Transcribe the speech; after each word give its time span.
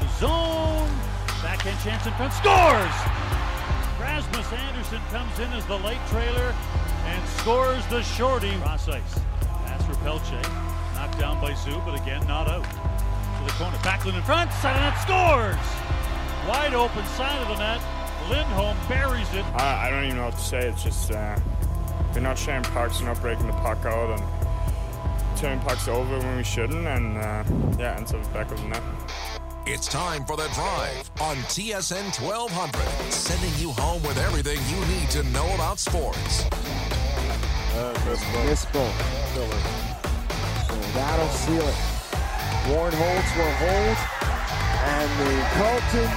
inside 0.00 0.06
the 0.06 0.18
zone. 0.18 0.90
Backhand 1.42 1.78
chance 1.82 2.06
in 2.06 2.12
front. 2.14 2.32
Scores! 2.32 2.96
Rasmus 4.00 4.52
Andersson 4.52 5.00
comes 5.10 5.38
in 5.38 5.52
as 5.52 5.64
the 5.66 5.78
late 5.78 6.00
trailer 6.08 6.54
and 7.04 7.28
scores 7.28 7.84
the 7.86 8.02
shorty. 8.02 8.56
Cross 8.58 8.88
ice. 8.88 9.20
Pass 9.40 9.84
for 9.86 9.94
Pelche. 10.04 10.42
Knocked 10.94 11.18
down 11.18 11.40
by 11.40 11.54
Zoo, 11.54 11.80
but 11.84 12.00
again, 12.00 12.26
not 12.26 12.48
out. 12.48 12.64
To 12.64 13.44
the 13.44 13.52
corner. 13.52 13.76
Backlund 13.78 14.16
in 14.16 14.22
front. 14.22 14.52
Side 14.54 14.76
of 14.76 14.82
net 14.82 14.98
scores! 15.02 15.56
Wide 16.48 16.74
open 16.74 17.04
side 17.06 17.40
of 17.42 17.48
the 17.48 17.58
net. 17.58 17.80
Lindholm 18.28 18.76
buries 18.88 19.32
it. 19.34 19.44
I, 19.54 19.86
I 19.86 19.90
don't 19.90 20.04
even 20.04 20.16
know 20.16 20.24
what 20.26 20.34
to 20.34 20.40
say. 20.40 20.68
It's 20.68 20.82
just 20.82 21.10
uh, 21.12 21.38
we're 22.14 22.20
not 22.20 22.36
sharing 22.36 22.64
pucks, 22.64 23.00
we're 23.00 23.06
not 23.06 23.20
breaking 23.20 23.46
the 23.46 23.52
puck 23.54 23.84
out, 23.86 24.18
and 24.18 25.38
turning 25.38 25.60
pucks 25.60 25.88
over 25.88 26.18
when 26.18 26.36
we 26.36 26.42
shouldn't, 26.44 26.86
and 26.86 27.16
uh, 27.16 27.44
yeah, 27.78 27.96
ends 27.96 28.12
up 28.12 28.22
back 28.34 28.50
of 28.50 28.60
the 28.60 28.68
net. 28.68 28.82
It's 29.70 29.86
time 29.86 30.24
for 30.24 30.34
the 30.34 30.48
drive 30.54 31.10
on 31.20 31.36
TSN 31.52 32.16
1200, 32.24 33.12
sending 33.12 33.52
you 33.60 33.70
home 33.76 34.02
with 34.02 34.16
everything 34.16 34.56
you 34.64 34.80
need 34.96 35.10
to 35.10 35.22
know 35.28 35.44
about 35.54 35.78
sports. 35.78 36.48
This 38.48 38.64
ball. 38.72 38.88
So 39.36 39.44
that'll 40.96 41.28
seal 41.44 41.60
it. 41.60 41.78
Warnholtz 42.72 43.30
will 43.36 43.54
hold. 43.60 43.98
And 44.88 45.10
the 45.20 45.36
Carleton 45.60 46.10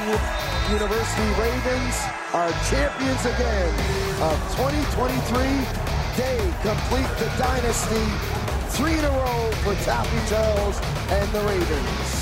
University 0.72 1.30
Ravens 1.36 1.96
are 2.32 2.56
champions 2.72 3.24
again 3.36 3.72
of 4.32 4.40
2023. 4.64 5.44
They 6.16 6.40
complete 6.64 7.12
the 7.20 7.28
dynasty. 7.36 8.08
Three 8.80 8.96
in 8.96 9.04
a 9.04 9.12
row 9.12 9.52
for 9.68 9.76
Taffy 9.84 10.22
Charles 10.32 10.80
and 11.12 11.28
the 11.36 11.42
Ravens. 11.44 12.21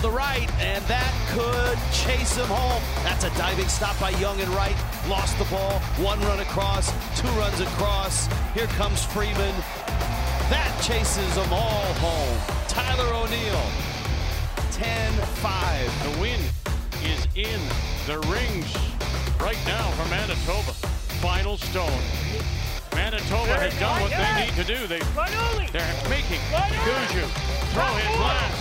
To 0.00 0.08
right, 0.08 0.48
and 0.62 0.82
that 0.86 1.12
could 1.28 1.76
chase 1.92 2.34
him 2.34 2.46
home. 2.46 2.82
That's 3.04 3.24
a 3.24 3.30
diving 3.36 3.68
stop 3.68 4.00
by 4.00 4.10
Young 4.16 4.40
and 4.40 4.48
Wright. 4.54 4.76
Lost 5.08 5.38
the 5.38 5.44
ball. 5.44 5.78
One 6.00 6.18
run 6.22 6.40
across, 6.40 6.90
two 7.20 7.28
runs 7.36 7.60
across. 7.60 8.26
Here 8.54 8.66
comes 8.78 9.04
Freeman. 9.04 9.54
That 10.48 10.72
chases 10.82 11.34
them 11.34 11.52
all 11.52 11.84
home. 12.00 12.38
Tyler 12.66 13.12
O'Neill, 13.12 13.66
10-5. 14.72 16.14
The 16.14 16.20
win 16.20 16.40
is 17.04 17.28
in 17.36 17.60
the 18.06 18.18
rings 18.32 18.89
right 19.40 19.58
now 19.66 19.90
for 19.96 20.08
Manitoba. 20.10 20.72
Final 21.24 21.56
stone. 21.56 22.00
Manitoba 22.94 23.56
has 23.56 23.72
done 23.80 24.00
what 24.02 24.12
they 24.12 24.44
need 24.44 24.54
to 24.60 24.64
do. 24.64 24.86
They, 24.86 25.00
they're 25.72 25.96
making 26.12 26.40
Gushue 26.84 27.24
throw 27.72 27.88
his 27.96 28.12
last. 28.20 28.60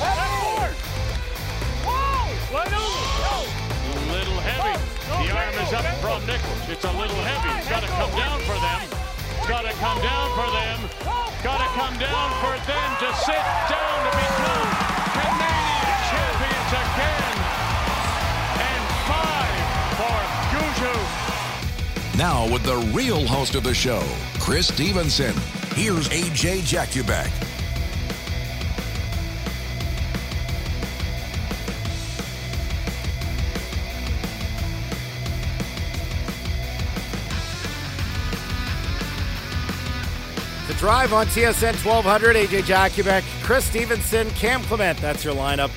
Little 4.09 4.39
heavy. 4.39 4.75
The 5.05 5.29
arm 5.35 5.55
is 5.59 5.73
up 5.73 5.85
from 5.99 6.25
Nichols. 6.25 6.63
It's 6.69 6.85
a 6.85 6.93
little 6.95 7.21
heavy. 7.27 7.51
It's 7.59 7.69
got 7.69 7.83
to 7.83 7.91
come 7.99 8.11
down 8.15 8.39
for 8.47 8.57
them. 8.57 8.79
It's 9.37 9.47
got 9.47 9.63
to 9.65 9.73
come 9.83 9.99
down 10.01 10.27
for 10.33 10.49
them. 10.49 10.77
Got 11.43 11.59
to 11.59 11.69
come 11.75 11.95
down 11.99 12.29
for 12.41 12.55
them 12.65 12.89
to 13.03 13.09
sit 13.25 13.43
down 13.67 13.97
to 14.05 14.11
become 14.17 14.68
Gushue. 20.79 22.17
Now, 22.17 22.51
with 22.51 22.63
the 22.63 22.77
real 22.93 23.25
host 23.25 23.55
of 23.55 23.63
the 23.63 23.73
show, 23.73 24.01
Chris 24.39 24.67
Stevenson, 24.67 25.33
here's 25.75 26.09
AJ 26.09 26.61
Jakubek. 26.61 27.29
The 40.67 40.73
drive 40.75 41.13
on 41.13 41.25
TSN 41.27 41.83
1200, 41.85 42.35
AJ 42.35 42.61
Jakubek, 42.63 43.23
Chris 43.43 43.65
Stevenson, 43.65 44.29
Cam 44.31 44.61
Clement. 44.63 44.99
That's 44.99 45.23
your 45.25 45.35
lineup 45.35 45.71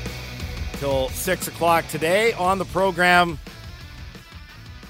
till 0.75 1.09
6 1.09 1.49
o'clock 1.49 1.87
today 1.89 2.33
on 2.35 2.59
the 2.59 2.65
program. 2.67 3.39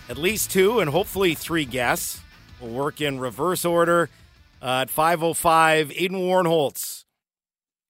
At 0.08 0.18
least 0.18 0.50
two 0.50 0.80
and 0.80 0.90
hopefully 0.90 1.34
three 1.34 1.64
guests. 1.64 2.20
We'll 2.60 2.72
work 2.72 3.00
in 3.00 3.18
reverse 3.18 3.64
order. 3.64 4.08
Uh, 4.60 4.82
at 4.82 4.88
5.05, 4.88 5.96
Aiden 5.96 6.10
Warnholtz, 6.10 7.04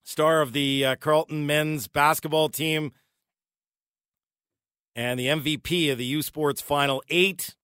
star 0.05 0.41
of 0.41 0.55
the 0.55 0.85
uh, 0.87 0.97
Carleton 0.97 1.47
men's 1.47 1.87
basketball 1.87 2.49
team 2.49 2.93
and 4.95 5.19
the 5.19 5.27
MVP 5.27 5.93
of 5.93 5.99
the 5.99 6.05
U 6.07 6.23
Sports 6.23 6.61
Final 6.61 7.03
Eight. 7.09 7.55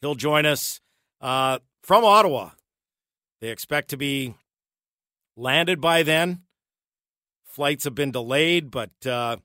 He'll 0.00 0.14
join 0.14 0.46
us 0.46 0.80
uh, 1.20 1.58
from 1.82 2.04
Ottawa. 2.04 2.50
They 3.40 3.48
expect 3.48 3.90
to 3.90 3.96
be 3.96 4.34
landed 5.36 5.80
by 5.80 6.02
then. 6.02 6.42
Flights 7.44 7.84
have 7.84 7.94
been 7.94 8.10
delayed, 8.10 8.70
but 8.70 8.90
uh, 9.06 9.38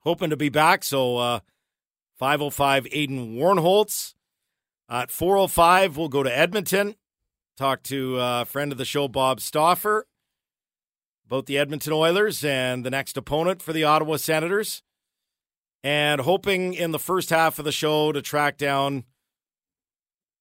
hoping 0.00 0.30
to 0.30 0.36
be 0.36 0.48
back. 0.48 0.84
So, 0.84 1.16
uh, 1.16 1.40
505 2.18 2.84
Aiden 2.84 3.36
Warnholtz. 3.36 4.14
At 4.90 5.10
405, 5.10 5.96
we'll 5.96 6.08
go 6.08 6.22
to 6.22 6.36
Edmonton, 6.36 6.94
talk 7.56 7.82
to 7.84 8.16
a 8.18 8.44
friend 8.44 8.72
of 8.72 8.78
the 8.78 8.84
show, 8.84 9.06
Bob 9.06 9.40
Stauffer, 9.40 10.06
about 11.26 11.46
the 11.46 11.58
Edmonton 11.58 11.92
Oilers 11.92 12.42
and 12.42 12.84
the 12.84 12.90
next 12.90 13.16
opponent 13.16 13.60
for 13.60 13.72
the 13.72 13.84
Ottawa 13.84 14.16
Senators. 14.16 14.82
And 15.84 16.22
hoping 16.22 16.74
in 16.74 16.90
the 16.90 16.98
first 16.98 17.30
half 17.30 17.58
of 17.58 17.64
the 17.64 17.72
show 17.72 18.12
to 18.12 18.20
track 18.20 18.56
down 18.56 19.04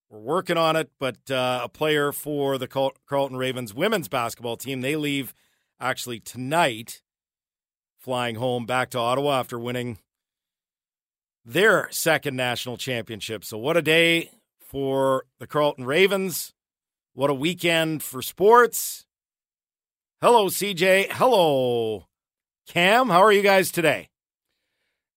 we're 0.10 0.20
working 0.20 0.58
on 0.58 0.78
it, 0.78 0.90
but 1.00 1.18
uh, 1.30 1.62
a 1.64 1.70
player 1.70 2.14
for 2.14 2.58
the 2.58 2.68
Carl- 2.68 2.96
Carleton 3.08 3.38
Ravens 3.38 3.74
women's 3.74 4.08
basketball 4.08 4.56
team. 4.56 4.80
They 4.80 4.96
leave 4.96 5.34
actually 5.82 6.22
tonight, 6.22 7.02
flying 8.00 8.36
home 8.36 8.66
back 8.66 8.90
to 8.92 9.00
Ottawa 9.00 9.40
after 9.40 9.60
winning 9.60 9.98
their 11.48 11.88
second 11.92 12.36
national 12.36 12.78
championship. 12.78 13.46
So, 13.46 13.58
what 13.58 13.78
a 13.78 13.82
day 13.82 14.30
for 14.60 15.24
the 15.40 15.48
Carleton 15.48 15.86
Ravens. 15.86 16.54
What 17.14 17.30
a 17.30 17.34
weekend 17.34 18.04
for 18.04 18.22
sports. 18.22 19.06
Hello, 20.22 20.48
CJ. 20.48 21.12
Hello, 21.12 22.06
Cam. 22.68 23.10
How 23.10 23.24
are 23.24 23.32
you 23.32 23.42
guys 23.42 23.72
today? 23.72 24.10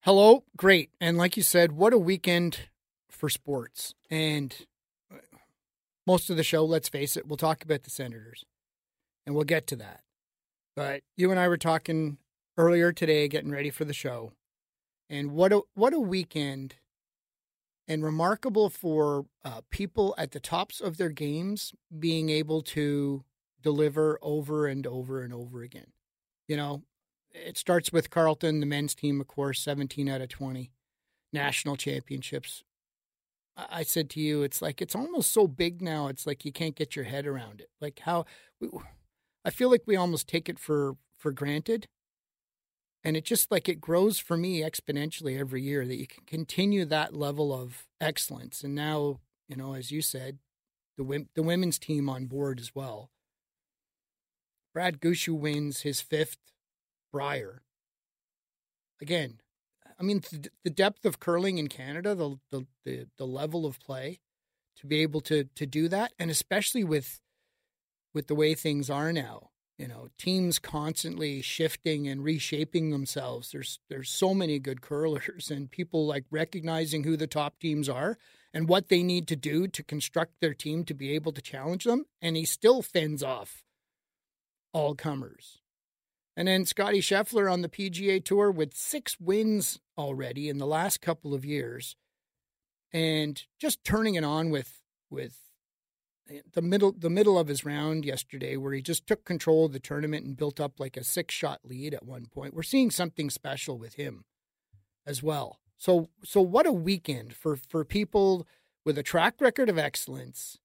Hello, 0.02 0.44
great. 0.56 0.90
And 1.00 1.18
like 1.18 1.36
you 1.36 1.42
said, 1.42 1.72
what 1.72 1.92
a 1.92 1.98
weekend 1.98 2.70
for 3.10 3.28
sports. 3.28 3.94
And 4.08 4.54
uh, 5.12 5.16
most 6.06 6.30
of 6.30 6.36
the 6.36 6.44
show, 6.44 6.64
let's 6.64 6.88
face 6.88 7.16
it, 7.16 7.26
we'll 7.26 7.36
talk 7.36 7.62
about 7.62 7.82
the 7.82 7.90
Senators 7.90 8.44
and 9.26 9.34
we'll 9.34 9.44
get 9.44 9.66
to 9.66 9.76
that. 9.76 10.00
But 10.74 11.02
you 11.16 11.30
and 11.30 11.38
I 11.38 11.48
were 11.48 11.58
talking 11.58 12.16
earlier 12.56 12.92
today, 12.92 13.28
getting 13.28 13.50
ready 13.50 13.70
for 13.70 13.84
the 13.84 13.92
show. 13.92 14.32
And 15.10 15.32
what 15.32 15.52
a 15.52 15.62
what 15.74 15.92
a 15.92 15.98
weekend 15.98 16.76
and 17.88 18.04
remarkable 18.04 18.70
for 18.70 19.26
uh, 19.44 19.62
people 19.70 20.14
at 20.16 20.30
the 20.30 20.38
tops 20.38 20.80
of 20.80 20.96
their 20.96 21.08
games 21.08 21.74
being 21.98 22.30
able 22.30 22.62
to 22.62 23.24
deliver 23.60 24.20
over 24.22 24.68
and 24.68 24.86
over 24.86 25.20
and 25.22 25.34
over 25.34 25.62
again. 25.62 25.88
You 26.46 26.56
know, 26.56 26.82
it 27.32 27.58
starts 27.58 27.92
with 27.92 28.08
Carleton, 28.10 28.60
the 28.60 28.66
men's 28.66 28.94
team, 28.94 29.20
of 29.20 29.26
course, 29.26 29.60
17 29.60 30.08
out 30.08 30.20
of 30.20 30.28
20 30.28 30.70
national 31.32 31.76
championships. 31.76 32.62
I 33.56 33.82
said 33.82 34.08
to 34.10 34.20
you, 34.20 34.42
it's 34.44 34.62
like 34.62 34.80
it's 34.80 34.94
almost 34.94 35.32
so 35.32 35.48
big 35.48 35.82
now. 35.82 36.06
It's 36.06 36.28
like 36.28 36.44
you 36.44 36.52
can't 36.52 36.76
get 36.76 36.94
your 36.94 37.04
head 37.06 37.26
around 37.26 37.60
it. 37.60 37.70
Like 37.80 38.00
how 38.04 38.24
we, 38.60 38.68
I 39.44 39.50
feel 39.50 39.70
like 39.70 39.82
we 39.86 39.96
almost 39.96 40.28
take 40.28 40.48
it 40.48 40.60
for 40.60 40.94
for 41.18 41.32
granted, 41.32 41.88
and 43.02 43.16
it 43.16 43.24
just 43.24 43.50
like 43.50 43.68
it 43.68 43.80
grows 43.80 44.18
for 44.18 44.36
me 44.36 44.60
exponentially 44.60 45.38
every 45.38 45.62
year 45.62 45.86
that 45.86 45.96
you 45.96 46.06
can 46.06 46.24
continue 46.26 46.84
that 46.84 47.14
level 47.14 47.52
of 47.52 47.86
excellence. 48.00 48.62
And 48.62 48.74
now, 48.74 49.20
you 49.48 49.56
know, 49.56 49.74
as 49.74 49.90
you 49.90 50.02
said, 50.02 50.38
the 50.98 51.26
the 51.34 51.42
women's 51.42 51.78
team 51.78 52.08
on 52.08 52.26
board 52.26 52.60
as 52.60 52.74
well. 52.74 53.10
Brad 54.74 55.00
Gushue 55.00 55.38
wins 55.38 55.80
his 55.80 56.00
fifth 56.00 56.38
Brier. 57.12 57.62
Again, 59.00 59.40
I 59.98 60.02
mean, 60.02 60.20
the, 60.30 60.50
the 60.64 60.70
depth 60.70 61.04
of 61.04 61.18
curling 61.18 61.58
in 61.58 61.68
Canada, 61.68 62.14
the, 62.14 62.36
the 62.50 62.66
the 62.84 63.06
the 63.16 63.26
level 63.26 63.64
of 63.64 63.80
play, 63.80 64.20
to 64.76 64.86
be 64.86 65.00
able 65.00 65.20
to 65.22 65.44
to 65.44 65.66
do 65.66 65.88
that, 65.88 66.12
and 66.18 66.30
especially 66.30 66.84
with 66.84 67.20
with 68.12 68.26
the 68.26 68.34
way 68.34 68.54
things 68.54 68.90
are 68.90 69.12
now 69.12 69.49
you 69.80 69.88
know, 69.88 70.10
teams 70.18 70.58
constantly 70.58 71.40
shifting 71.40 72.06
and 72.06 72.22
reshaping 72.22 72.90
themselves. 72.90 73.50
There's 73.50 73.78
there's 73.88 74.10
so 74.10 74.34
many 74.34 74.58
good 74.58 74.82
curlers 74.82 75.50
and 75.50 75.70
people 75.70 76.06
like 76.06 76.26
recognizing 76.30 77.04
who 77.04 77.16
the 77.16 77.26
top 77.26 77.58
teams 77.58 77.88
are 77.88 78.18
and 78.52 78.68
what 78.68 78.88
they 78.88 79.02
need 79.02 79.26
to 79.28 79.36
do 79.36 79.66
to 79.68 79.82
construct 79.82 80.40
their 80.40 80.52
team 80.52 80.84
to 80.84 80.92
be 80.92 81.14
able 81.14 81.32
to 81.32 81.40
challenge 81.40 81.84
them. 81.84 82.04
And 82.20 82.36
he 82.36 82.44
still 82.44 82.82
fends 82.82 83.22
off 83.22 83.62
all 84.74 84.94
comers. 84.94 85.60
And 86.36 86.46
then 86.46 86.66
Scotty 86.66 87.00
Scheffler 87.00 87.50
on 87.50 87.62
the 87.62 87.68
PGA 87.68 88.22
Tour 88.22 88.50
with 88.50 88.74
six 88.74 89.18
wins 89.18 89.80
already 89.96 90.50
in 90.50 90.58
the 90.58 90.66
last 90.66 91.00
couple 91.00 91.32
of 91.32 91.44
years, 91.44 91.96
and 92.92 93.42
just 93.58 93.82
turning 93.82 94.14
it 94.14 94.24
on 94.24 94.50
with 94.50 94.82
with 95.08 95.38
the 96.52 96.62
middle 96.62 96.92
the 96.92 97.10
middle 97.10 97.38
of 97.38 97.48
his 97.48 97.64
round 97.64 98.04
yesterday, 98.04 98.56
where 98.56 98.72
he 98.72 98.82
just 98.82 99.06
took 99.06 99.24
control 99.24 99.66
of 99.66 99.72
the 99.72 99.80
tournament 99.80 100.24
and 100.24 100.36
built 100.36 100.60
up 100.60 100.78
like 100.78 100.96
a 100.96 101.04
six 101.04 101.34
shot 101.34 101.60
lead 101.64 101.94
at 101.94 102.04
one 102.04 102.26
point. 102.26 102.54
We're 102.54 102.62
seeing 102.62 102.90
something 102.90 103.30
special 103.30 103.78
with 103.78 103.94
him 103.94 104.24
as 105.06 105.22
well. 105.22 105.60
So 105.76 106.08
so 106.24 106.40
what 106.40 106.66
a 106.66 106.72
weekend 106.72 107.34
for 107.34 107.56
for 107.56 107.84
people 107.84 108.46
with 108.84 108.98
a 108.98 109.02
track 109.02 109.40
record 109.40 109.68
of 109.68 109.78
excellence, 109.78 110.58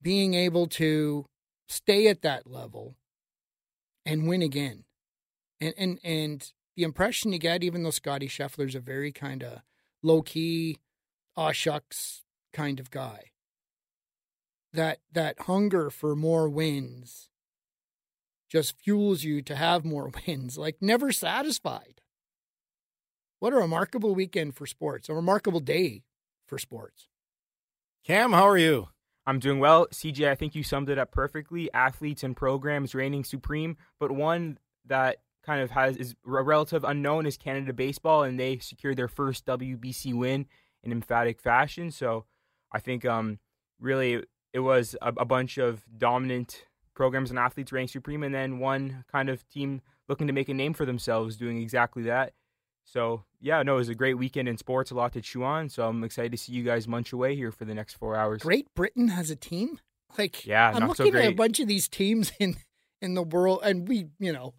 being 0.00 0.34
able 0.34 0.66
to 0.66 1.26
stay 1.68 2.08
at 2.08 2.22
that 2.22 2.46
level 2.46 2.96
and 4.04 4.28
win 4.28 4.42
again. 4.42 4.84
And 5.60 5.74
and 5.76 5.98
and 6.04 6.52
the 6.76 6.82
impression 6.82 7.32
you 7.32 7.38
get, 7.38 7.62
even 7.62 7.82
though 7.82 7.90
Scotty 7.90 8.28
Scheffler's 8.28 8.74
a 8.74 8.80
very 8.80 9.12
kind 9.12 9.42
of 9.42 9.60
low 10.02 10.22
key, 10.22 10.78
aw 11.36 11.52
shucks 11.52 12.22
kind 12.52 12.80
of 12.80 12.90
guy, 12.90 13.30
that 14.74 14.98
that 15.12 15.40
hunger 15.40 15.90
for 15.90 16.14
more 16.14 16.48
wins 16.48 17.30
just 18.50 18.78
fuels 18.78 19.24
you 19.24 19.42
to 19.42 19.56
have 19.56 19.84
more 19.84 20.10
wins, 20.26 20.58
like 20.58 20.76
never 20.80 21.10
satisfied. 21.10 22.00
What 23.40 23.52
a 23.52 23.56
remarkable 23.56 24.14
weekend 24.14 24.54
for 24.54 24.66
sports, 24.66 25.08
a 25.08 25.14
remarkable 25.14 25.60
day 25.60 26.02
for 26.46 26.58
sports. 26.58 27.08
Cam, 28.04 28.32
how 28.32 28.48
are 28.48 28.58
you? 28.58 28.88
I'm 29.26 29.38
doing 29.38 29.58
well. 29.58 29.86
CJ, 29.86 30.28
I 30.28 30.34
think 30.34 30.54
you 30.54 30.62
summed 30.62 30.90
it 30.90 30.98
up 30.98 31.10
perfectly. 31.10 31.72
Athletes 31.72 32.22
and 32.22 32.36
programs 32.36 32.94
reigning 32.94 33.24
supreme, 33.24 33.76
but 33.98 34.12
one 34.12 34.58
that 34.86 35.16
kind 35.44 35.62
of 35.62 35.70
has 35.70 35.96
is 35.96 36.14
a 36.26 36.42
relative 36.42 36.84
unknown 36.84 37.26
is 37.26 37.36
Canada 37.36 37.72
Baseball, 37.72 38.22
and 38.22 38.38
they 38.38 38.58
secured 38.58 38.96
their 38.96 39.08
first 39.08 39.46
WBC 39.46 40.14
win 40.14 40.46
in 40.82 40.92
emphatic 40.92 41.40
fashion. 41.40 41.90
So 41.90 42.24
I 42.72 42.80
think 42.80 43.04
um, 43.04 43.38
really 43.80 44.22
it 44.54 44.60
was 44.60 44.96
a, 45.02 45.12
a 45.18 45.24
bunch 45.24 45.58
of 45.58 45.84
dominant 45.98 46.64
programs 46.94 47.28
and 47.28 47.38
athletes 47.38 47.72
reigning 47.72 47.88
supreme, 47.88 48.22
and 48.22 48.34
then 48.34 48.60
one 48.60 49.04
kind 49.10 49.28
of 49.28 49.46
team 49.50 49.82
looking 50.08 50.28
to 50.28 50.32
make 50.32 50.48
a 50.48 50.54
name 50.54 50.72
for 50.72 50.86
themselves 50.86 51.36
doing 51.36 51.60
exactly 51.60 52.04
that. 52.04 52.32
So 52.84 53.24
yeah, 53.40 53.62
no, 53.62 53.74
it 53.74 53.78
was 53.78 53.88
a 53.88 53.94
great 53.94 54.14
weekend 54.14 54.48
in 54.48 54.56
sports, 54.56 54.90
a 54.90 54.94
lot 54.94 55.12
to 55.14 55.20
chew 55.20 55.42
on. 55.42 55.68
So 55.68 55.86
I'm 55.86 56.04
excited 56.04 56.30
to 56.32 56.38
see 56.38 56.52
you 56.52 56.62
guys 56.62 56.86
munch 56.86 57.12
away 57.12 57.34
here 57.34 57.50
for 57.50 57.64
the 57.64 57.74
next 57.74 57.94
four 57.94 58.16
hours. 58.16 58.42
Great 58.42 58.72
Britain 58.74 59.08
has 59.08 59.30
a 59.30 59.36
team. 59.36 59.80
Like 60.16 60.46
yeah, 60.46 60.70
I'm 60.72 60.86
not 60.86 60.96
so 60.96 61.04
looking 61.04 61.20
at 61.20 61.32
a 61.32 61.34
bunch 61.34 61.58
of 61.58 61.66
these 61.66 61.88
teams 61.88 62.32
in 62.38 62.56
in 63.02 63.14
the 63.14 63.22
world, 63.22 63.60
and 63.64 63.88
we 63.88 64.06
you 64.20 64.32
know 64.32 64.54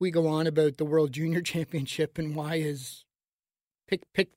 we 0.00 0.10
go 0.10 0.26
on 0.26 0.48
about 0.48 0.78
the 0.78 0.84
World 0.84 1.12
Junior 1.12 1.42
Championship 1.42 2.18
and 2.18 2.34
why 2.34 2.56
is 2.56 3.04
pick 3.86 4.02
pick 4.12 4.30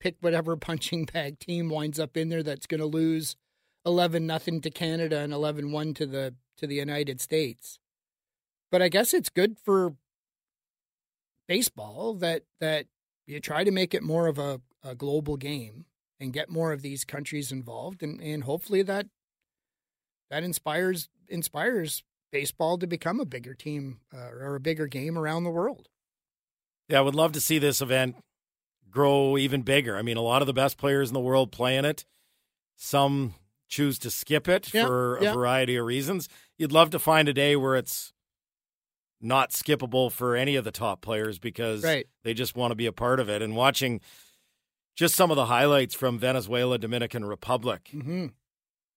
pick 0.00 0.16
whatever 0.20 0.56
punching 0.56 1.04
bag 1.04 1.38
team 1.38 1.68
winds 1.68 2.00
up 2.00 2.16
in 2.16 2.30
there 2.30 2.42
that's 2.42 2.66
going 2.66 2.80
to 2.80 2.86
lose 2.86 3.36
eleven 3.84 4.26
nothing 4.26 4.60
to 4.62 4.70
Canada 4.70 5.18
and 5.18 5.32
11-1 5.32 5.94
to 5.96 6.06
the 6.06 6.34
to 6.56 6.66
the 6.66 6.76
United 6.76 7.20
States. 7.20 7.78
But 8.70 8.82
I 8.82 8.88
guess 8.88 9.14
it's 9.14 9.28
good 9.28 9.56
for 9.58 9.94
baseball 11.46 12.14
that 12.14 12.42
that 12.60 12.86
you 13.26 13.40
try 13.40 13.64
to 13.64 13.70
make 13.70 13.94
it 13.94 14.02
more 14.02 14.26
of 14.26 14.38
a, 14.38 14.60
a 14.82 14.94
global 14.94 15.36
game 15.36 15.86
and 16.20 16.32
get 16.32 16.48
more 16.50 16.72
of 16.72 16.82
these 16.82 17.04
countries 17.04 17.52
involved 17.52 18.02
and, 18.02 18.20
and 18.20 18.44
hopefully 18.44 18.82
that 18.82 19.06
that 20.30 20.42
inspires 20.42 21.08
inspires 21.28 22.02
baseball 22.32 22.78
to 22.78 22.86
become 22.86 23.20
a 23.20 23.24
bigger 23.24 23.54
team 23.54 24.00
uh, 24.12 24.30
or 24.40 24.56
a 24.56 24.60
bigger 24.60 24.86
game 24.86 25.16
around 25.16 25.44
the 25.44 25.50
world. 25.50 25.88
Yeah, 26.88 26.98
I 26.98 27.02
would 27.02 27.14
love 27.14 27.32
to 27.32 27.40
see 27.40 27.58
this 27.58 27.80
event 27.80 28.16
grow 28.90 29.38
even 29.38 29.62
bigger. 29.62 29.96
I 29.96 30.02
mean, 30.02 30.16
a 30.16 30.22
lot 30.22 30.42
of 30.42 30.46
the 30.46 30.52
best 30.52 30.76
players 30.76 31.08
in 31.08 31.14
the 31.14 31.20
world 31.20 31.52
play 31.52 31.76
in 31.76 31.84
it. 31.84 32.04
Some 32.76 33.34
choose 33.68 33.98
to 34.00 34.10
skip 34.10 34.48
it 34.48 34.72
Yeah, 34.74 34.86
for 34.86 35.16
a 35.16 35.22
yeah. 35.24 35.32
variety 35.34 35.76
of 35.76 35.86
reasons. 35.86 36.28
You'd 36.58 36.72
love 36.72 36.90
to 36.90 36.98
find 36.98 37.28
a 37.28 37.32
day 37.32 37.56
where 37.56 37.76
it's 37.76 38.12
not 39.20 39.50
skippable 39.50 40.12
for 40.12 40.36
any 40.36 40.54
of 40.56 40.64
the 40.64 40.70
top 40.70 41.00
players 41.00 41.38
because 41.38 41.82
Right. 41.82 42.06
they 42.24 42.34
just 42.34 42.56
want 42.56 42.72
to 42.72 42.74
be 42.76 42.86
a 42.86 42.92
part 42.92 43.20
of 43.20 43.28
it. 43.30 43.40
And 43.42 43.56
watching 43.56 44.00
just 44.96 45.14
some 45.14 45.30
of 45.30 45.36
the 45.36 45.46
highlights 45.46 45.94
from 45.94 46.18
Venezuela, 46.18 46.78
Dominican 46.78 47.24
Republic, 47.24 47.90
Mm-hmm. 47.92 48.26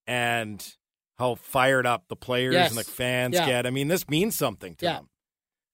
and 0.05 0.75
how 1.17 1.35
fired 1.35 1.85
up 1.87 2.07
the 2.09 2.15
players 2.15 2.53
Yes. 2.53 2.69
and 2.71 2.77
the 2.79 2.83
fans 2.83 3.35
Yeah. 3.35 3.45
get. 3.45 3.65
I 3.65 3.69
mean, 3.71 3.87
this 3.87 4.07
means 4.07 4.35
something 4.35 4.75
to 4.75 4.85
Yeah. 4.85 4.93
them. 4.97 5.09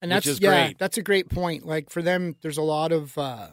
And 0.01 0.11
that's 0.11 0.25
yeah, 0.39 0.65
great. 0.67 0.77
that's 0.77 0.97
a 0.97 1.01
great 1.01 1.29
point. 1.29 1.65
Like 1.65 1.89
for 1.89 2.01
them, 2.01 2.35
there's 2.41 2.57
a 2.57 2.61
lot 2.61 2.91
of 2.91 3.17
uh, 3.17 3.51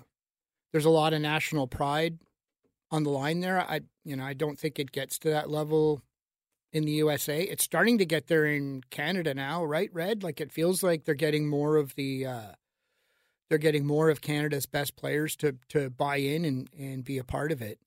there's 0.72 0.84
a 0.84 0.90
lot 0.90 1.12
of 1.12 1.20
national 1.20 1.66
pride 1.66 2.18
on 2.90 3.04
the 3.04 3.10
line 3.10 3.40
there. 3.40 3.60
I 3.60 3.80
you 4.04 4.16
know 4.16 4.24
I 4.24 4.34
don't 4.34 4.58
think 4.58 4.78
it 4.78 4.92
gets 4.92 5.18
to 5.20 5.30
that 5.30 5.50
level 5.50 6.02
in 6.72 6.84
the 6.84 6.92
USA. 6.92 7.42
It's 7.42 7.64
starting 7.64 7.98
to 7.98 8.04
get 8.04 8.28
there 8.28 8.46
in 8.46 8.82
Canada 8.90 9.34
now, 9.34 9.64
right? 9.64 9.90
Red, 9.92 10.22
like 10.22 10.40
it 10.40 10.52
feels 10.52 10.82
like 10.82 11.04
they're 11.04 11.14
getting 11.14 11.48
more 11.48 11.76
of 11.76 11.94
the 11.94 12.26
uh, 12.26 12.52
they're 13.48 13.58
getting 13.58 13.86
more 13.86 14.10
of 14.10 14.20
Canada's 14.20 14.66
best 14.66 14.96
players 14.96 15.36
to 15.36 15.56
to 15.68 15.90
buy 15.90 16.16
in 16.16 16.44
and 16.44 16.68
and 16.78 17.04
be 17.04 17.18
a 17.18 17.24
part 17.24 17.52
of 17.52 17.60
it. 17.62 17.78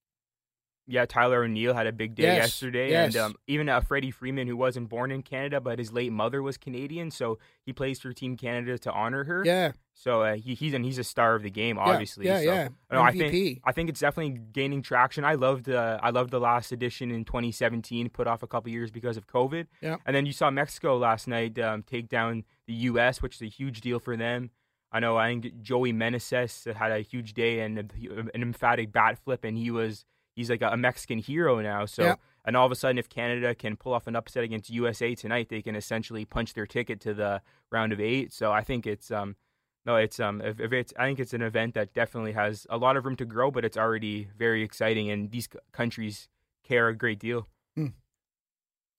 Yeah, 0.85 1.05
Tyler 1.05 1.43
O'Neill 1.43 1.73
had 1.73 1.87
a 1.87 1.93
big 1.93 2.13
day 2.15 2.23
Yes, 2.23 2.37
yesterday, 2.43 2.89
yes. 2.91 3.15
and 3.15 3.23
um, 3.23 3.35
even 3.47 3.69
uh, 3.69 3.79
Freddie 3.79 4.11
Freeman, 4.11 4.47
who 4.47 4.57
wasn't 4.57 4.89
born 4.89 5.11
in 5.11 5.21
Canada, 5.23 5.61
but 5.61 5.79
his 5.79 5.93
late 5.93 6.11
mother 6.11 6.41
was 6.43 6.57
Canadian, 6.57 7.09
so 7.09 7.39
he 7.65 7.71
plays 7.71 8.01
for 8.01 8.11
Team 8.11 8.35
Canada 8.35 8.77
to 8.79 8.91
honor 8.91 9.23
her. 9.23 9.43
Yeah, 9.45 9.71
So 9.93 10.23
uh, 10.23 10.35
he, 10.35 10.55
he's 10.55 10.73
and 10.73 10.83
he's 10.83 10.97
a 10.97 11.03
star 11.05 11.35
of 11.35 11.43
the 11.43 11.49
game, 11.49 11.77
obviously. 11.79 12.25
yeah, 12.25 12.37
so, 12.39 12.43
yeah. 12.43 12.67
no, 12.91 13.01
I 13.01 13.11
think 13.13 13.61
I 13.63 13.71
think 13.71 13.89
it's 13.89 14.01
definitely 14.01 14.39
gaining 14.51 14.81
traction. 14.81 15.23
I 15.23 15.35
loved 15.35 15.69
uh, 15.69 15.99
I 16.03 16.09
loved 16.09 16.31
the 16.31 16.39
last 16.41 16.71
edition 16.73 17.11
in 17.11 17.23
2017, 17.23 18.09
put 18.09 18.27
off 18.27 18.43
a 18.43 18.47
couple 18.47 18.69
years 18.71 18.91
because 18.91 19.15
of 19.15 19.25
COVID. 19.25 19.67
Yeah. 19.81 19.97
And 20.05 20.13
then 20.13 20.25
you 20.25 20.33
saw 20.33 20.51
Mexico 20.51 20.97
last 20.97 21.27
night 21.29 21.57
um, 21.59 21.83
take 21.83 22.09
down 22.09 22.43
the 22.67 22.73
U.S., 22.91 23.21
which 23.21 23.35
is 23.35 23.41
a 23.41 23.45
huge 23.49 23.79
deal 23.79 23.99
for 23.99 24.17
them. 24.17 24.49
I 24.91 24.99
know. 24.99 25.15
I 25.17 25.29
think 25.29 25.61
Joey 25.61 25.93
Meneses 25.93 26.71
had 26.75 26.91
a 26.91 26.99
huge 26.99 27.33
day 27.33 27.61
and 27.61 27.79
a- 27.79 28.19
an 28.35 28.41
emphatic 28.41 28.91
bat 28.91 29.17
flip, 29.17 29.43
and 29.43 29.57
he 29.57 29.71
was 29.71 30.05
he's 30.35 30.49
like 30.49 30.61
a 30.61 30.75
Mexican 30.77 31.19
hero 31.19 31.59
now. 31.61 31.85
So. 31.85 32.03
Yeah. 32.03 32.15
And 32.45 32.57
all 32.57 32.65
of 32.65 32.73
a 32.73 32.75
sudden, 32.75 32.97
if 32.97 33.07
Canada 33.07 33.55
can 33.55 33.77
pull 33.77 33.93
off 33.93 34.05
an 34.05 34.17
upset 34.17 34.43
against 34.43 34.69
USA 34.69 35.15
tonight, 35.15 35.47
they 35.47 35.61
can 35.61 35.77
essentially 35.77 36.25
punch 36.25 36.53
their 36.55 36.65
ticket 36.65 36.99
to 36.99 37.13
the 37.13 37.41
round 37.71 37.93
of 37.93 38.01
eight. 38.01 38.33
So 38.33 38.51
I 38.51 38.63
think 38.65 38.85
it's 38.85 39.11
um, 39.11 39.37
no, 39.85 39.95
it's 39.95 40.19
um, 40.19 40.41
if, 40.41 40.59
if 40.59 40.73
it's 40.73 40.91
I 40.99 41.05
think 41.05 41.21
it's 41.21 41.33
an 41.33 41.41
event 41.41 41.73
that 41.75 41.93
definitely 41.93 42.33
has 42.33 42.67
a 42.69 42.75
lot 42.77 42.97
of 42.97 43.05
room 43.05 43.15
to 43.15 43.25
grow, 43.25 43.49
but 43.49 43.63
it's 43.63 43.77
already 43.77 44.27
very 44.37 44.61
exciting, 44.61 45.09
and 45.09 45.31
these 45.31 45.45
c- 45.45 45.57
countries 45.71 46.27
care 46.67 46.89
a 46.89 46.93
great 46.93 47.17
deal. 47.19 47.47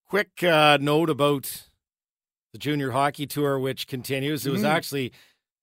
Quick 0.08 0.42
uh, 0.42 0.78
note 0.80 1.10
about 1.10 1.64
the 2.52 2.58
junior 2.58 2.92
hockey 2.92 3.26
tour, 3.26 3.58
which 3.58 3.86
continues. 3.86 4.46
It 4.46 4.52
was 4.52 4.62
Mhm. 4.62 4.68
actually 4.70 5.12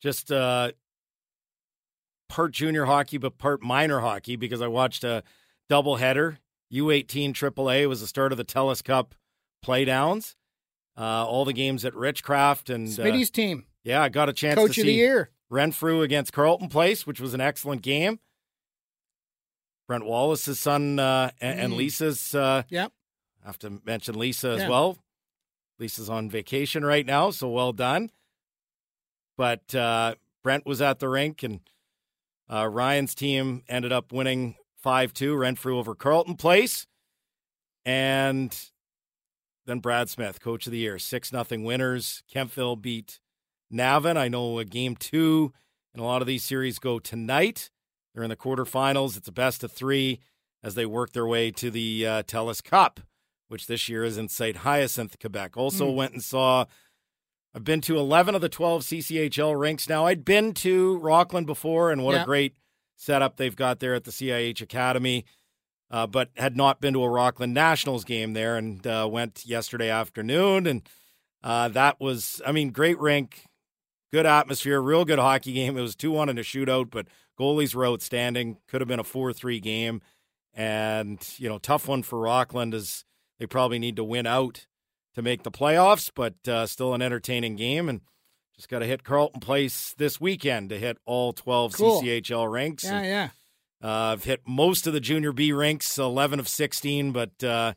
just 0.01 0.31
uh, 0.31 0.71
part 2.29 2.51
junior 2.51 2.85
hockey, 2.85 3.17
but 3.17 3.37
part 3.37 3.61
minor 3.61 3.99
hockey 4.01 4.35
because 4.35 4.61
I 4.61 4.67
watched 4.67 5.03
a 5.03 5.23
doubleheader. 5.71 6.37
U18 6.73 7.33
AAA 7.33 7.87
was 7.87 8.01
the 8.01 8.07
start 8.07 8.31
of 8.31 8.37
the 8.37 8.45
Telus 8.45 8.83
Cup 8.83 9.15
playdowns. 9.65 10.35
Uh, 10.97 11.25
all 11.25 11.45
the 11.45 11.53
games 11.53 11.85
at 11.85 11.93
Richcraft 11.93 12.73
and 12.73 12.87
uh, 12.99 13.25
team, 13.31 13.65
yeah, 13.83 14.01
I 14.03 14.09
got 14.09 14.27
a 14.29 14.33
chance 14.33 14.55
coach 14.55 14.75
to 14.75 14.81
of 14.81 14.87
the 14.87 14.93
year. 14.93 15.29
Renfrew 15.49 16.01
against 16.01 16.33
Carleton 16.33 16.67
Place, 16.69 17.07
which 17.07 17.19
was 17.19 17.33
an 17.33 17.41
excellent 17.41 17.81
game. 17.81 18.19
Brent 19.87 20.05
Wallace's 20.05 20.59
son 20.59 20.99
uh, 20.99 21.31
and, 21.41 21.59
and 21.59 21.73
Mm. 21.73 21.77
Lisa's. 21.77 22.35
Uh, 22.35 22.63
Yep. 22.69 22.91
I 23.43 23.47
have 23.47 23.59
to 23.59 23.81
mention 23.85 24.17
Lisa 24.19 24.49
as 24.49 24.61
Yeah. 24.61 24.69
well. 24.69 24.97
Lisa's 25.79 26.09
on 26.09 26.29
vacation 26.29 26.85
right 26.85 27.05
now, 27.05 27.31
so 27.31 27.49
well 27.49 27.73
done. 27.73 28.11
But 29.37 29.73
uh, 29.73 30.15
Brent 30.43 30.65
was 30.65 30.81
at 30.81 30.99
the 30.99 31.09
rink, 31.09 31.41
and 31.41 31.61
uh, 32.49 32.67
Ryan's 32.67 33.15
team 33.15 33.63
ended 33.67 33.91
up 33.91 34.11
winning 34.11 34.55
5 34.81 35.13
2, 35.13 35.35
Renfrew 35.35 35.77
over 35.77 35.95
Carleton 35.95 36.35
Place. 36.35 36.87
And 37.85 38.55
then 39.65 39.79
Brad 39.79 40.09
Smith, 40.09 40.39
coach 40.41 40.65
of 40.67 40.71
the 40.71 40.79
year, 40.79 40.99
6 40.99 41.33
nothing 41.33 41.63
winners. 41.63 42.23
Kemptville 42.33 42.79
beat 42.81 43.19
Navan. 43.69 44.17
I 44.17 44.27
know 44.27 44.59
a 44.59 44.65
game 44.65 44.95
two, 44.95 45.53
and 45.93 46.01
a 46.01 46.05
lot 46.05 46.21
of 46.21 46.27
these 46.27 46.43
series 46.43 46.79
go 46.79 46.99
tonight. 46.99 47.69
They're 48.13 48.23
in 48.23 48.29
the 48.29 48.35
quarterfinals. 48.35 49.17
It's 49.17 49.27
a 49.27 49.31
best 49.31 49.63
of 49.63 49.71
three 49.71 50.19
as 50.63 50.75
they 50.75 50.85
work 50.85 51.13
their 51.13 51.25
way 51.25 51.49
to 51.51 51.71
the 51.71 52.05
uh, 52.05 52.23
Telus 52.23 52.63
Cup, 52.63 52.99
which 53.47 53.67
this 53.67 53.89
year 53.89 54.03
is 54.03 54.17
in 54.17 54.27
St. 54.29 54.57
Hyacinthe, 54.57 55.17
Quebec. 55.19 55.57
Also 55.57 55.89
Hmm. 55.89 55.95
went 55.95 56.13
and 56.13 56.23
saw 56.23 56.65
I've 57.53 57.65
been 57.65 57.81
to 57.81 57.97
11 57.97 58.33
of 58.33 58.39
the 58.39 58.47
12 58.47 58.83
CCHL 58.83 59.59
rinks 59.59 59.89
now. 59.89 60.05
I'd 60.05 60.23
been 60.23 60.53
to 60.53 60.97
Rockland 60.99 61.47
before, 61.47 61.91
and 61.91 62.01
what 62.03 62.15
Yeah. 62.15 62.21
a 62.21 62.25
great 62.25 62.55
setup 63.01 63.37
they've 63.37 63.55
got 63.55 63.79
there 63.79 63.95
at 63.95 64.03
the 64.03 64.11
CIH 64.11 64.61
Academy. 64.61 65.25
Uh, 65.89 66.07
but 66.07 66.29
had 66.37 66.55
not 66.55 66.79
been 66.79 66.93
to 66.93 67.03
a 67.03 67.09
Rockland 67.09 67.53
Nationals 67.53 68.05
game 68.05 68.31
there, 68.31 68.55
and 68.55 68.87
uh, 68.87 69.09
went 69.11 69.45
yesterday 69.45 69.89
afternoon, 69.89 70.65
and 70.65 70.87
uh, 71.43 71.67
that 71.67 71.99
was, 71.99 72.41
I 72.45 72.53
mean, 72.53 72.69
great 72.69 72.97
rink, 72.97 73.43
good 74.09 74.25
atmosphere, 74.25 74.79
real 74.79 75.03
good 75.03 75.19
hockey 75.19 75.51
game. 75.51 75.77
It 75.77 75.81
was 75.81 75.97
two 75.97 76.11
one 76.11 76.29
in 76.29 76.37
a 76.37 76.43
shootout, 76.43 76.91
but 76.91 77.07
goalies 77.37 77.75
were 77.75 77.85
outstanding. 77.85 78.59
Could 78.69 78.79
have 78.79 78.87
been 78.87 79.01
a 79.01 79.03
four 79.03 79.33
three 79.33 79.59
game, 79.59 80.01
and 80.53 81.21
you 81.35 81.49
know, 81.49 81.57
tough 81.57 81.89
one 81.89 82.03
for 82.03 82.19
Rockland 82.19 82.73
as 82.73 83.03
they 83.37 83.45
probably 83.45 83.79
need 83.79 83.97
to 83.97 84.03
win 84.05 84.25
out 84.25 84.67
to 85.15 85.21
make 85.21 85.43
the 85.43 85.51
playoffs, 85.51 86.09
but 86.15 86.35
uh, 86.47 86.65
still 86.65 86.93
an 86.93 87.01
entertaining 87.01 87.57
game. 87.57 87.89
And 87.89 87.99
just 88.61 88.69
got 88.69 88.79
to 88.79 88.85
hit 88.85 89.03
Carleton 89.03 89.39
Place 89.39 89.95
this 89.97 90.21
weekend 90.21 90.69
to 90.69 90.77
hit 90.77 90.99
all 91.07 91.33
12 91.33 91.73
Cool. 91.73 92.03
CCHL 92.03 92.51
ranks. 92.51 92.83
Yeah, 92.83 92.97
And, 92.99 93.05
yeah. 93.07 93.29
uh, 93.83 94.11
I've 94.13 94.23
hit 94.23 94.41
most 94.47 94.85
of 94.85 94.93
the 94.93 94.99
junior 94.99 95.31
B 95.33 95.51
ranks, 95.51 95.97
11 95.97 96.39
of 96.39 96.47
16, 96.47 97.11
but 97.11 97.43
uh, 97.43 97.73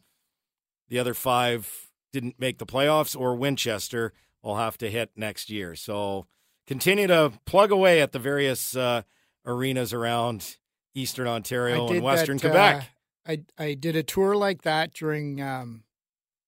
the 0.91 0.99
other 0.99 1.15
five 1.15 1.89
didn't 2.13 2.39
make 2.39 2.59
the 2.59 2.67
playoffs, 2.67 3.19
or 3.19 3.35
Winchester 3.35 4.13
will 4.43 4.57
have 4.57 4.77
to 4.77 4.91
hit 4.91 5.11
next 5.17 5.49
year. 5.49 5.75
So 5.75 6.27
continue 6.67 7.07
to 7.07 7.33
plug 7.47 7.71
away 7.73 8.03
at 8.03 8.13
the 8.13 8.19
various 8.19 8.77
uh, 8.77 9.03
arenas 9.47 9.95
around 9.95 10.59
Eastern 10.95 11.27
Ontario 11.27 11.89
and 11.89 12.03
Western 12.03 12.37
that, 12.37 12.43
Quebec. 12.43 12.91
uh, 13.27 13.33
I 13.59 13.65
I 13.65 13.73
did 13.73 13.97
a 13.97 14.03
tour 14.03 14.37
like 14.37 14.63
that 14.63 14.93
during 14.93 15.41
um, 15.41 15.85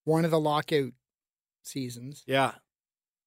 one 0.05 0.27
of 0.27 0.31
the 0.31 0.39
lockout 0.39 0.93
seasons. 1.63 2.23
yeah. 2.27 2.53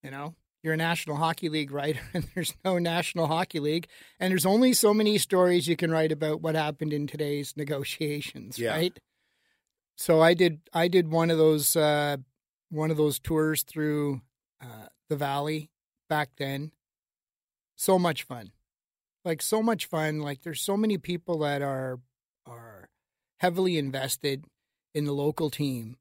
You 0.03 0.11
know, 0.11 0.35
you're 0.63 0.73
a 0.73 0.77
National 0.77 1.15
Hockey 1.15 1.49
League 1.49 1.71
writer, 1.71 2.01
and 2.13 2.27
there's 2.35 2.53
no 2.65 2.77
National 2.79 3.27
Hockey 3.27 3.59
League, 3.59 3.87
and 4.19 4.31
there's 4.31 4.45
only 4.45 4.73
so 4.73 4.93
many 4.93 5.17
stories 5.17 5.67
you 5.67 5.75
can 5.75 5.91
write 5.91 6.11
about 6.11 6.41
what 6.41 6.55
happened 6.55 6.93
in 6.93 7.07
today's 7.07 7.55
negotiations, 7.55 8.57
Yeah. 8.59 8.71
right? 8.71 8.99
So 9.97 10.21
I 10.21 10.33
did 10.33 10.61
I 10.73 10.87
did 10.87 11.11
one 11.11 11.29
of 11.29 11.37
those 11.37 11.75
uh, 11.75 12.17
one 12.69 12.89
of 12.91 12.97
those 12.97 13.19
tours 13.19 13.63
through 13.63 14.21
uh, 14.61 14.87
the 15.09 15.15
valley 15.17 15.71
back 16.07 16.29
then. 16.37 16.71
So 17.75 17.99
much 17.99 18.23
fun, 18.23 18.51
like 19.25 19.41
so 19.41 19.61
much 19.61 19.85
fun. 19.87 20.19
Like 20.19 20.41
there's 20.43 20.61
so 20.61 20.77
many 20.77 20.97
people 20.97 21.39
that 21.39 21.61
are 21.61 21.99
are 22.45 22.89
heavily 23.39 23.77
invested 23.77 24.45
in 24.93 25.05
the 25.05 25.11
local 25.13 25.49
team 25.49 25.97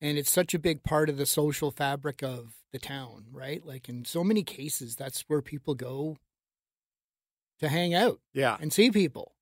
and 0.00 0.16
it's 0.18 0.30
such 0.30 0.54
a 0.54 0.58
big 0.58 0.82
part 0.82 1.08
of 1.08 1.16
the 1.16 1.26
social 1.26 1.70
fabric 1.70 2.22
of 2.22 2.54
the 2.72 2.78
town, 2.78 3.26
right? 3.32 3.64
Like 3.64 3.88
in 3.88 4.04
so 4.04 4.22
many 4.24 4.42
cases, 4.42 4.96
that's 4.96 5.22
where 5.28 5.42
people 5.42 5.74
go 5.74 6.16
to 7.58 7.68
hang 7.68 7.94
out 7.94 8.20
Yeah. 8.32 8.56
and 8.60 8.72
see 8.72 8.90
people. 8.90 9.32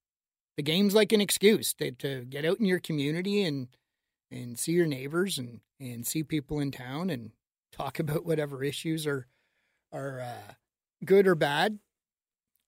The 0.56 0.62
game's 0.62 0.94
like 0.94 1.12
an 1.12 1.20
excuse 1.20 1.72
to, 1.74 1.92
to 1.92 2.24
get 2.24 2.44
out 2.44 2.58
in 2.58 2.66
your 2.66 2.80
community 2.80 3.42
and 3.44 3.68
and 4.30 4.58
see 4.58 4.72
your 4.72 4.86
neighbors 4.86 5.38
and 5.38 5.60
and 5.80 6.06
see 6.06 6.22
people 6.22 6.58
in 6.60 6.70
town 6.70 7.08
and 7.10 7.30
talk 7.72 7.98
about 8.00 8.24
whatever 8.26 8.64
issues 8.64 9.06
are 9.06 9.26
are 9.92 10.20
uh, 10.20 10.52
good 11.04 11.26
or 11.26 11.34
bad 11.34 11.78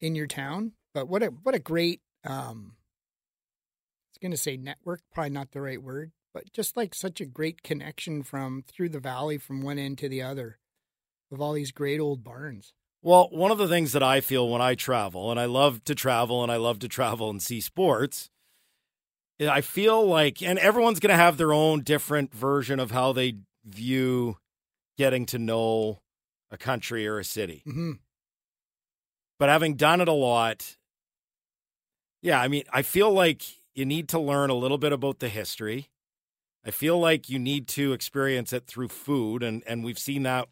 in 0.01 0.15
your 0.15 0.27
town. 0.29 0.73
But 0.95 1.09
what 1.09 1.23
a 1.23 1.27
what 1.27 1.55
a 1.55 1.59
great 1.59 2.01
um, 2.25 2.77
I 2.77 4.11
was 4.13 4.19
going 4.23 4.31
to 4.31 4.37
say 4.37 4.57
network, 4.57 5.01
probably 5.13 5.31
not 5.31 5.51
the 5.53 5.61
right 5.61 5.83
word, 5.83 6.13
but 6.33 6.53
just 6.53 6.77
like 6.77 6.95
such 6.95 7.21
a 7.21 7.27
great 7.27 7.63
connection 7.63 8.23
from 8.23 8.63
through 8.67 8.89
the 8.89 9.01
valley 9.01 9.39
from 9.39 9.63
one 9.63 9.79
end 9.79 9.99
to 9.99 10.09
the 10.09 10.23
other 10.23 10.59
of 11.33 11.41
all 11.41 11.53
these 11.53 11.73
great 11.73 12.01
old 12.01 12.25
barns. 12.25 12.73
Well, 13.03 13.29
one 13.31 13.51
of 13.51 13.59
the 13.59 13.69
things 13.69 13.93
that 13.93 14.03
I 14.03 14.21
feel 14.21 14.49
when 14.49 14.61
I 14.61 14.75
travel, 14.75 15.31
and 15.31 15.41
I 15.41 15.47
love 15.47 15.83
to 15.85 15.95
travel 15.95 16.43
and 16.43 16.53
I 16.53 16.57
love 16.57 16.81
to 16.81 16.89
travel 16.89 17.31
and 17.31 17.43
see 17.43 17.61
sports, 17.61 18.31
I 19.41 19.63
feel 19.63 20.07
like, 20.07 20.43
and 20.43 20.59
everyone's 20.59 21.01
going 21.01 21.11
to 21.11 21.17
have 21.17 21.39
their 21.39 21.53
own 21.53 21.81
different 21.81 22.35
version 22.35 22.79
of 22.79 22.91
how 22.91 23.13
they 23.13 23.37
view 23.65 24.37
getting 24.99 25.25
to 25.27 25.39
know 25.39 26.03
a 26.51 26.59
country 26.59 27.07
or 27.07 27.19
a 27.19 27.25
city. 27.25 27.63
Mm-hmm. 27.67 27.93
But 29.39 29.49
having 29.49 29.77
done 29.77 30.03
it 30.03 30.09
a 30.09 30.13
lot, 30.13 30.77
yeah, 32.21 32.39
I 32.39 32.49
mean, 32.49 32.65
I 32.71 32.83
feel 32.83 33.11
like 33.11 33.43
you 33.75 33.87
need 33.87 34.11
to 34.11 34.19
learn 34.19 34.51
a 34.51 34.55
little 34.55 34.77
bit 34.77 34.93
about 34.93 35.21
the 35.21 35.31
history. 35.31 35.89
I 36.65 36.71
feel 36.71 36.99
like 36.99 37.29
you 37.29 37.39
need 37.39 37.69
to 37.69 37.93
experience 37.93 38.53
it 38.53 38.67
through 38.67 38.89
food, 38.89 39.43
and 39.43 39.63
and 39.67 39.85
we've 39.85 39.99
seen 39.99 40.23
that 40.25 40.49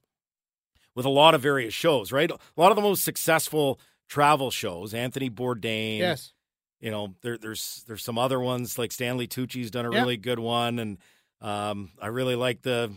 with 0.95 1.07
a 1.07 1.11
lot 1.11 1.35
of 1.35 1.41
various 1.43 1.75
shows, 1.75 2.13
right? 2.13 2.31
A 2.31 2.39
lot 2.57 2.73
of 2.73 2.77
the 2.77 2.83
most 2.83 3.05
successful 3.05 3.81
travel 4.09 4.51
shows, 4.51 4.95
Anthony 4.95 5.31
Bourdain. 5.31 5.99
Yes. 6.01 6.33
You 6.81 6.91
know, 6.91 7.15
there, 7.23 7.39
there's 7.39 7.85
there's 7.87 8.05
some 8.05 8.19
other 8.19 8.41
ones 8.41 8.79
like 8.79 8.93
Stanley 8.93 9.27
Tucci's 9.27 9.71
done 9.71 9.85
a 9.87 9.91
Yeah. 9.91 10.01
really 10.01 10.17
good 10.17 10.39
one, 10.39 10.79
and 10.79 10.99
um, 11.41 11.91
I 12.01 12.09
really 12.09 12.37
like 12.37 12.63
the 12.63 12.93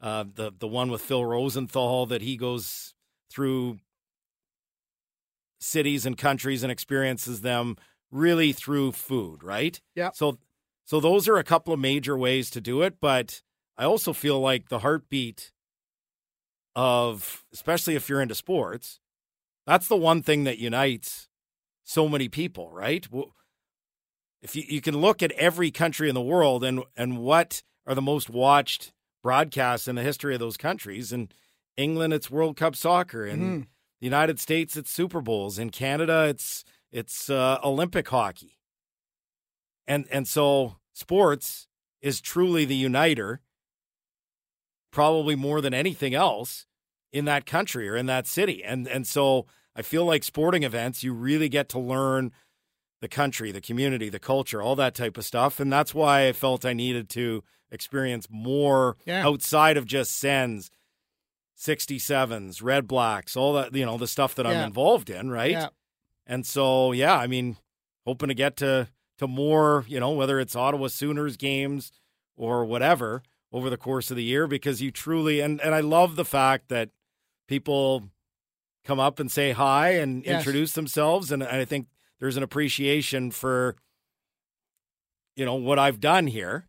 uh, 0.00 0.24
the 0.34 0.52
the 0.58 0.66
one 0.68 0.90
with 0.90 1.02
Phil 1.02 1.24
Rosenthal 1.24 2.06
that 2.06 2.22
he 2.22 2.36
goes 2.36 2.94
through 3.30 3.78
cities 5.60 6.06
and 6.06 6.16
countries 6.16 6.62
and 6.62 6.72
experiences 6.72 7.42
them 7.42 7.76
really 8.10 8.52
through 8.52 8.92
food, 8.92 9.42
right? 9.42 9.80
Yeah. 9.94 10.10
So 10.14 10.38
so 10.90 10.98
those 10.98 11.28
are 11.28 11.36
a 11.36 11.44
couple 11.44 11.72
of 11.72 11.78
major 11.78 12.18
ways 12.18 12.50
to 12.50 12.60
do 12.60 12.82
it, 12.82 12.96
but 13.00 13.42
I 13.78 13.84
also 13.84 14.12
feel 14.12 14.40
like 14.40 14.70
the 14.70 14.80
heartbeat 14.80 15.52
of 16.74 17.44
especially 17.52 17.94
if 17.94 18.08
you're 18.08 18.20
into 18.20 18.34
sports, 18.34 18.98
that's 19.68 19.86
the 19.86 19.96
one 19.96 20.20
thing 20.20 20.42
that 20.44 20.58
unites 20.58 21.28
so 21.84 22.08
many 22.08 22.28
people, 22.28 22.72
right? 22.72 23.06
If 24.42 24.56
you, 24.56 24.64
you 24.66 24.80
can 24.80 24.96
look 24.96 25.22
at 25.22 25.30
every 25.32 25.70
country 25.70 26.08
in 26.08 26.16
the 26.16 26.20
world 26.20 26.64
and 26.64 26.82
and 26.96 27.18
what 27.18 27.62
are 27.86 27.94
the 27.94 28.02
most 28.02 28.28
watched 28.28 28.92
broadcasts 29.22 29.86
in 29.86 29.94
the 29.94 30.02
history 30.02 30.34
of 30.34 30.40
those 30.40 30.56
countries, 30.56 31.12
And 31.12 31.32
England 31.76 32.12
it's 32.14 32.32
World 32.32 32.56
Cup 32.56 32.74
soccer, 32.74 33.24
in 33.24 33.38
Mhm. 33.40 33.66
the 34.00 34.06
United 34.06 34.40
States 34.40 34.76
it's 34.76 34.90
Super 34.90 35.20
Bowls, 35.20 35.56
in 35.56 35.70
Canada 35.70 36.26
it's 36.28 36.64
it's 36.90 37.30
uh, 37.30 37.60
Olympic 37.62 38.08
hockey, 38.08 38.58
and 39.86 40.08
and 40.10 40.26
so 40.26 40.79
sports 41.00 41.66
is 42.00 42.20
truly 42.20 42.64
the 42.64 42.76
uniter, 42.76 43.40
probably 44.92 45.34
more 45.34 45.60
than 45.60 45.74
anything 45.74 46.14
else 46.14 46.66
in 47.12 47.24
that 47.24 47.46
country 47.46 47.88
or 47.88 47.96
in 47.96 48.06
that 48.06 48.26
city, 48.26 48.62
and 48.62 48.86
and 48.86 49.06
so 49.06 49.46
I 49.74 49.82
feel 49.82 50.04
like 50.04 50.22
sporting 50.24 50.62
events 50.62 51.02
you 51.02 51.12
really 51.12 51.48
get 51.48 51.68
to 51.70 51.78
learn 51.78 52.32
the 53.00 53.08
country, 53.08 53.50
the 53.50 53.60
community, 53.60 54.08
the 54.08 54.18
culture, 54.18 54.60
all 54.62 54.76
that 54.76 54.94
type 54.94 55.16
of 55.16 55.24
stuff, 55.24 55.58
and 55.58 55.72
that's 55.72 55.94
why 55.94 56.28
I 56.28 56.32
felt 56.32 56.64
I 56.66 56.72
needed 56.74 57.08
to 57.10 57.42
experience 57.70 58.26
more 58.30 58.96
Yeah. 59.06 59.26
outside 59.26 59.76
of 59.76 59.86
just 59.86 60.12
Sens. 60.18 60.70
67s, 61.56 62.62
Red 62.62 62.88
Blacks, 62.88 63.36
all 63.36 63.52
that, 63.52 63.74
you 63.74 63.84
know, 63.84 63.98
the 63.98 64.06
stuff 64.06 64.34
that 64.36 64.46
Yeah. 64.46 64.52
I'm 64.52 64.66
involved 64.68 65.10
in, 65.10 65.30
right? 65.30 65.50
Yeah. 65.50 65.68
And 66.26 66.46
so, 66.46 66.92
yeah, 66.92 67.14
I 67.14 67.26
mean, 67.26 67.58
hoping 68.06 68.28
to 68.28 68.34
get 68.34 68.56
to 68.58 68.88
to 69.20 69.26
more, 69.28 69.84
you 69.86 70.00
know, 70.00 70.12
whether 70.12 70.40
it's 70.40 70.56
Ottawa 70.56 70.86
Sooners 70.88 71.36
games 71.36 71.92
or 72.38 72.64
whatever 72.64 73.22
over 73.52 73.68
the 73.68 73.76
course 73.76 74.10
of 74.10 74.16
the 74.16 74.22
year 74.22 74.46
because 74.46 74.80
you 74.80 74.90
truly 74.90 75.40
and 75.40 75.60
and 75.60 75.74
I 75.74 75.80
love 75.80 76.16
the 76.16 76.24
fact 76.24 76.68
that 76.70 76.88
people 77.46 78.08
come 78.84 78.98
up 78.98 79.20
and 79.20 79.30
say 79.30 79.52
hi 79.52 79.90
and 79.90 80.24
Yes. 80.24 80.38
introduce 80.38 80.72
themselves 80.72 81.30
and, 81.30 81.42
and 81.42 81.52
I 81.56 81.66
think 81.66 81.88
there's 82.18 82.38
an 82.38 82.42
appreciation 82.42 83.30
for 83.30 83.76
you 85.36 85.44
know 85.44 85.56
what 85.56 85.78
I've 85.78 86.00
done 86.00 86.26
here 86.28 86.66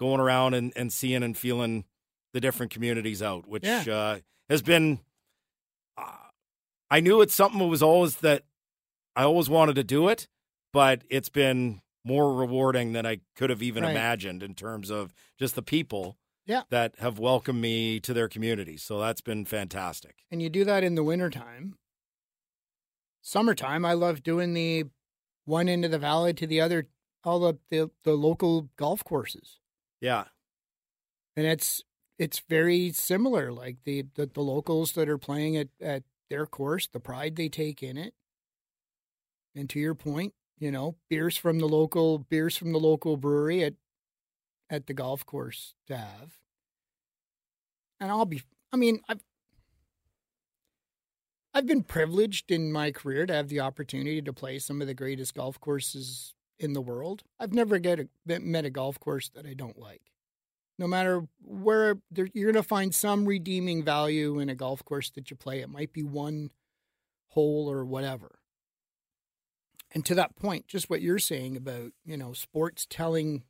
going 0.00 0.18
around 0.18 0.54
and, 0.54 0.72
and 0.74 0.92
seeing 0.92 1.22
and 1.22 1.36
feeling 1.36 1.84
the 2.32 2.40
different 2.40 2.72
communities 2.72 3.22
out 3.22 3.46
which 3.46 3.62
Yeah. 3.64 3.84
uh, 3.88 4.18
has 4.48 4.60
been 4.62 4.98
uh, 5.96 6.16
I 6.90 6.98
knew 6.98 7.20
it's 7.20 7.34
something 7.34 7.60
that 7.60 7.66
was 7.66 7.82
always 7.82 8.16
that 8.16 8.42
I 9.14 9.22
always 9.24 9.48
wanted 9.50 9.74
to 9.76 9.84
do 9.84 10.08
it, 10.08 10.26
but 10.72 11.02
it's 11.10 11.28
been 11.28 11.81
more 12.04 12.34
rewarding 12.34 12.92
than 12.92 13.06
I 13.06 13.20
could 13.36 13.50
have 13.50 13.62
even 13.62 13.82
Right. 13.84 13.90
imagined 13.92 14.42
in 14.42 14.54
terms 14.54 14.90
of 14.90 15.14
just 15.38 15.54
the 15.54 15.62
people 15.62 16.18
Yeah. 16.46 16.62
that 16.70 16.96
have 16.98 17.18
welcomed 17.18 17.60
me 17.60 18.00
to 18.00 18.12
their 18.12 18.28
community. 18.28 18.76
So 18.76 18.98
that's 18.98 19.20
been 19.20 19.44
fantastic. 19.44 20.24
And 20.30 20.42
you 20.42 20.48
do 20.50 20.64
that 20.64 20.82
in 20.84 20.94
the 20.96 21.04
wintertime. 21.04 21.78
Summertime, 23.20 23.84
I 23.84 23.92
love 23.92 24.22
doing 24.22 24.52
the 24.54 24.86
one 25.44 25.68
end 25.68 25.84
of 25.84 25.90
the 25.90 25.98
valley 25.98 26.34
to 26.34 26.46
the 26.46 26.60
other, 26.60 26.88
all 27.24 27.38
the, 27.40 27.58
the, 27.70 27.90
the 28.02 28.14
local 28.14 28.62
golf 28.76 29.04
courses. 29.04 29.58
Yeah. 30.00 30.24
and 31.36 31.46
it's 31.46 31.82
it's 32.18 32.40
very 32.48 32.90
similar 32.92 33.52
like 33.52 33.78
the, 33.84 34.02
the 34.16 34.26
the 34.26 34.42
locals 34.42 34.92
that 34.92 35.08
are 35.08 35.16
playing 35.18 35.56
at 35.56 35.68
at 35.80 36.02
their 36.28 36.44
course 36.46 36.86
the 36.88 37.00
pride 37.00 37.36
they 37.36 37.48
take 37.48 37.82
in 37.82 37.96
it 37.96 38.12
and 39.54 39.70
to 39.70 39.78
your 39.80 39.94
point 39.94 40.34
you 40.58 40.70
know 40.70 40.96
beers 41.08 41.36
from 41.36 41.58
the 41.58 41.68
local 41.68 42.18
beers 42.18 42.56
from 42.56 42.72
the 42.72 42.78
local 42.78 43.16
brewery 43.16 43.64
at 43.64 43.74
at 44.70 44.86
the 44.86 44.94
golf 44.94 45.24
course 45.26 45.74
to 45.86 45.96
have 45.96 46.38
and 48.00 48.10
i'll 48.10 48.24
be 48.24 48.42
i 48.72 48.76
mean 48.76 49.00
i've 49.08 49.20
I've 51.54 51.66
been 51.66 51.82
privileged 51.82 52.50
in 52.50 52.72
my 52.72 52.90
career 52.92 53.26
to 53.26 53.34
have 53.34 53.48
the 53.48 53.60
opportunity 53.60 54.22
to 54.22 54.32
play 54.32 54.58
some 54.58 54.80
of 54.80 54.86
the 54.86 54.94
greatest 54.94 55.34
golf 55.34 55.60
courses 55.60 56.34
in 56.58 56.72
the 56.72 56.80
world. 56.80 57.24
I've 57.38 57.52
never 57.52 57.78
get 57.78 58.00
a, 58.00 58.08
met 58.40 58.64
a 58.64 58.70
golf 58.70 58.98
course 58.98 59.28
that 59.34 59.44
I 59.44 59.52
don't 59.52 59.78
like. 59.78 60.00
No 60.78 60.86
matter 60.86 61.22
where 61.42 61.98
there, 62.10 62.28
you're 62.32 62.50
going 62.50 62.62
to 62.62 62.66
find 62.66 62.94
some 62.94 63.26
redeeming 63.26 63.84
value 63.84 64.38
in 64.38 64.48
a 64.48 64.54
golf 64.54 64.82
course 64.84 65.10
that 65.10 65.30
you 65.30 65.36
play. 65.36 65.60
It 65.60 65.68
might 65.68 65.92
be 65.92 66.02
one 66.02 66.50
hole 67.28 67.70
or 67.70 67.84
whatever. 67.84 68.38
And 69.94 70.04
to 70.06 70.14
that 70.14 70.36
point, 70.36 70.66
just 70.66 70.88
what 70.88 71.02
you're 71.02 71.18
saying 71.18 71.56
about 71.56 71.92
you 72.04 72.16
know 72.16 72.32
sports 72.32 72.86
telling, 72.88 73.42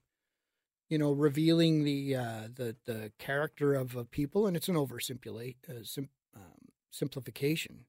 you 0.88 0.98
know, 0.98 1.12
revealing 1.12 1.84
the 1.84 2.16
uh, 2.16 2.48
the 2.54 2.76
the 2.84 3.12
character 3.18 3.74
of 3.74 3.94
a 3.94 4.04
people, 4.04 4.46
and 4.46 4.56
it's 4.56 4.68
an 4.68 4.74
oversimplify 4.74 5.54
uh, 5.68 5.84
sim, 5.84 6.08
um, 6.34 6.68
simplification. 6.90 7.84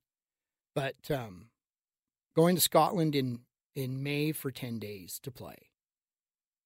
But 0.75 1.09
um, 1.09 1.47
going 2.35 2.55
to 2.55 2.61
Scotland 2.61 3.15
in 3.15 3.39
in 3.75 4.03
May 4.03 4.31
for 4.31 4.51
ten 4.51 4.77
days 4.77 5.19
to 5.23 5.31
play, 5.31 5.69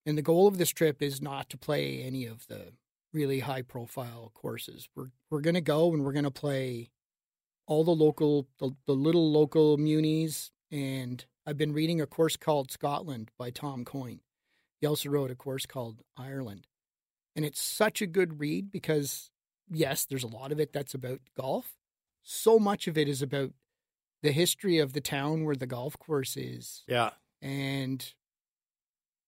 and 0.05 0.17
the 0.17 0.21
goal 0.21 0.47
of 0.47 0.57
this 0.57 0.71
trip 0.71 1.01
is 1.01 1.21
not 1.21 1.49
to 1.51 1.57
play 1.57 2.03
any 2.03 2.25
of 2.25 2.47
the 2.47 2.73
really 3.13 3.39
high 3.39 3.61
profile 3.61 4.31
courses. 4.33 4.89
We're 4.93 5.11
we're 5.29 5.41
going 5.41 5.55
to 5.55 5.61
go 5.61 5.93
and 5.93 6.03
we're 6.03 6.11
going 6.11 6.25
to 6.25 6.31
play 6.31 6.89
all 7.65 7.85
the 7.85 7.91
local 7.91 8.47
the, 8.59 8.71
the 8.85 8.93
little 8.93 9.31
local 9.31 9.77
munis 9.77 10.51
and 10.69 11.25
I've 11.47 11.57
been 11.57 11.71
reading 11.71 12.01
a 12.01 12.05
course 12.05 12.35
called 12.35 12.71
Scotland 12.71 13.31
by 13.37 13.51
Tom 13.51 13.85
Coyne. 13.85 14.19
He 14.81 14.85
also 14.85 15.07
wrote 15.07 15.31
a 15.31 15.35
course 15.35 15.65
called 15.65 16.01
Ireland. 16.17 16.67
And 17.37 17.45
it's 17.45 17.61
such 17.61 18.01
a 18.01 18.05
good 18.05 18.41
read 18.41 18.69
because, 18.69 19.31
yes, 19.71 20.03
there's 20.03 20.25
a 20.25 20.27
lot 20.27 20.51
of 20.51 20.59
it 20.59 20.73
that's 20.73 20.93
about 20.93 21.21
golf. 21.37 21.77
So 22.21 22.59
much 22.59 22.89
of 22.89 22.97
it 22.97 23.07
is 23.07 23.21
about 23.21 23.51
the 24.21 24.33
history 24.33 24.79
of 24.79 24.91
the 24.91 24.99
town 24.99 25.45
where 25.45 25.55
the 25.55 25.65
golf 25.65 25.97
course 25.97 26.35
is. 26.35 26.83
Yeah. 26.85 27.11
And, 27.41 28.13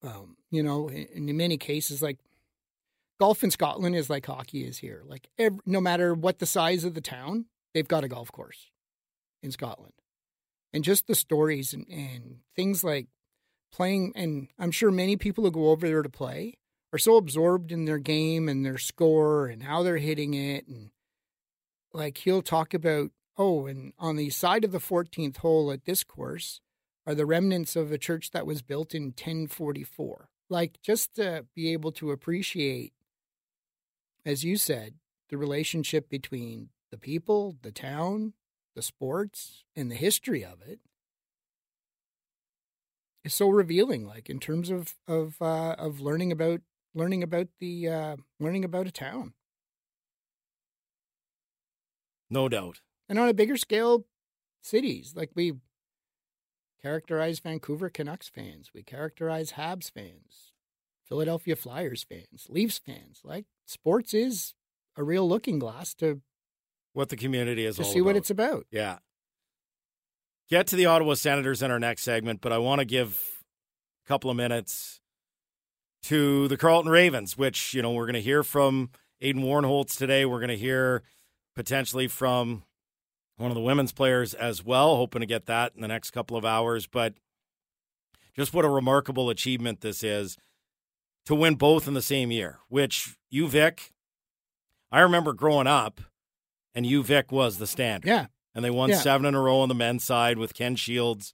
um, 0.04 0.36
you 0.52 0.62
know, 0.62 0.90
in, 0.90 1.30
in 1.30 1.38
many 1.38 1.56
cases, 1.56 2.02
like 2.02 2.18
golf 3.18 3.46
in 3.46 3.52
Scotland 3.52 3.96
is 3.96 4.10
like 4.10 4.26
hockey 4.26 4.66
is 4.66 4.80
here. 4.80 5.04
Like, 5.06 5.30
every, 5.38 5.60
no 5.66 5.80
matter 5.80 6.14
what 6.14 6.40
the 6.40 6.46
size 6.46 6.84
of 6.84 6.96
the 6.96 7.02
town, 7.02 7.46
they've 7.74 7.88
got 7.88 8.04
a 8.04 8.10
golf 8.10 8.30
course 8.30 8.72
in 9.42 9.52
Scotland 9.52 9.94
and 10.74 10.84
just 10.84 11.08
the 11.08 11.16
stories 11.16 11.74
and, 11.74 11.88
and 11.90 12.38
things 12.56 12.84
like 12.84 13.08
playing 13.72 14.12
and 14.16 14.48
i'm 14.58 14.72
sure 14.72 14.92
many 14.92 15.16
people 15.16 15.44
who 15.44 15.52
go 15.52 15.70
over 15.70 15.88
there 15.88 16.02
to 16.02 16.10
play 16.10 16.58
are 16.92 17.00
so 17.00 17.18
absorbed 17.18 17.72
in 17.72 17.86
their 17.86 18.00
game 18.00 18.50
and 18.50 18.66
their 18.66 18.78
score 18.78 19.48
and 19.48 19.64
how 19.64 19.84
they're 19.84 19.98
hitting 19.98 20.34
it 20.34 20.68
and 20.68 20.90
like 21.94 22.18
he'll 22.18 22.42
talk 22.42 22.74
about 22.74 23.12
oh 23.38 23.68
and 23.68 23.94
on 24.00 24.16
the 24.16 24.30
side 24.30 24.64
of 24.64 24.72
the 24.72 24.80
14th 24.80 25.38
hole 25.38 25.72
at 25.72 25.86
this 25.86 26.04
course 26.04 26.62
are 27.06 27.16
the 27.16 27.26
remnants 27.26 27.76
of 27.76 27.92
a 27.92 27.98
church 27.98 28.32
that 28.32 28.46
was 28.46 28.62
built 28.62 28.94
in 28.94 29.06
1044 29.06 30.30
like 30.50 30.80
just 30.82 31.16
to 31.16 31.46
be 31.56 31.72
able 31.72 31.92
to 31.92 32.12
appreciate 32.12 32.94
as 34.26 34.44
you 34.44 34.58
said 34.58 34.96
the 35.30 35.38
relationship 35.38 36.10
between 36.10 36.70
the 36.92 36.98
people 36.98 37.56
the 37.62 37.72
town 37.72 38.34
the 38.80 38.84
sports 38.84 39.66
and 39.76 39.92
the 39.92 39.96
history 39.96 40.42
of 40.42 40.62
it 40.66 40.80
is 43.26 43.34
so 43.34 43.50
revealing 43.50 44.06
like 44.08 44.30
in 44.30 44.40
terms 44.40 44.70
of 44.70 44.96
of 45.06 45.36
uh, 45.42 45.76
of 45.78 46.00
learning 46.00 46.32
about 46.32 46.62
learning 46.96 47.22
about 47.22 47.48
the 47.60 47.90
uh, 47.90 48.16
learning 48.40 48.64
about 48.64 48.88
a 48.88 48.92
town. 48.92 49.34
No 52.30 52.48
doubt. 52.48 52.80
And 53.10 53.20
on 53.20 53.28
a 53.28 53.34
bigger 53.34 53.58
scale 53.58 54.06
cities 54.62 55.12
like 55.14 55.32
we 55.36 55.56
characterize 56.82 57.40
Vancouver 57.40 57.90
Canucks 57.90 58.30
fans 58.30 58.72
we 58.74 58.82
characterize 58.82 59.54
Habs 59.54 59.92
fans 59.92 60.54
Philadelphia 61.04 61.58
Flyers 61.58 62.04
fans 62.04 62.48
Leafs 62.48 62.78
fans 62.78 63.20
like 63.26 63.44
sports 63.66 64.14
is 64.14 64.54
a 64.96 65.04
real 65.04 65.28
looking 65.28 65.60
glass 65.60 65.94
to 65.96 66.22
what 67.00 67.08
the 67.08 67.16
community 67.16 67.66
is 67.66 67.78
to 67.78 67.84
all 67.84 67.90
see 67.90 68.00
about. 68.00 68.06
what 68.08 68.16
it's 68.18 68.30
about. 68.30 68.66
Yeah. 68.72 68.98
Get 70.50 70.68
to 70.68 70.76
the 70.76 70.86
Ottawa 70.86 71.14
Senators 71.14 71.64
in 71.64 71.72
our 71.72 71.80
next 71.80 72.04
segment, 72.04 72.42
but 72.42 72.52
I 72.52 72.58
want 72.58 72.80
to 72.80 72.86
give 72.86 73.18
a 74.06 74.08
couple 74.08 74.30
of 74.30 74.36
minutes 74.36 75.00
to 76.04 76.50
the 76.50 76.58
Carleton 76.58 76.92
Ravens, 76.92 77.38
which, 77.38 77.74
you 77.74 77.82
know, 77.82 77.94
we're 77.94 78.06
going 78.06 78.16
to 78.16 78.22
hear 78.22 78.44
from 78.44 78.90
Aiden 79.24 79.46
Warnholtz 79.46 79.98
today. 79.98 80.26
We're 80.26 80.40
going 80.40 80.50
to 80.50 80.58
hear 80.58 81.04
potentially 81.56 82.10
from 82.10 82.64
one 83.38 83.50
of 83.50 83.56
the 83.56 83.62
women's 83.62 83.94
players 83.94 84.34
as 84.34 84.66
well, 84.66 84.98
hoping 84.98 85.22
to 85.22 85.26
get 85.26 85.46
that 85.46 85.72
in 85.76 85.82
the 85.82 85.88
next 85.88 86.12
couple 86.12 86.36
of 86.36 86.44
hours. 86.44 86.86
But 86.86 87.14
just 88.36 88.54
what 88.54 88.66
a 88.66 88.70
remarkable 88.70 89.30
achievement 89.30 89.80
this 89.80 90.04
is 90.04 90.38
to 91.28 91.34
win 91.34 91.56
both 91.56 91.88
in 91.88 91.94
the 91.94 92.02
same 92.02 92.30
year, 92.30 92.60
which 92.68 93.16
you, 93.30 93.48
Vic, 93.48 93.94
I 94.92 95.00
remember 95.00 95.32
growing 95.32 95.68
up 95.68 96.02
and 96.80 96.88
UVic 96.88 97.30
was 97.30 97.58
the 97.58 97.68
standard. 97.68 98.08
Yeah. 98.08 98.28
And 98.56 98.64
they 98.64 98.70
won 98.70 98.90
Yeah. 98.90 99.00
seven 99.02 99.26
in 99.26 99.36
a 99.36 99.42
row 99.42 99.60
on 99.60 99.68
the 99.70 99.76
men's 99.76 100.04
side 100.06 100.38
with 100.38 100.54
Ken 100.54 100.78
Shields 100.78 101.34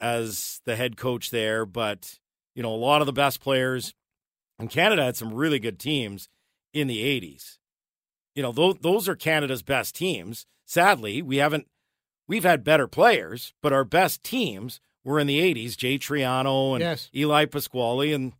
as 0.00 0.60
the 0.64 0.76
head 0.76 0.96
coach 0.96 1.30
there. 1.30 1.64
But, 1.64 2.18
you 2.54 2.62
know, 2.62 2.74
a 2.74 2.76
lot 2.76 3.00
of 3.00 3.06
the 3.06 3.12
best 3.12 3.40
players 3.40 3.94
in 4.58 4.68
Canada 4.68 5.04
had 5.04 5.16
some 5.16 5.32
really 5.32 5.58
good 5.58 5.78
teams 5.78 6.28
in 6.74 6.88
the 6.88 7.02
80s. 7.02 7.58
You 8.34 8.42
know, 8.42 8.52
those, 8.52 8.76
those 8.80 9.08
are 9.08 9.16
Canada's 9.16 9.62
best 9.62 9.94
teams. 9.94 10.46
Sadly, 10.66 11.22
we 11.22 11.36
haven't, 11.36 11.66
we've 12.26 12.44
had 12.44 12.62
better 12.64 12.86
players, 12.86 13.54
but 13.62 13.72
our 13.72 13.84
best 13.84 14.22
teams 14.22 14.80
were 15.04 15.18
in 15.18 15.26
the 15.26 15.40
80s. 15.40 15.76
Jay 15.76 15.98
Triano 15.98 16.72
and 16.74 16.80
Yes. 16.80 17.10
Eli 17.14 17.46
Pasquale. 17.46 18.12
And, 18.12 18.32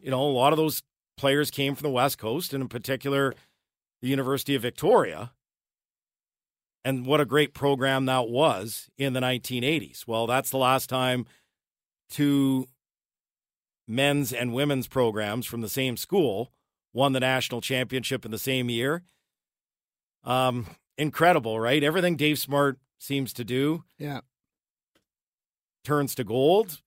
you 0.00 0.10
know, 0.10 0.22
a 0.22 0.30
lot 0.30 0.52
of 0.52 0.56
those 0.58 0.82
players 1.16 1.50
came 1.50 1.74
from 1.74 1.84
the 1.84 1.90
West 1.94 2.18
Coast, 2.18 2.52
and 2.52 2.62
in 2.62 2.68
particular, 2.68 3.34
the 4.00 4.08
University 4.08 4.54
of 4.54 4.62
Victoria 4.62 5.32
and 6.84 7.06
what 7.06 7.20
a 7.20 7.24
great 7.24 7.54
program 7.54 8.06
that 8.06 8.28
was 8.28 8.88
in 8.98 9.12
the 9.12 9.20
1980s. 9.20 10.06
Well, 10.06 10.26
that's 10.26 10.50
the 10.50 10.58
last 10.58 10.88
time 10.88 11.26
two 12.10 12.66
men's 13.88 14.32
and 14.32 14.52
women's 14.52 14.88
programs 14.88 15.46
from 15.46 15.60
the 15.60 15.68
same 15.68 15.96
school 15.96 16.52
won 16.92 17.12
the 17.12 17.20
national 17.20 17.60
championship 17.60 18.24
in 18.24 18.30
the 18.30 18.38
same 18.38 18.68
year. 18.68 19.02
Um, 20.24 20.66
incredible, 20.98 21.58
right? 21.58 21.82
Everything 21.82 22.16
Dave 22.16 22.38
Smart 22.38 22.78
seems 22.98 23.32
to 23.32 23.44
do 23.44 23.84
Yeah. 23.98 24.20
turns 25.84 26.14
to 26.14 26.24
gold. 26.24 26.80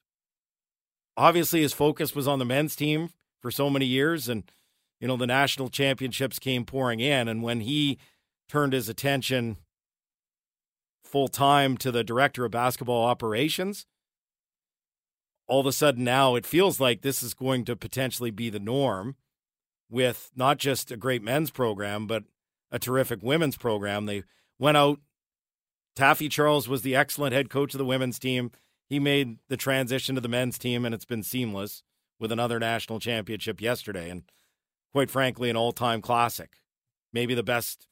Obviously, 1.17 1.61
his 1.61 1.73
focus 1.73 2.13
was 2.15 2.27
on 2.27 2.39
the 2.39 2.45
men's 2.45 2.75
team 2.75 3.09
for 3.41 3.51
so 3.51 3.69
many 3.69 3.85
years, 3.85 4.27
and 4.29 4.43
you 4.99 5.07
know 5.07 5.17
the 5.17 5.27
national 5.27 5.69
championships 5.69 6.39
came 6.39 6.65
pouring 6.65 6.99
in. 6.99 7.27
And 7.27 7.41
when 7.43 7.61
he 7.61 7.97
turned 8.47 8.73
his 8.73 8.87
attention 8.89 9.57
full 11.05 11.27
time 11.27 11.77
to 11.77 11.91
the 11.91 12.03
director 12.03 12.45
of 12.45 12.51
basketball 12.51 13.05
operations, 13.05 13.85
all 15.47 15.59
of 15.59 15.65
a 15.65 15.71
sudden 15.71 16.03
now 16.03 16.35
it 16.35 16.45
feels 16.45 16.79
like 16.79 17.01
this 17.01 17.21
is 17.21 17.33
going 17.33 17.65
to 17.65 17.75
potentially 17.75 18.31
be 18.31 18.49
the 18.49 18.59
norm 18.59 19.15
with 19.89 20.31
not 20.35 20.57
just 20.57 20.91
a 20.91 20.97
great 20.97 21.21
men's 21.21 21.51
program, 21.51 22.07
but 22.07 22.23
a 22.71 22.79
terrific 22.79 23.21
women's 23.21 23.57
program. 23.57 24.05
They 24.05 24.23
went 24.59 24.77
out. 24.77 24.99
Taffy 25.95 26.27
Charles 26.27 26.67
was 26.67 26.81
the 26.81 26.95
excellent 26.95 27.33
head 27.33 27.49
coach 27.49 27.73
of 27.73 27.77
the 27.77 27.85
women's 27.85 28.19
team. 28.19 28.51
He 28.87 28.99
made 28.99 29.37
the 29.47 29.57
transition 29.57 30.15
to 30.15 30.21
the 30.21 30.27
men's 30.27 30.57
team, 30.57 30.83
and 30.83 30.93
it's 30.93 31.05
been 31.05 31.23
seamless 31.23 31.83
with 32.19 32.31
another 32.31 32.59
national 32.59 32.99
championship 32.99 33.61
yesterday. 33.61 34.09
And 34.09 34.23
quite 34.91 35.09
frankly, 35.09 35.49
an 35.49 35.55
all 35.55 35.71
time 35.71 36.01
classic. 36.01 36.57
Maybe 37.13 37.33
the 37.33 37.43
best 37.43 37.87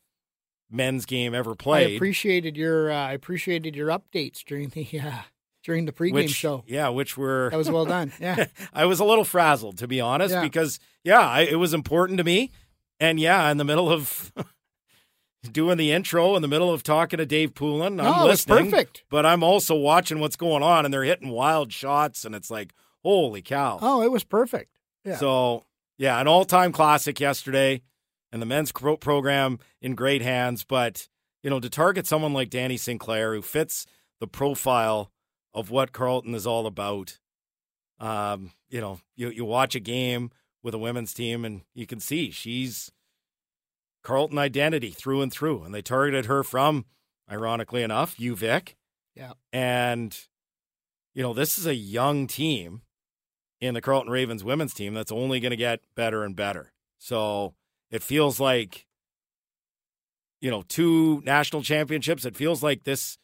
men's 0.74 1.06
game 1.06 1.34
ever 1.34 1.56
played. 1.56 1.92
I 1.92 1.96
appreciated 1.96 2.58
your 2.58 2.92
uh, 2.92 2.96
I 2.96 3.14
appreciated 3.14 3.76
your 3.76 3.90
updates 3.90 4.44
during 4.44 4.70
the 4.70 4.88
uh, 5.00 5.22
during 5.64 5.86
the 5.86 5.92
pregame 5.94 6.14
which, 6.14 6.32
show. 6.32 6.64
Yeah, 6.68 6.90
which 6.90 7.18
were 7.18 7.50
That 7.52 7.58
was 7.58 7.70
well 7.70 7.86
done. 7.86 8.12
Yeah. 8.20 8.46
I 8.74 8.86
was 8.86 9.00
a 9.00 9.06
little 9.06 9.24
frazzled 9.24 9.78
to 9.80 9.88
be 9.88 10.02
honest 10.02 10.34
Yeah. 10.34 10.42
because 10.42 10.80
yeah, 11.04 11.20
I, 11.28 11.42
it 11.42 11.56
was 11.56 11.74
important 11.74 12.18
to 12.18 12.24
me, 12.24 12.52
and 13.00 13.20
yeah, 13.20 13.50
in 13.52 13.58
the 13.58 13.66
middle 13.66 13.90
of 13.92 14.32
doing 15.52 15.78
the 15.78 15.92
intro, 15.92 16.36
in 16.36 16.42
the 16.42 16.48
middle 16.48 16.72
of 16.72 16.84
talking 16.84 17.18
to 17.18 17.26
Dave 17.26 17.54
Poulin, 17.54 18.00
I'm 18.00 18.06
was 18.06 18.48
listening, 18.48 18.72
perfect. 18.72 19.04
But 19.10 19.26
I'm 19.26 19.44
also 19.44 19.76
watching 19.76 20.20
what's 20.20 20.36
going 20.38 20.64
on, 20.64 20.86
and 20.86 20.94
they're 20.94 21.04
hitting 21.04 21.30
wild 21.30 21.72
shots, 21.74 22.26
and 22.26 22.34
it's 22.34 22.50
like, 22.50 22.74
holy 23.04 23.42
cow! 23.42 23.80
Oh, 23.82 24.02
it 24.02 24.12
was 24.12 24.24
perfect. 24.24 24.78
Yeah. 25.04 25.18
So 25.18 25.66
yeah, 25.98 26.20
an 26.20 26.28
all-time 26.28 26.72
classic 26.72 27.20
yesterday, 27.20 27.82
and 28.34 28.42
the 28.42 28.46
men's 28.46 28.74
pro- 28.74 28.98
program 28.98 29.60
in 29.82 29.96
great 29.96 30.22
hands. 30.22 30.66
But 30.66 31.08
you 31.42 31.50
know, 31.50 31.62
to 31.62 31.70
target 31.70 32.08
someone 32.08 32.34
like 32.34 32.50
Danny 32.50 32.76
Sinclair, 32.76 33.34
who 33.34 33.42
fits 33.42 33.86
the 34.20 34.28
profile 34.28 35.12
of 35.54 35.70
what 35.72 35.94
Carleton 35.94 36.36
is 36.36 36.48
all 36.48 36.66
about, 36.66 37.20
um, 38.00 38.52
you 38.70 38.82
know, 38.82 39.00
you 39.16 39.30
you 39.30 39.46
watch 39.46 39.76
a 39.76 39.80
game 39.80 40.32
with 40.62 40.74
a 40.74 40.80
women's 40.80 41.14
team, 41.14 41.46
and 41.46 41.62
you 41.74 41.86
can 41.86 42.02
see 42.02 42.32
she's 42.32 42.92
Carleton 44.04 44.38
identity 44.38 44.90
through 44.90 45.22
and 45.22 45.32
through, 45.32 45.64
and 45.64 45.74
they 45.74 45.82
targeted 45.82 46.26
her 46.26 46.44
from 46.44 46.86
ironically 47.32 47.84
enough, 47.84 48.18
UVic. 48.18 48.76
Yeah. 49.16 49.34
And, 49.52 50.18
you 51.14 51.22
know, 51.22 51.34
this 51.34 51.58
is 51.58 51.66
a 51.66 51.76
young 51.76 52.28
team 52.28 52.82
in 53.62 53.74
the 53.74 53.82
Carleton 53.82 54.12
Ravens 54.12 54.44
women's 54.44 54.74
team 54.74 54.94
that's 54.94 55.12
only 55.12 55.40
going 55.40 55.52
to 55.52 55.58
get 55.58 55.82
better 55.96 56.24
and 56.24 56.36
better. 56.36 56.74
So 56.98 57.54
it 57.94 58.02
feels 58.02 58.40
like, 58.40 58.88
you 60.42 60.50
know, 60.50 60.64
two 60.64 61.22
national 61.26 61.62
championships. 61.62 62.26
It 62.26 62.36
feels 62.36 62.64
like 62.64 62.86
this 62.86 63.20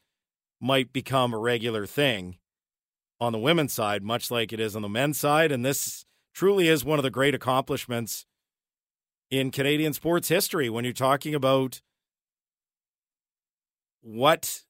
might 0.62 0.94
become 0.94 1.34
a 1.34 1.40
regular 1.40 1.88
thing 1.88 2.38
on 3.20 3.32
the 3.34 3.40
women's 3.40 3.74
side, 3.74 4.04
much 4.04 4.30
like 4.30 4.54
it 4.54 4.60
is 4.60 4.76
on 4.76 4.84
the 4.84 4.88
men's 4.88 5.20
side. 5.20 5.52
And 5.52 5.66
this 5.66 6.06
truly 6.36 6.68
is 6.68 6.86
one 6.86 7.00
of 7.00 7.04
the 7.04 7.10
great 7.10 7.34
accomplishments 7.34 8.28
in 9.32 9.50
Canadian 9.50 9.94
sports 9.94 10.30
history 10.30 10.70
when 10.70 10.84
you're 10.84 10.94
talking 10.94 11.34
about 11.34 11.82
what 14.02 14.62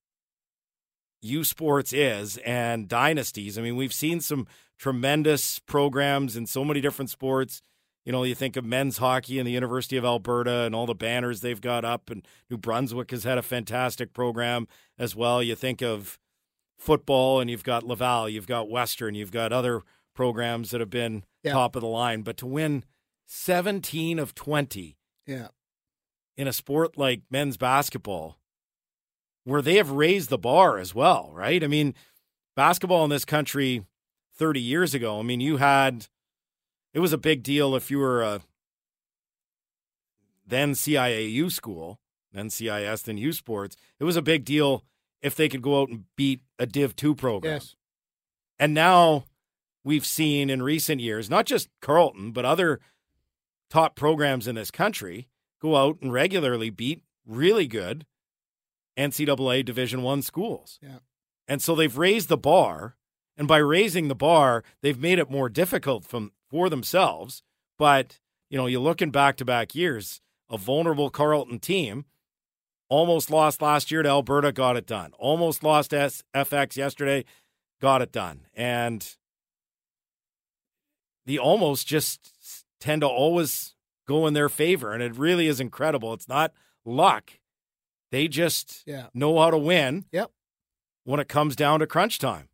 U 1.21 1.43
Sports 1.43 1.91
is 1.91 2.37
and 2.37 2.87
dynasties. 2.87 3.57
I 3.57 3.61
mean, 3.61 3.75
we've 3.75 3.93
seen 3.93 4.21
some 4.21 4.47
tremendous 4.79 5.59
programs 5.59 6.37
in 6.37 6.45
so 6.45 6.63
many 6.63 6.79
different 6.79 7.09
sports. 7.09 7.61
You 8.05 8.11
know, 8.11 8.23
you 8.23 8.33
think 8.33 8.55
of 8.57 8.65
men's 8.65 8.97
hockey 8.97 9.37
and 9.39 9.47
the 9.47 9.51
University 9.51 9.97
of 9.97 10.05
Alberta 10.05 10.61
and 10.61 10.73
all 10.73 10.85
the 10.85 10.95
banners 10.95 11.41
they've 11.41 11.59
got 11.61 11.85
up, 11.85 12.09
and 12.09 12.25
New 12.49 12.57
Brunswick 12.57 13.11
has 13.11 13.23
had 13.23 13.37
a 13.37 13.41
fantastic 13.43 14.13
program 14.13 14.67
as 14.97 15.15
well. 15.15 15.43
You 15.43 15.55
think 15.55 15.81
of 15.81 16.17
football, 16.77 17.39
and 17.39 17.49
you've 17.49 17.63
got 17.63 17.83
Laval, 17.83 18.29
you've 18.29 18.47
got 18.47 18.69
Western, 18.69 19.13
you've 19.15 19.31
got 19.31 19.51
other 19.51 19.81
programs 20.15 20.71
that 20.71 20.79
have 20.79 20.89
been 20.89 21.23
Yeah. 21.43 21.51
top 21.53 21.75
of 21.75 21.81
the 21.81 21.87
line. 21.87 22.21
But 22.23 22.37
to 22.37 22.45
win 22.47 22.83
17 23.25 24.17
of 24.17 24.33
20 24.33 24.97
Yeah. 25.27 25.49
in 26.37 26.47
a 26.47 26.53
sport 26.53 26.97
like 26.97 27.21
men's 27.29 27.57
basketball, 27.57 28.39
where 29.43 29.61
they 29.61 29.75
have 29.75 29.91
raised 29.91 30.29
the 30.29 30.37
bar 30.37 30.77
as 30.77 30.95
well, 30.95 31.31
right? 31.33 31.63
I 31.63 31.67
mean, 31.67 31.93
basketball 32.55 33.03
in 33.03 33.09
this 33.09 33.25
country 33.25 33.85
30 34.33 34.61
years 34.61 34.93
ago, 34.93 35.19
I 35.19 35.23
mean, 35.23 35.41
you 35.41 35.57
had, 35.57 36.07
it 36.93 36.99
was 36.99 37.13
a 37.13 37.17
big 37.17 37.43
deal 37.43 37.75
if 37.75 37.91
you 37.91 37.99
were 37.99 38.21
a 38.21 38.41
then 40.45 40.73
CIAU 40.73 41.51
school, 41.51 41.99
then 42.33 42.49
CIS, 42.49 43.03
then 43.03 43.17
U 43.17 43.31
Sports. 43.31 43.77
It 43.99 44.03
was 44.03 44.15
a 44.15 44.21
big 44.21 44.45
deal 44.45 44.83
if 45.21 45.35
they 45.35 45.49
could 45.49 45.61
go 45.61 45.81
out 45.81 45.89
and 45.89 46.05
beat 46.15 46.41
a 46.57 46.65
Div 46.65 46.95
2 46.95 47.13
program. 47.15 47.53
Yes. 47.53 47.75
And 48.57 48.73
now 48.73 49.25
we've 49.83 50.05
seen 50.05 50.49
in 50.49 50.63
recent 50.63 51.01
years, 51.01 51.29
not 51.29 51.45
just 51.45 51.69
Carleton, 51.81 52.31
but 52.31 52.45
other 52.45 52.79
top 53.69 53.95
programs 53.95 54.47
in 54.47 54.55
this 54.55 54.71
country 54.71 55.27
go 55.61 55.75
out 55.75 55.97
and 56.01 56.11
regularly 56.11 56.69
beat 56.69 57.03
really 57.25 57.67
good 57.67 58.05
NCAA 58.97 59.63
Division 59.63 60.01
One 60.01 60.21
schools. 60.21 60.79
Yeah. 60.81 60.99
And 61.47 61.61
so 61.61 61.75
they've 61.75 61.97
raised 61.97 62.29
the 62.29 62.37
bar, 62.37 62.95
and 63.37 63.47
by 63.47 63.57
raising 63.57 64.07
the 64.07 64.15
bar, 64.15 64.63
they've 64.81 64.99
made 64.99 65.19
it 65.19 65.31
more 65.31 65.49
difficult 65.49 66.05
from, 66.05 66.31
for 66.49 66.69
themselves. 66.69 67.43
But 67.77 68.19
you 68.49 68.57
know, 68.57 68.65
you 68.65 68.79
look 68.79 69.01
in 69.01 69.11
back-to-back 69.11 69.75
years, 69.75 70.21
a 70.49 70.57
vulnerable 70.57 71.09
Carleton 71.09 71.59
team 71.59 72.05
almost 72.89 73.29
lost 73.29 73.61
last 73.61 73.91
year 73.91 74.01
to 74.01 74.09
Alberta, 74.09 74.51
got 74.51 74.75
it 74.75 74.87
done. 74.87 75.13
Almost 75.19 75.63
lost 75.63 75.91
to 75.91 76.11
FX 76.33 76.75
yesterday, 76.75 77.23
got 77.79 78.01
it 78.01 78.11
done. 78.11 78.47
And 78.55 79.07
the 81.25 81.37
almost 81.37 81.85
just 81.85 82.65
tend 82.79 83.01
to 83.01 83.07
always 83.07 83.75
go 84.07 84.25
in 84.25 84.33
their 84.33 84.49
favor. 84.49 84.91
And 84.91 85.03
it 85.03 85.15
really 85.15 85.45
is 85.45 85.59
incredible. 85.59 86.13
It's 86.13 86.27
not 86.27 86.51
luck. 86.83 87.33
They 88.11 88.27
just 88.27 88.81
Yeah. 88.87 89.09
know 89.13 89.39
how 89.39 89.51
to 89.51 89.57
win 89.59 90.05
Yep. 90.11 90.31
when 91.03 91.19
it 91.19 91.27
comes 91.27 91.55
down 91.55 91.81
to 91.81 91.85
crunch 91.87 92.17
time. 92.17 92.49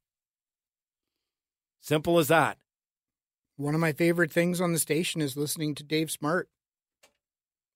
Simple 1.80 2.20
as 2.20 2.28
that. 2.28 2.58
One 3.58 3.74
of 3.74 3.82
my 3.82 3.94
favorite 3.94 4.32
things 4.32 4.60
on 4.60 4.74
the 4.74 4.80
station 4.80 5.22
is 5.22 5.38
listening 5.38 5.76
to 5.76 5.84
Dave 5.84 6.12
Smart. 6.12 6.50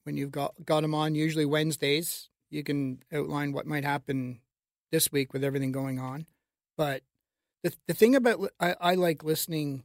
When 0.03 0.17
you've 0.17 0.31
got 0.31 0.53
got 0.65 0.83
him 0.83 0.93
on, 0.93 1.15
usually 1.15 1.45
Wednesdays, 1.45 2.29
you 2.49 2.63
can 2.63 3.01
outline 3.13 3.53
what 3.53 3.65
might 3.65 3.85
happen 3.85 4.41
this 4.91 5.11
week 5.11 5.31
with 5.31 5.43
everything 5.43 5.71
going 5.71 5.99
on. 5.99 6.25
But 6.77 7.03
the 7.63 7.73
the 7.87 7.93
thing 7.93 8.15
about 8.15 8.51
I, 8.59 8.75
I 8.81 8.95
like 8.95 9.23
listening, 9.23 9.83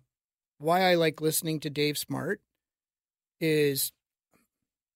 why 0.58 0.90
I 0.90 0.94
like 0.96 1.20
listening 1.20 1.60
to 1.60 1.70
Dave 1.70 1.96
Smart, 1.96 2.40
is, 3.40 3.92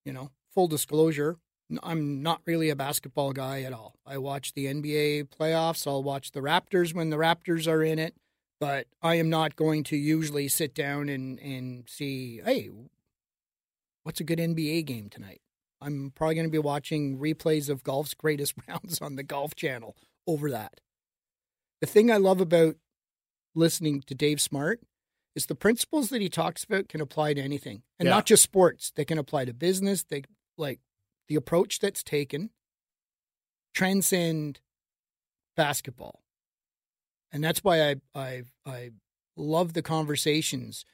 you 0.04 0.12
know, 0.12 0.30
full 0.52 0.66
disclosure, 0.66 1.36
I'm 1.82 2.22
not 2.22 2.40
really 2.44 2.70
a 2.70 2.76
basketball 2.76 3.32
guy 3.32 3.62
at 3.62 3.72
all. 3.72 3.94
I 4.04 4.18
watch 4.18 4.54
the 4.54 4.66
NBA 4.66 5.28
playoffs. 5.28 5.86
I'll 5.86 6.02
watch 6.02 6.32
the 6.32 6.40
Raptors 6.40 6.94
when 6.94 7.10
the 7.10 7.18
Raptors 7.18 7.70
are 7.70 7.84
in 7.84 8.00
it 8.00 8.14
but 8.60 8.86
I 9.02 9.16
am 9.16 9.30
not 9.30 9.56
going 9.56 9.84
to 9.84 9.96
usually 9.96 10.48
sit 10.48 10.74
down 10.74 11.08
and, 11.08 11.38
and 11.40 11.84
see, 11.88 12.40
hey, 12.44 12.70
what's 14.02 14.20
a 14.20 14.24
good 14.24 14.38
NBA 14.38 14.84
game 14.84 15.08
tonight? 15.08 15.40
I'm 15.80 16.10
probably 16.14 16.34
going 16.34 16.46
to 16.46 16.50
be 16.50 16.58
watching 16.58 17.18
replays 17.18 17.68
of 17.68 17.84
golf's 17.84 18.14
greatest 18.14 18.54
rounds 18.68 19.00
on 19.00 19.16
the 19.16 19.22
Golf 19.22 19.54
Channel 19.54 19.96
over 20.26 20.50
that. 20.50 20.80
The 21.80 21.86
thing 21.86 22.10
I 22.10 22.16
love 22.16 22.40
about 22.40 22.76
listening 23.54 24.02
to 24.06 24.14
Dave 24.14 24.40
Smart 24.40 24.80
is 25.36 25.46
the 25.46 25.54
principles 25.54 26.08
that 26.08 26.20
he 26.20 26.28
talks 26.28 26.64
about 26.64 26.88
can 26.88 27.00
apply 27.00 27.34
to 27.34 27.40
anything, 27.40 27.82
and 27.98 28.06
Yeah. 28.08 28.14
not 28.14 28.26
just 28.26 28.42
sports. 28.42 28.90
They 28.96 29.04
can 29.04 29.18
apply 29.18 29.44
to 29.44 29.54
business. 29.54 30.02
They 30.02 30.22
like 30.56 30.80
the 31.28 31.36
approach 31.36 31.78
that's 31.78 32.02
taken 32.02 32.50
transcend 33.74 34.60
basketball 35.56 36.22
and 37.32 37.42
that's 37.42 37.62
why 37.64 37.90
I 37.90 37.96
I 38.14 38.42
I 38.66 38.90
love 39.36 39.72
the 39.72 39.82
conversations 39.82 40.84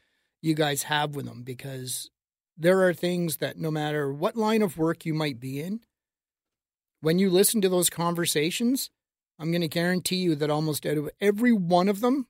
you 0.42 0.54
guys 0.54 0.84
have 0.84 1.14
with 1.14 1.26
them 1.26 1.42
because 1.42 2.10
there 2.56 2.86
are 2.86 2.92
things 2.94 3.38
that 3.38 3.58
no 3.58 3.70
matter 3.70 4.12
what 4.12 4.36
line 4.36 4.62
of 4.62 4.78
work 4.78 5.04
you 5.04 5.14
might 5.14 5.40
be 5.40 5.60
in, 5.60 5.80
when 7.00 7.18
you 7.18 7.30
listen 7.30 7.60
to 7.60 7.68
those 7.68 7.90
conversations, 7.90 8.90
I'm 9.38 9.50
going 9.50 9.62
to 9.62 9.68
guarantee 9.68 10.16
you 10.16 10.34
that 10.36 10.50
almost 10.50 10.86
out 10.86 10.96
of 10.96 11.10
every 11.20 11.52
one 11.52 11.88
of 11.88 12.00
them, 12.00 12.28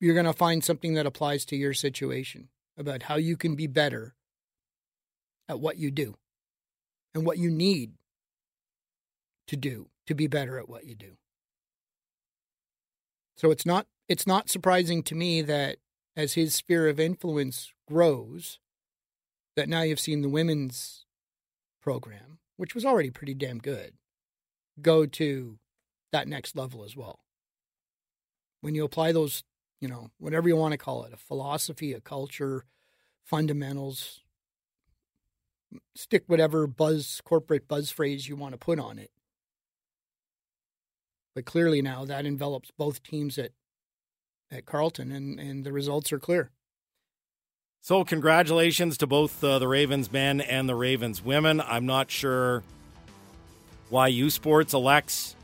you're 0.00 0.14
going 0.14 0.26
to 0.26 0.32
find 0.32 0.64
something 0.64 0.94
that 0.94 1.06
applies 1.06 1.44
to 1.46 1.56
your 1.56 1.74
situation 1.74 2.48
about 2.76 3.04
how 3.04 3.16
you 3.16 3.36
can 3.36 3.54
be 3.54 3.66
better 3.66 4.14
at 5.48 5.60
what 5.60 5.78
you 5.78 5.90
do 5.90 6.14
and 7.14 7.24
what 7.24 7.38
you 7.38 7.50
need 7.50 7.92
to 9.46 9.56
do 9.56 9.88
to 10.06 10.14
be 10.14 10.26
better 10.26 10.58
at 10.58 10.68
what 10.68 10.84
you 10.84 10.94
do. 10.94 11.16
So 13.36 13.50
it's 13.50 13.66
not 13.66 13.86
it's 14.08 14.26
not 14.26 14.48
surprising 14.48 15.02
to 15.04 15.14
me 15.14 15.42
that 15.42 15.78
as 16.16 16.34
his 16.34 16.54
sphere 16.54 16.88
of 16.88 17.00
influence 17.00 17.72
grows, 17.88 18.58
that 19.56 19.68
now 19.68 19.82
you've 19.82 20.00
seen 20.00 20.22
the 20.22 20.28
women's 20.28 21.06
program, 21.80 22.38
which 22.56 22.74
was 22.74 22.84
already 22.84 23.10
pretty 23.10 23.34
damn 23.34 23.58
good, 23.58 23.94
go 24.80 25.06
to 25.06 25.58
that 26.12 26.28
next 26.28 26.56
level 26.56 26.84
as 26.84 26.96
well. 26.96 27.20
When 28.60 28.74
you 28.74 28.84
apply 28.84 29.12
those, 29.12 29.42
you 29.80 29.88
know, 29.88 30.10
whatever 30.18 30.48
you 30.48 30.56
want 30.56 30.72
to 30.72 30.78
call 30.78 31.04
it, 31.04 31.12
a 31.12 31.16
philosophy, 31.16 31.92
a 31.92 32.00
culture, 32.00 32.64
fundamentals, 33.24 34.20
stick 35.94 36.24
whatever 36.26 36.66
buzz 36.66 37.20
corporate 37.24 37.66
buzz 37.66 37.90
phrase 37.90 38.28
you 38.28 38.36
want 38.36 38.52
to 38.52 38.58
put 38.58 38.78
on 38.78 38.98
it. 38.98 39.10
But 41.34 41.44
clearly 41.44 41.82
now 41.82 42.04
that 42.04 42.26
envelops 42.26 42.70
both 42.76 43.02
teams 43.02 43.38
at 43.38 43.50
at 44.50 44.66
Carleton, 44.66 45.10
and, 45.10 45.40
and 45.40 45.64
the 45.64 45.72
results 45.72 46.12
are 46.12 46.20
clear. 46.20 46.50
So, 47.80 48.04
congratulations 48.04 48.96
to 48.98 49.06
both 49.06 49.42
uh, 49.42 49.58
the 49.58 49.66
Ravens 49.66 50.12
men 50.12 50.40
and 50.40 50.68
the 50.68 50.74
Ravens 50.74 51.22
women. 51.24 51.60
I'm 51.60 51.86
not 51.86 52.10
sure 52.10 52.62
why 53.90 54.08
U 54.08 54.30
Sports 54.30 54.72
elects 54.72 55.34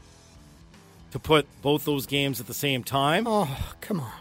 to 1.10 1.18
put 1.18 1.46
both 1.60 1.84
those 1.84 2.06
games 2.06 2.40
at 2.40 2.46
the 2.46 2.54
same 2.54 2.84
time. 2.84 3.26
Oh, 3.26 3.72
come 3.80 4.00
on. 4.00 4.12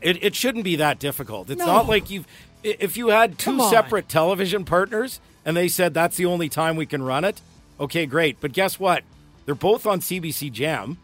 It, 0.00 0.22
it 0.22 0.34
shouldn't 0.34 0.64
be 0.64 0.76
that 0.76 0.98
difficult. 0.98 1.48
It's 1.48 1.60
No. 1.60 1.66
not 1.66 1.86
like 1.86 2.10
you've. 2.10 2.26
If 2.62 2.96
you 2.96 3.08
had 3.08 3.38
two 3.38 3.60
separate 3.68 4.08
television 4.08 4.64
partners 4.64 5.20
and 5.44 5.56
they 5.56 5.68
said 5.68 5.94
that's 5.94 6.16
the 6.16 6.26
only 6.26 6.48
time 6.48 6.76
we 6.76 6.86
can 6.86 7.02
run 7.02 7.24
it, 7.24 7.40
okay, 7.78 8.06
great. 8.06 8.38
But 8.40 8.52
guess 8.52 8.80
what? 8.80 9.04
They're 9.46 9.54
both 9.54 9.86
on 9.86 10.00
CBC 10.00 10.52
Gem. 10.52 10.98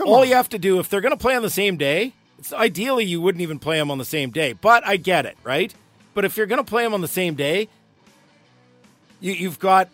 All 0.00 0.16
on. 0.16 0.28
you 0.28 0.34
have 0.34 0.48
to 0.48 0.58
do, 0.58 0.80
if 0.80 0.88
they're 0.88 1.00
going 1.00 1.12
to 1.12 1.20
play 1.20 1.36
on 1.36 1.42
the 1.42 1.50
same 1.50 1.76
day, 1.76 2.12
it's 2.38 2.52
ideally 2.52 3.04
you 3.04 3.20
wouldn't 3.20 3.42
even 3.42 3.58
play 3.58 3.78
them 3.78 3.90
on 3.90 3.98
the 3.98 4.04
same 4.04 4.30
day. 4.30 4.52
But 4.52 4.86
I 4.86 4.96
get 4.96 5.26
it, 5.26 5.36
right? 5.44 5.72
But 6.14 6.24
if 6.24 6.36
you're 6.36 6.46
going 6.46 6.62
to 6.62 6.68
play 6.68 6.82
them 6.82 6.94
on 6.94 7.00
the 7.00 7.08
same 7.08 7.34
day, 7.34 7.68
you, 9.20 9.32
you've 9.32 9.58
got 9.58 9.88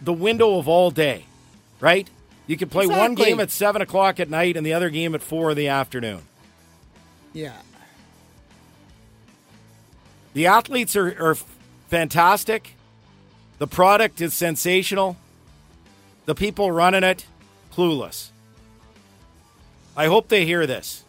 the 0.00 0.12
window 0.12 0.58
of 0.58 0.68
all 0.68 0.90
day, 0.90 1.26
right? 1.80 2.08
You 2.46 2.56
can 2.56 2.68
play 2.68 2.86
one 2.86 3.14
game 3.14 3.38
at 3.40 3.50
seven 3.50 3.82
o'clock 3.82 4.18
at 4.18 4.28
night 4.28 4.56
and 4.56 4.66
the 4.66 4.72
other 4.72 4.90
game 4.90 5.14
at 5.14 5.22
four 5.22 5.52
in 5.52 5.56
the 5.56 5.68
afternoon. 5.68 6.22
Yeah. 7.32 7.56
The 10.34 10.46
athletes 10.46 10.96
are, 10.96 11.30
are 11.30 11.36
fantastic. 11.88 12.74
The 13.62 13.68
product 13.68 14.20
is 14.20 14.34
sensational. 14.34 15.16
The 16.24 16.34
people 16.34 16.72
running 16.72 17.04
it, 17.04 17.24
clueless. 17.72 18.30
I 19.96 20.06
hope 20.06 20.26
they 20.26 20.44
hear 20.44 20.66
this. 20.66 21.04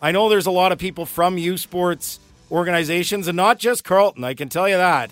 I 0.00 0.12
know 0.12 0.28
there's 0.28 0.46
a 0.46 0.52
lot 0.52 0.70
of 0.70 0.78
people 0.78 1.04
from 1.04 1.38
U 1.38 1.56
Sports 1.56 2.20
organizations 2.52 3.26
and 3.26 3.36
not 3.36 3.58
just 3.58 3.82
Carleton, 3.82 4.22
I 4.22 4.34
can 4.34 4.48
tell 4.48 4.68
you 4.68 4.76
that. 4.76 5.10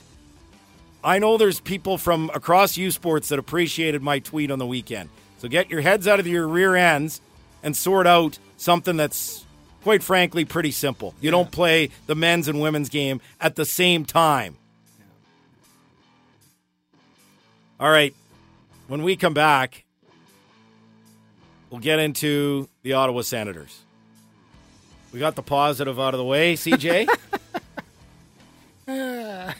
I 1.02 1.18
know 1.18 1.36
there's 1.36 1.58
people 1.58 1.98
from 1.98 2.30
across 2.34 2.76
U 2.76 2.92
Sports 2.92 3.28
that 3.30 3.40
appreciated 3.40 4.00
my 4.00 4.20
tweet 4.20 4.52
on 4.52 4.60
the 4.60 4.66
weekend. 4.66 5.08
So 5.38 5.48
get 5.48 5.70
your 5.70 5.80
heads 5.80 6.06
out 6.06 6.20
of 6.20 6.26
your 6.28 6.46
rear 6.46 6.76
ends 6.76 7.20
and 7.64 7.76
sort 7.76 8.06
out 8.06 8.38
something 8.58 8.96
that's 8.96 9.44
quite 9.82 10.04
frankly 10.04 10.44
pretty 10.44 10.70
simple. 10.70 11.16
You 11.20 11.32
don't 11.32 11.50
play 11.50 11.90
the 12.06 12.14
men's 12.14 12.46
and 12.46 12.60
women's 12.60 12.90
game 12.90 13.20
at 13.40 13.56
the 13.56 13.64
same 13.64 14.04
time. 14.04 14.56
All 17.80 17.90
right. 17.90 18.14
When 18.88 19.02
we 19.02 19.16
come 19.16 19.32
back, 19.32 19.84
we'll 21.70 21.80
get 21.80 21.98
into 21.98 22.68
the 22.82 22.92
Ottawa 22.92 23.22
Senators. 23.22 23.80
We 25.14 25.18
got 25.18 25.34
the 25.34 25.42
positive 25.42 25.98
out 25.98 26.12
of 26.12 26.18
the 26.18 26.24
way, 26.24 26.56
CJ. 26.56 27.08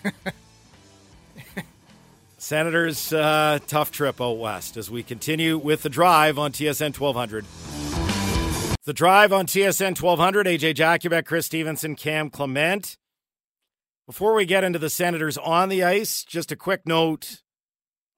Senators, 2.36 3.10
uh, 3.14 3.58
tough 3.66 3.90
trip 3.90 4.20
out 4.20 4.32
west 4.32 4.76
as 4.76 4.90
we 4.90 5.02
continue 5.02 5.56
with 5.56 5.82
the 5.82 5.88
drive 5.88 6.38
on 6.38 6.52
TSN 6.52 6.98
1200. 6.98 7.46
The 8.84 8.92
drive 8.92 9.32
on 9.32 9.46
TSN 9.46 9.98
1200. 10.00 10.46
AJ 10.46 10.74
Jakubek, 10.74 11.24
Chris 11.24 11.46
Stevenson, 11.46 11.96
Cam 11.96 12.28
Clement. 12.28 12.98
Before 14.06 14.34
we 14.34 14.44
get 14.44 14.62
into 14.62 14.78
the 14.78 14.90
Senators 14.90 15.38
on 15.38 15.70
the 15.70 15.82
ice, 15.82 16.22
just 16.22 16.52
a 16.52 16.56
quick 16.56 16.82
note 16.84 17.40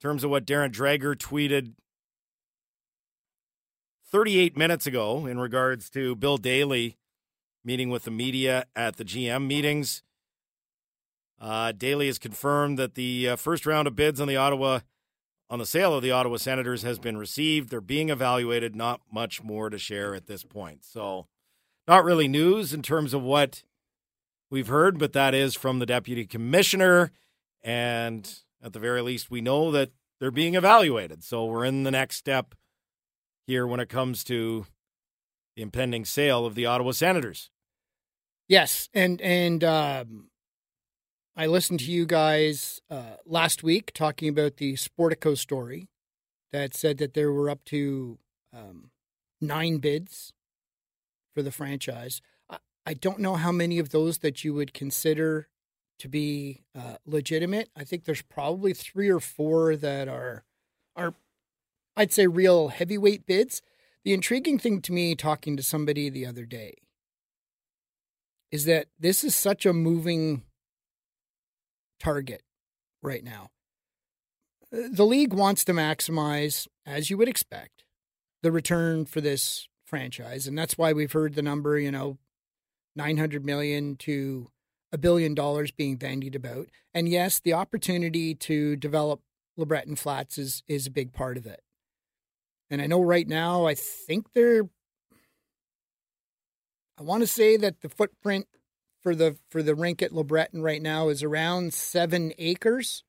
terms 0.03 0.25
of 0.25 0.31
what 0.31 0.45
Darren 0.45 0.73
Dreger 0.73 1.15
tweeted 1.15 1.75
38 4.11 4.57
minutes 4.57 4.85
ago 4.85 5.27
in 5.27 5.39
regards 5.39 5.89
to 5.91 6.17
Bill 6.17 6.39
Daly 6.39 6.99
meeting 7.65 7.89
with 7.89 8.03
the 8.03 8.11
media 8.11 8.67
at 8.75 8.97
the 8.97 9.05
GM 9.05 9.47
meetings. 9.47 10.03
Uh, 11.41 11.71
Daly 11.71 12.07
has 12.07 12.19
confirmed 12.19 12.81
that 12.81 12.97
the 12.97 13.29
uh, 13.29 13.37
first 13.37 13.65
round 13.65 13.87
of 13.87 13.95
bids 13.95 14.21
on 14.21 14.27
the 14.27 14.37
Ottawa 14.37 14.81
on 15.49 15.61
the 15.61 15.67
sale 15.67 15.95
of 15.95 16.03
the 16.03 16.11
Ottawa 16.11 16.37
Senators 16.37 16.83
has 16.83 16.99
been 16.99 17.17
received. 17.17 17.71
They're 17.71 17.81
being 17.81 18.09
evaluated. 18.09 18.75
Not 18.75 19.03
much 19.13 19.43
more 19.45 19.71
to 19.71 19.79
share 19.79 20.17
at 20.17 20.27
this 20.27 20.43
point. 20.43 20.85
So, 20.85 21.29
not 21.87 22.05
really 22.05 22.27
news 22.27 22.73
in 22.73 22.83
terms 22.83 23.15
of 23.15 23.23
what 23.23 23.63
we've 24.51 24.69
heard, 24.69 24.99
but 24.99 25.13
that 25.13 25.33
is 25.33 25.55
from 25.55 25.79
the 25.79 25.87
deputy 25.87 26.27
commissioner. 26.27 27.13
And 27.63 28.29
at 28.63 28.73
the 28.73 28.79
very 28.79 29.03
least, 29.03 29.31
we 29.31 29.41
know 29.41 29.71
that 29.71 29.91
they're 30.21 30.31
being 30.31 30.55
evaluated. 30.55 31.25
So, 31.25 31.45
we're 31.47 31.65
in 31.65 31.83
the 31.83 31.91
next 31.91 32.17
step 32.17 32.55
here 33.47 33.67
when 33.67 33.81
it 33.81 33.89
comes 33.89 34.25
to 34.25 34.67
the 35.57 35.63
impending 35.63 36.05
sale 36.05 36.47
of 36.47 36.55
the 36.55 36.67
Ottawa 36.67 36.93
Senators. 36.93 37.51
Yes, 38.49 38.89
and 38.93 39.21
and 39.21 39.65
um, 39.65 40.29
I 41.37 41.47
listened 41.47 41.81
to 41.81 41.91
you 41.91 42.05
guys 42.05 42.81
uh, 42.91 43.17
last 43.25 43.63
week 43.63 43.93
talking 43.95 44.29
about 44.29 44.59
the 44.59 44.75
Sportico 44.75 45.37
story 45.37 45.89
that 46.53 46.75
said 46.75 46.99
that 46.99 47.15
there 47.15 47.33
were 47.33 47.49
up 47.49 47.65
to 47.67 48.19
um, 48.53 48.91
nine 49.41 49.79
bids 49.79 50.33
for 51.35 51.43
the 51.43 51.51
franchise. 51.51 52.21
I, 52.51 52.59
I, 52.85 52.93
don't 52.93 53.21
know 53.21 53.37
how 53.37 53.51
many 53.51 53.79
of 53.79 53.89
those 53.89 54.19
that 54.19 54.45
you 54.45 54.53
would 54.53 54.75
consider 54.75 55.49
to 56.03 56.09
be 56.09 56.65
uh, 56.77 56.97
legitimate. 57.07 57.71
I 57.77 57.85
think 57.85 58.05
there's 58.05 58.23
probably 58.23 58.75
three 58.75 59.09
or 59.09 59.21
four 59.21 59.77
that 59.77 60.09
are 60.09 60.43
are 60.97 61.15
I'd 61.97 62.13
say 62.13 62.27
real 62.27 62.69
heavyweight 62.69 63.25
bids. 63.25 63.63
The 64.05 64.13
intriguing 64.13 64.59
thing 64.59 64.83
to 64.83 64.93
me, 64.93 65.15
talking 65.15 65.57
to 65.57 65.63
somebody 65.63 66.11
the 66.11 66.27
other 66.27 66.45
day, 66.45 66.75
is 68.51 68.65
that 68.65 68.89
this 68.99 69.23
is 69.23 69.37
such 69.37 69.65
a 69.65 69.73
moving 69.73 70.43
target 72.01 72.43
right 73.01 73.23
now. 73.23 73.51
The 74.73 75.07
league 75.07 75.33
wants 75.33 75.65
to 75.67 75.73
maximize, 75.73 76.67
as 76.85 77.11
you 77.11 77.17
would 77.17 77.29
expect, 77.29 77.85
the 78.43 78.51
return 78.51 79.05
for 79.05 79.21
this 79.21 79.69
franchise. 79.85 80.49
And 80.49 80.59
that's 80.59 80.77
why 80.77 80.93
we've 80.93 81.13
heard 81.13 81.35
the 81.35 81.43
number, 81.43 81.79
you 81.79 81.93
know, 81.93 82.19
900 82.97 83.45
million 83.45 83.95
to 83.97 84.51
a 84.93 84.99
billion 84.99 85.35
dollars 85.35 85.71
being 85.71 85.97
bandied 85.97 86.35
about. 86.35 86.69
And 86.95 87.09
yes, 87.09 87.41
the 87.41 87.55
opportunity 87.55 88.35
to 88.35 88.77
develop 88.77 89.21
LeBreton 89.59 89.99
Flats 89.99 90.39
is, 90.39 90.63
is 90.69 90.87
a 90.87 90.91
big 90.91 91.13
part 91.13 91.37
of 91.37 91.47
it. 91.47 91.61
And 92.71 92.81
I 92.81 92.87
know 92.87 93.03
right 93.03 93.27
now, 93.27 93.67
I 93.67 93.75
think 93.75 94.33
they're, 94.35 94.69
I 96.99 97.03
want 97.03 97.23
to 97.23 97.27
say 97.27 97.57
that 97.57 97.81
the 97.81 97.89
footprint 97.89 98.47
for 99.03 99.15
the 99.15 99.37
for 99.51 99.63
the 99.63 99.75
rink 99.75 100.01
at 100.01 100.13
LeBreton 100.13 100.63
right 100.63 100.81
now 100.81 101.09
is 101.09 101.23
around 101.23 101.75
seven 101.75 102.33
acres. 102.39 103.03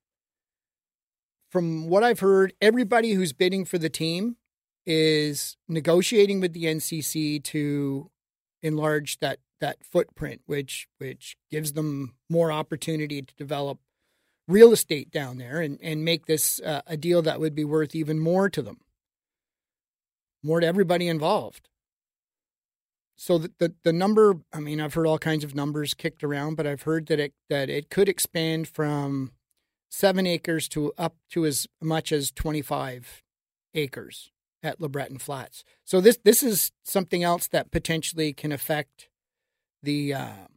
From 1.50 1.88
what 1.88 2.04
I've 2.04 2.20
heard, 2.20 2.54
everybody 2.62 3.14
who's 3.14 3.32
bidding 3.32 3.64
for 3.64 3.78
the 3.78 3.90
team 3.90 4.38
is 4.86 5.56
negotiating 5.68 6.42
with 6.42 6.54
the 6.54 6.66
NCC 6.66 7.44
to 7.44 8.10
enlarge 8.64 9.20
that 9.20 9.40
that 9.64 9.78
footprint, 9.82 10.42
which 10.46 10.90
which 10.98 11.38
gives 11.50 11.72
them 11.72 12.16
more 12.30 12.52
opportunity 12.52 13.22
to 13.22 13.34
develop 13.36 13.80
real 14.46 14.74
estate 14.74 15.10
down 15.10 15.38
there 15.38 15.62
and 15.62 15.80
and 15.82 16.04
make 16.04 16.26
this 16.26 16.60
uh, 16.60 16.82
a 16.86 16.98
deal 16.98 17.22
that 17.22 17.40
would 17.40 17.56
be 17.56 17.64
worth 17.64 17.96
even 17.96 18.20
more 18.20 18.50
to 18.50 18.62
them, 18.62 18.82
more 20.44 20.60
to 20.60 20.68
everybody 20.68 21.08
involved. 21.08 21.70
So 23.16 23.38
the, 23.38 23.52
the, 23.58 23.74
the 23.84 23.94
number 23.94 24.36
i 24.52 24.60
mean 24.60 24.82
i've 24.82 24.96
heard 24.96 25.08
all 25.08 25.20
kinds 25.20 25.46
of 25.46 25.56
numbers 25.56 25.94
kicked 25.94 26.24
around 26.24 26.56
but 26.56 26.68
i've 26.68 26.82
heard 26.82 27.06
that 27.06 27.20
it 27.20 27.34
that 27.48 27.70
it 27.70 27.90
could 27.90 28.10
expand 28.10 28.68
from 28.68 29.32
seven 29.90 30.28
acres 30.28 30.68
to 30.70 30.92
up 30.98 31.16
to 31.30 31.46
as 31.46 31.68
much 31.80 32.12
as 32.12 32.32
25 32.32 33.24
acres 33.76 34.32
at 34.62 34.80
lebreton 34.80 35.22
flats. 35.22 35.64
So 35.86 36.02
this 36.02 36.18
this 36.26 36.44
is 36.44 36.74
something 36.84 37.24
else 37.24 37.48
that 37.48 37.72
potentially 37.72 38.34
can 38.34 38.52
affect 38.52 39.08
the 39.84 40.14
uh, 40.14 40.48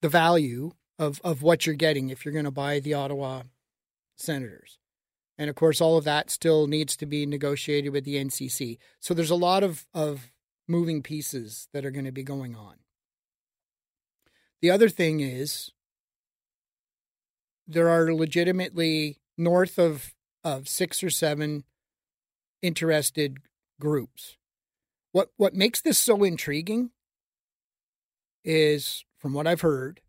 the 0.00 0.08
value 0.08 0.72
of 0.98 1.20
of 1.22 1.42
what 1.42 1.66
you're 1.66 1.74
getting 1.74 2.08
if 2.08 2.24
you're 2.24 2.32
going 2.32 2.44
to 2.44 2.50
buy 2.50 2.80
the 2.80 2.94
ottawa 2.94 3.42
senators 4.16 4.78
and 5.36 5.50
of 5.50 5.54
course 5.54 5.80
all 5.80 5.96
of 5.96 6.04
that 6.04 6.30
still 6.30 6.66
needs 6.66 6.96
to 6.96 7.06
be 7.06 7.24
negotiated 7.24 7.92
with 7.92 8.04
the 8.04 8.16
ncc 8.16 8.78
so 8.98 9.14
there's 9.14 9.30
a 9.30 9.36
lot 9.36 9.62
of 9.62 9.86
of 9.94 10.30
moving 10.68 11.02
pieces 11.02 11.68
that 11.72 11.84
are 11.84 11.90
going 11.90 12.04
to 12.04 12.12
be 12.12 12.22
going 12.22 12.54
on. 12.54 12.76
The 14.60 14.70
other 14.70 14.88
thing 14.88 15.20
is 15.20 15.72
there 17.66 17.88
are 17.88 18.12
legitimately 18.12 19.18
north 19.36 19.78
of, 19.78 20.14
of 20.44 20.68
six 20.68 21.02
or 21.02 21.10
seven 21.10 21.64
interested 22.60 23.38
groups. 23.80 24.36
What 25.12 25.30
what 25.36 25.54
makes 25.54 25.80
this 25.80 25.98
so 25.98 26.22
intriguing 26.22 26.90
is 28.48 29.04
from 29.18 29.34
what 29.34 29.46
I've 29.46 29.60
heard, 29.60 30.00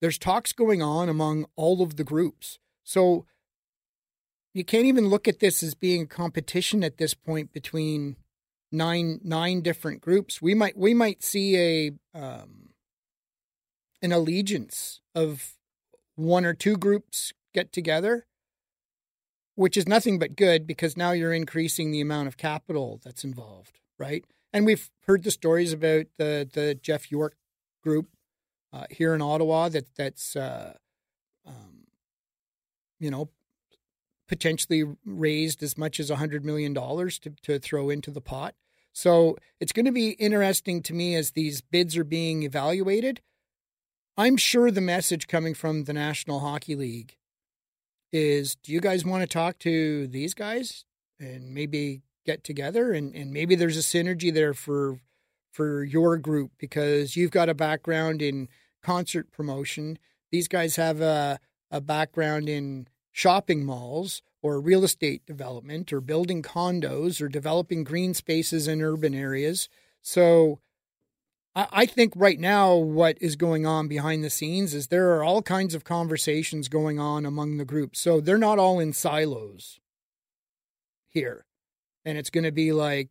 there's 0.00 0.18
talks 0.18 0.52
going 0.52 0.82
on 0.82 1.08
among 1.08 1.46
all 1.56 1.82
of 1.82 1.96
the 1.96 2.04
groups. 2.04 2.58
So 2.84 3.26
you 4.52 4.64
can't 4.64 4.84
even 4.84 5.08
look 5.08 5.26
at 5.26 5.40
this 5.40 5.62
as 5.62 5.74
being 5.74 6.06
competition 6.06 6.84
at 6.84 6.98
this 6.98 7.14
point 7.14 7.52
between 7.52 8.16
nine 8.72 9.20
nine 9.22 9.60
different 9.60 10.00
groups, 10.00 10.40
we 10.40 10.54
might 10.54 10.76
we 10.76 10.94
might 10.94 11.22
see 11.22 11.56
a 11.56 11.90
um, 12.18 12.70
an 14.00 14.12
allegiance 14.12 15.00
of 15.14 15.56
one 16.16 16.44
or 16.44 16.54
two 16.54 16.76
groups 16.76 17.32
get 17.54 17.72
together, 17.72 18.26
which 19.54 19.76
is 19.76 19.86
nothing 19.86 20.18
but 20.18 20.36
good 20.36 20.66
because 20.66 20.96
now 20.96 21.12
you're 21.12 21.32
increasing 21.32 21.90
the 21.90 22.00
amount 22.00 22.28
of 22.28 22.36
capital 22.36 23.00
that's 23.04 23.24
involved, 23.24 23.78
right? 23.98 24.24
And 24.52 24.66
we've 24.66 24.90
heard 25.06 25.22
the 25.22 25.30
stories 25.30 25.72
about 25.72 26.06
the 26.16 26.48
the 26.50 26.74
Jeff 26.74 27.10
York 27.10 27.36
group 27.82 28.08
uh, 28.72 28.84
here 28.90 29.14
in 29.14 29.22
Ottawa 29.22 29.68
that 29.68 29.94
that's 29.96 30.36
uh, 30.36 30.74
um, 31.46 31.86
you 32.98 33.10
know 33.10 33.28
potentially 34.32 34.82
raised 35.04 35.62
as 35.62 35.76
much 35.76 36.00
as 36.00 36.10
$100 36.10 36.42
million 36.42 36.72
to, 36.74 37.34
to 37.42 37.58
throw 37.58 37.90
into 37.90 38.10
the 38.10 38.20
pot. 38.22 38.54
So 38.90 39.36
it's 39.60 39.72
going 39.72 39.84
to 39.84 39.92
be 39.92 40.12
interesting 40.12 40.82
to 40.84 40.94
me 40.94 41.14
as 41.16 41.32
these 41.32 41.60
bids 41.60 41.98
are 41.98 42.04
being 42.04 42.42
evaluated. 42.42 43.20
I'm 44.16 44.38
sure 44.38 44.70
the 44.70 44.80
message 44.80 45.28
coming 45.28 45.52
from 45.52 45.84
the 45.84 45.92
National 45.92 46.40
Hockey 46.40 46.74
League 46.74 47.16
is 48.10 48.54
do 48.56 48.72
you 48.72 48.80
guys 48.80 49.04
want 49.04 49.20
to 49.22 49.26
talk 49.26 49.58
to 49.58 50.06
these 50.06 50.32
guys 50.32 50.86
and 51.20 51.52
maybe 51.54 52.00
get 52.24 52.42
together 52.42 52.92
and, 52.92 53.14
and 53.14 53.34
maybe 53.34 53.54
there's 53.54 53.76
a 53.76 53.80
synergy 53.80 54.32
there 54.32 54.54
for 54.54 54.98
for 55.52 55.84
your 55.84 56.16
group 56.16 56.52
because 56.58 57.16
you've 57.16 57.30
got 57.30 57.48
a 57.48 57.54
background 57.54 58.20
in 58.22 58.48
concert 58.82 59.30
promotion. 59.30 59.98
These 60.30 60.48
guys 60.48 60.76
have 60.76 61.00
a 61.00 61.38
a 61.70 61.80
background 61.80 62.48
in 62.48 62.86
shopping 63.10 63.64
malls 63.64 64.22
or 64.42 64.60
real 64.60 64.84
estate 64.84 65.24
development 65.26 65.92
or 65.92 66.00
building 66.00 66.42
condos 66.42 67.20
or 67.20 67.28
developing 67.28 67.84
green 67.84 68.12
spaces 68.12 68.68
in 68.68 68.82
urban 68.82 69.14
areas. 69.14 69.68
So 70.02 70.60
I, 71.54 71.66
I 71.72 71.86
think 71.86 72.12
right 72.14 72.38
now 72.38 72.74
what 72.74 73.16
is 73.20 73.36
going 73.36 73.66
on 73.66 73.88
behind 73.88 74.22
the 74.22 74.30
scenes 74.30 74.74
is 74.74 74.88
there 74.88 75.14
are 75.14 75.24
all 75.24 75.42
kinds 75.42 75.74
of 75.74 75.84
conversations 75.84 76.68
going 76.68 76.98
on 76.98 77.24
among 77.24 77.56
the 77.56 77.64
groups. 77.64 78.00
So 78.00 78.20
they're 78.20 78.38
not 78.38 78.58
all 78.58 78.78
in 78.78 78.92
silos 78.92 79.80
here. 81.08 81.46
And 82.04 82.18
it's 82.18 82.30
going 82.30 82.44
to 82.44 82.52
be 82.52 82.72
like, 82.72 83.08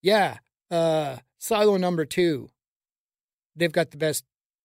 yeah, 0.00 0.38
uh, 0.70 1.18
silo 1.44 1.76
number 1.76 2.06
two, 2.06 2.48
they've 3.54 3.70
got 3.70 3.90
the 3.90 3.98
best 3.98 4.24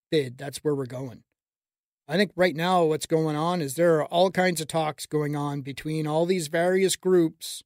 bid. 0.09 0.37
That's 0.37 0.59
where 0.59 0.73
we're 0.73 0.85
going. 0.85 1.23
I 2.07 2.15
think 2.15 2.31
right 2.35 2.55
now 2.55 2.85
what's 2.85 3.05
going 3.05 3.35
on 3.35 3.61
is 3.61 3.75
there 3.75 3.97
are 3.97 4.05
all 4.05 4.31
kinds 4.31 4.61
of 4.61 4.67
talks 4.67 5.05
going 5.05 5.35
on 5.35 5.61
between 5.61 6.07
all 6.07 6.25
these 6.25 6.47
various 6.47 6.95
groups. 6.95 7.63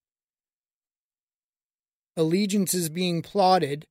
Allegiances 2.18 2.90
being 2.90 3.22
plotted 3.22 3.86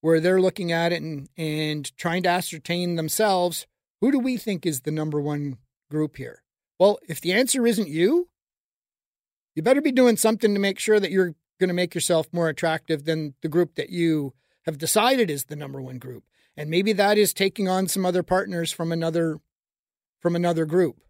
where 0.00 0.18
they're 0.18 0.40
looking 0.40 0.72
at 0.72 0.92
it 0.92 1.02
and, 1.02 1.28
and 1.36 1.96
trying 1.96 2.22
to 2.22 2.28
ascertain 2.28 2.96
themselves 2.96 3.66
who 4.00 4.10
do 4.10 4.18
we 4.18 4.36
think 4.36 4.64
is 4.64 4.82
the 4.82 4.90
number 4.90 5.20
one 5.20 5.58
group 5.90 6.16
here? 6.16 6.42
Well, 6.78 6.98
if 7.08 7.20
the 7.20 7.32
answer 7.32 7.66
isn't 7.66 7.88
you, 7.88 8.28
you 9.54 9.62
better 9.62 9.80
be 9.80 9.92
doing 9.92 10.16
something 10.16 10.54
to 10.54 10.60
make 10.60 10.78
sure 10.78 11.00
that 11.00 11.10
you're 11.10 11.34
going 11.58 11.68
to 11.68 11.74
make 11.74 11.94
yourself 11.94 12.26
more 12.32 12.48
attractive 12.48 13.04
than 13.04 13.34
the 13.42 13.48
group 13.48 13.74
that 13.74 13.90
you 13.90 14.34
have 14.64 14.78
decided 14.78 15.30
is 15.30 15.44
the 15.44 15.56
number 15.56 15.80
one 15.80 15.98
group. 15.98 16.24
And 16.56 16.70
maybe 16.70 16.92
that 16.94 17.18
is 17.18 17.32
taking 17.32 17.68
on 17.68 17.86
some 17.86 18.04
other 18.04 18.22
partners 18.22 18.72
from 18.72 18.92
another 18.92 19.40
from 20.20 20.34
another 20.34 20.64
group. 20.64 21.00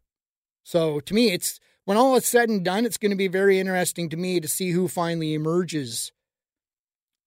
So 0.63 1.01
to 1.01 1.15
me, 1.15 1.33
it's 1.33 1.59
when 1.87 1.97
all 1.97 2.15
is 2.17 2.27
said 2.27 2.51
and 2.51 2.63
done, 2.63 2.85
it's 2.85 2.99
going 2.99 3.11
to 3.13 3.17
be 3.17 3.29
very 3.29 3.59
interesting 3.59 4.11
to 4.11 4.17
me 4.19 4.41
to 4.41 4.49
see 4.49 4.73
who 4.73 4.89
finally 4.89 5.33
emerges 5.33 6.13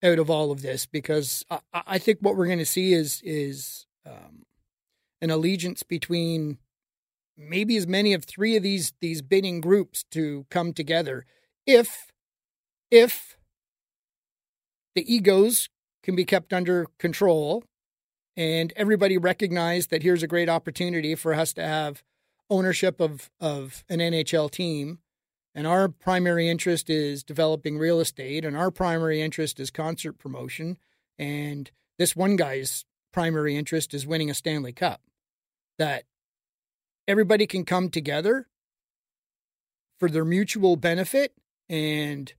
out 0.03 0.19
of 0.19 0.29
all 0.29 0.51
of 0.51 0.61
this 0.61 0.85
because 0.85 1.43
I, 1.49 1.59
I 1.73 1.97
think 1.97 2.19
what 2.21 2.35
we're 2.35 2.45
going 2.45 2.59
to 2.59 2.65
see 2.65 2.93
is 2.93 3.21
is 3.23 3.85
um, 4.05 4.43
an 5.21 5.31
allegiance 5.31 5.83
between 5.83 6.59
maybe 7.37 7.77
as 7.77 7.87
many 7.87 8.13
of 8.13 8.25
three 8.25 8.55
of 8.55 8.63
these 8.63 8.93
these 8.99 9.21
bidding 9.21 9.61
groups 9.61 10.03
to 10.11 10.45
come 10.49 10.73
together 10.73 11.25
if 11.65 12.10
if 12.91 13.37
the 14.93 15.11
egos 15.11 15.69
can 16.03 16.15
be 16.15 16.25
kept 16.25 16.53
under 16.53 16.87
control 16.99 17.63
and 18.35 18.73
everybody 18.75 19.17
recognized 19.17 19.89
that 19.89 20.03
here's 20.03 20.23
a 20.23 20.27
great 20.27 20.49
opportunity 20.49 21.15
for 21.15 21.33
us 21.33 21.53
to 21.53 21.63
have 21.63 22.03
ownership 22.49 22.99
of 22.99 23.29
of 23.39 23.83
an 23.89 23.99
NHL 23.99 24.51
team 24.51 24.99
and 25.55 25.65
our 25.65 25.87
primary 25.87 26.49
interest 26.49 26.89
is 26.89 27.23
developing 27.23 27.77
real 27.77 27.99
estate 27.99 28.43
and 28.43 28.57
our 28.57 28.71
primary 28.71 29.21
interest 29.21 29.59
is 29.59 29.71
concert 29.71 30.13
promotion 30.13 30.77
and 31.17 31.71
this 31.97 32.15
one 32.15 32.35
guy's 32.35 32.85
primary 33.13 33.55
interest 33.55 33.93
is 33.93 34.07
winning 34.07 34.29
a 34.29 34.33
Stanley 34.33 34.73
Cup 34.73 35.01
that 35.77 36.03
everybody 37.07 37.47
can 37.47 37.63
come 37.63 37.89
together 37.89 38.47
for 39.99 40.09
their 40.09 40.25
mutual 40.25 40.75
benefit 40.75 41.33
and 41.69 42.33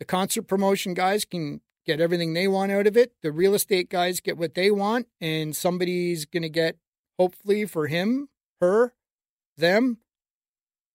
the 0.00 0.04
concert 0.06 0.48
promotion 0.48 0.94
guys 0.94 1.24
can 1.24 1.60
get 1.86 2.00
everything 2.00 2.32
they 2.32 2.48
want 2.48 2.72
out 2.72 2.88
of 2.88 2.96
it. 2.96 3.12
The 3.22 3.30
real 3.30 3.54
estate 3.54 3.90
guys 3.90 4.20
get 4.20 4.38
what 4.38 4.54
they 4.54 4.70
want, 4.70 5.06
and 5.20 5.54
somebody's 5.54 6.24
going 6.24 6.42
to 6.42 6.48
get, 6.48 6.78
hopefully, 7.18 7.66
for 7.66 7.86
him, 7.86 8.30
her, 8.60 8.94
them, 9.56 9.98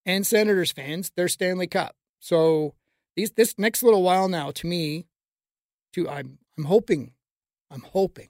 and 0.05 0.25
Senators 0.25 0.71
fans, 0.71 1.11
their 1.15 1.27
Stanley 1.27 1.67
Cup. 1.67 1.95
So 2.19 2.73
these 3.15 3.31
this 3.31 3.57
next 3.57 3.83
little 3.83 4.03
while 4.03 4.27
now, 4.27 4.51
to 4.51 4.67
me, 4.67 5.05
to 5.93 6.09
I'm 6.09 6.39
I'm 6.57 6.65
hoping, 6.65 7.11
I'm 7.69 7.81
hoping 7.81 8.29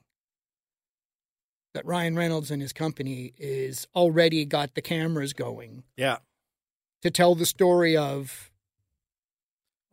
that 1.72 1.86
Ryan 1.86 2.16
Reynolds 2.16 2.50
and 2.50 2.60
his 2.60 2.72
company 2.72 3.32
is 3.38 3.86
already 3.94 4.44
got 4.44 4.74
the 4.74 4.82
cameras 4.82 5.32
going. 5.32 5.84
Yeah. 5.96 6.18
To 7.02 7.10
tell 7.10 7.34
the 7.34 7.46
story 7.46 7.96
of. 7.96 8.50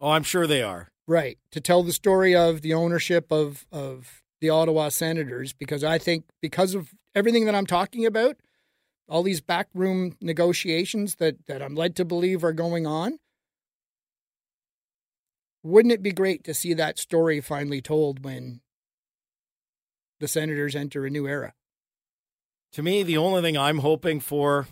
Oh, 0.03 0.09
I'm 0.09 0.23
sure 0.23 0.45
they 0.45 0.61
are. 0.61 0.89
Right. 1.07 1.37
To 1.51 1.61
tell 1.61 1.81
the 1.81 1.93
story 1.93 2.35
of 2.35 2.61
the 2.61 2.73
ownership 2.73 3.31
of, 3.31 3.65
of 3.71 4.21
the 4.41 4.49
Ottawa 4.49 4.89
Senators, 4.89 5.53
because 5.53 5.81
I 5.81 5.97
think 5.97 6.25
because 6.41 6.75
of 6.75 6.93
everything 7.15 7.45
that 7.45 7.55
I'm 7.55 7.65
talking 7.65 8.05
about, 8.05 8.35
all 9.07 9.23
these 9.23 9.39
backroom 9.39 10.17
negotiations 10.19 11.15
that, 11.15 11.45
that 11.47 11.61
I'm 11.61 11.73
led 11.73 11.95
to 11.95 12.05
believe 12.05 12.43
are 12.43 12.51
going 12.51 12.85
on, 12.85 13.17
wouldn't 15.63 15.93
it 15.93 16.03
be 16.03 16.11
great 16.11 16.43
to 16.43 16.53
see 16.53 16.73
that 16.73 16.99
story 16.99 17.39
finally 17.39 17.81
told 17.81 18.25
when 18.25 18.59
the 20.19 20.27
Senators 20.27 20.75
enter 20.75 21.05
a 21.05 21.09
new 21.09 21.29
era? 21.29 21.53
To 22.73 22.83
me, 22.83 23.03
the 23.03 23.17
only 23.17 23.41
thing 23.41 23.57
I'm 23.57 23.79
hoping 23.79 24.19
for 24.19 24.67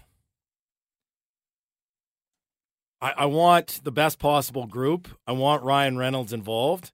I, 3.01 3.13
I 3.17 3.25
want 3.25 3.81
the 3.83 3.91
best 3.91 4.19
possible 4.19 4.67
group. 4.67 5.07
I 5.25 5.31
want 5.31 5.63
Ryan 5.63 5.97
Reynolds 5.97 6.33
involved. 6.33 6.91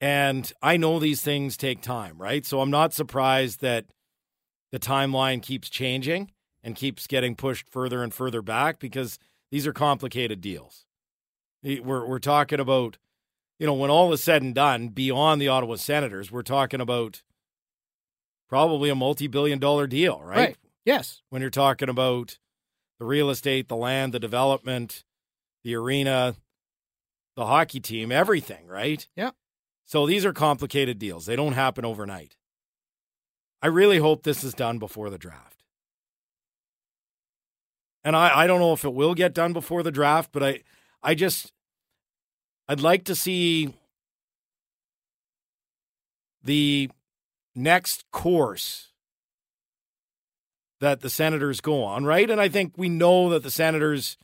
And 0.00 0.52
I 0.62 0.76
know 0.76 0.98
these 0.98 1.22
things 1.22 1.56
take 1.56 1.80
time, 1.80 2.18
right? 2.18 2.44
So 2.44 2.60
I'm 2.60 2.70
not 2.70 2.92
surprised 2.92 3.60
that 3.62 3.86
the 4.70 4.78
timeline 4.78 5.42
keeps 5.42 5.70
changing 5.70 6.30
and 6.62 6.76
keeps 6.76 7.06
getting 7.06 7.34
pushed 7.34 7.68
further 7.68 8.02
and 8.02 8.12
further 8.12 8.42
back 8.42 8.78
because 8.78 9.18
these 9.50 9.66
are 9.66 9.72
complicated 9.72 10.40
deals. 10.40 10.84
We're 11.62 12.06
we're 12.06 12.18
talking 12.18 12.60
about, 12.60 12.98
you 13.58 13.66
know, 13.66 13.74
when 13.74 13.90
all 13.90 14.12
is 14.12 14.22
said 14.22 14.42
and 14.42 14.54
done, 14.54 14.88
beyond 14.88 15.40
the 15.40 15.48
Ottawa 15.48 15.76
Senators, 15.76 16.30
we're 16.30 16.42
talking 16.42 16.80
about 16.80 17.22
probably 18.48 18.90
a 18.90 18.94
multi-billion 18.94 19.58
dollar 19.58 19.86
deal, 19.86 20.20
right? 20.20 20.36
right. 20.36 20.56
Yes. 20.84 21.22
When 21.30 21.40
you're 21.40 21.50
talking 21.50 21.88
about 21.88 22.38
the 22.98 23.04
real 23.04 23.30
estate, 23.30 23.68
the 23.68 23.76
land, 23.76 24.12
the 24.12 24.18
development, 24.18 25.04
the 25.64 25.74
arena, 25.74 26.34
the 27.36 27.46
hockey 27.46 27.80
team, 27.80 28.10
everything, 28.10 28.66
right? 28.66 29.06
Yeah. 29.16 29.30
So 29.84 30.06
these 30.06 30.24
are 30.24 30.32
complicated 30.32 30.98
deals. 30.98 31.26
They 31.26 31.36
don't 31.36 31.52
happen 31.52 31.84
overnight. 31.84 32.36
I 33.62 33.68
really 33.68 33.98
hope 33.98 34.22
this 34.22 34.42
is 34.42 34.54
done 34.54 34.78
before 34.78 35.10
the 35.10 35.18
draft. 35.18 35.62
And 38.04 38.14
I, 38.14 38.42
I 38.42 38.46
don't 38.46 38.60
know 38.60 38.72
if 38.72 38.84
it 38.84 38.94
will 38.94 39.14
get 39.14 39.34
done 39.34 39.52
before 39.52 39.82
the 39.82 39.90
draft, 39.90 40.30
but 40.32 40.42
I 40.42 40.60
I 41.02 41.14
just 41.14 41.52
I'd 42.68 42.80
like 42.80 43.04
to 43.04 43.14
see 43.14 43.74
the 46.42 46.90
next 47.54 48.04
course 48.12 48.92
that 50.80 51.00
the 51.00 51.10
Senators 51.10 51.60
go 51.60 51.82
on, 51.82 52.04
right? 52.04 52.30
And 52.30 52.40
I 52.40 52.48
think 52.48 52.74
we 52.76 52.88
know 52.88 53.30
that 53.30 53.42
the 53.42 53.50
Senators, 53.50 54.18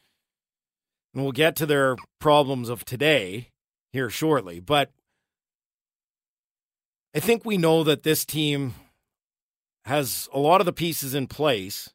and 1.15 1.23
we'll 1.23 1.33
get 1.33 1.57
to 1.57 1.67
their 1.67 1.97
problems 2.21 2.69
of 2.69 2.85
today 2.85 3.51
here 3.93 4.11
shortly, 4.11 4.61
but 4.61 4.91
I 7.15 7.21
think 7.21 7.45
we 7.45 7.59
know 7.59 7.85
that 7.85 8.03
this 8.03 8.25
team 8.25 8.75
has 9.85 10.29
a 10.33 10.39
lot 10.39 10.61
of 10.61 10.65
the 10.65 10.73
pieces 10.73 11.15
in 11.15 11.27
place 11.27 11.91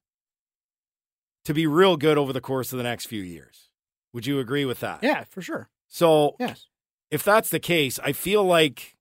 to 1.45 1.53
be 1.53 1.65
real 1.65 1.95
good 1.95 2.17
over 2.17 2.33
the 2.33 2.41
course 2.41 2.73
of 2.73 2.77
the 2.77 2.83
next 2.83 3.05
few 3.05 3.21
years. 3.21 3.69
Would 4.13 4.25
you 4.25 4.39
agree 4.39 4.65
with 4.65 4.81
that? 4.81 4.99
Yeah, 5.01 5.23
for 5.23 5.41
sure. 5.41 5.69
So, 5.87 6.35
yes. 6.39 6.67
if 7.09 7.23
that's 7.23 7.49
the 7.49 7.59
case, 7.59 7.99
I 8.03 8.11
feel 8.11 8.43
like 8.43 8.96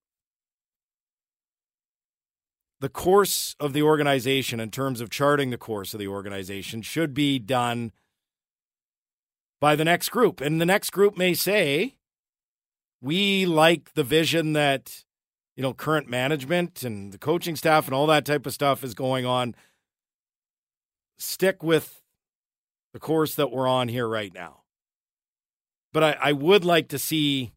the 2.81 2.89
course 2.89 3.57
of 3.59 3.73
the 3.73 3.83
organization 3.83 4.61
in 4.61 4.71
terms 4.71 5.01
of 5.01 5.11
charting 5.11 5.51
the 5.51 5.59
course 5.59 5.95
of 5.95 6.01
the 6.01 6.09
organization 6.09 6.83
should 6.83 7.15
be 7.15 7.39
done 7.39 7.93
by 9.61 9.75
the 9.75 9.85
next 9.85 10.11
group. 10.11 10.41
And 10.41 10.61
the 10.61 10.67
next 10.67 10.91
group 10.91 11.17
may 11.17 11.33
say, 11.33 11.95
we 13.01 13.47
like 13.47 13.95
the 13.95 14.05
vision 14.05 14.53
that, 14.53 15.05
you 15.55 15.63
know, 15.63 15.73
current 15.73 16.09
management 16.09 16.83
and 16.83 17.13
the 17.13 17.19
coaching 17.19 17.57
staff 17.57 17.87
and 17.87 17.95
all 17.95 18.07
that 18.07 18.27
type 18.27 18.47
of 18.47 18.53
stuff 18.53 18.85
is 18.85 18.95
going 18.95 19.25
on. 19.25 19.55
Stick 21.19 21.63
with 21.63 22.03
the 22.93 23.01
course 23.01 23.35
that 23.37 23.51
we're 23.51 23.69
on 23.69 23.89
here 23.89 24.09
right 24.09 24.35
now. 24.35 24.63
But 25.93 26.03
I, 26.03 26.17
I 26.21 26.33
would 26.33 26.65
like 26.65 26.89
to 26.89 26.99
see 26.99 27.53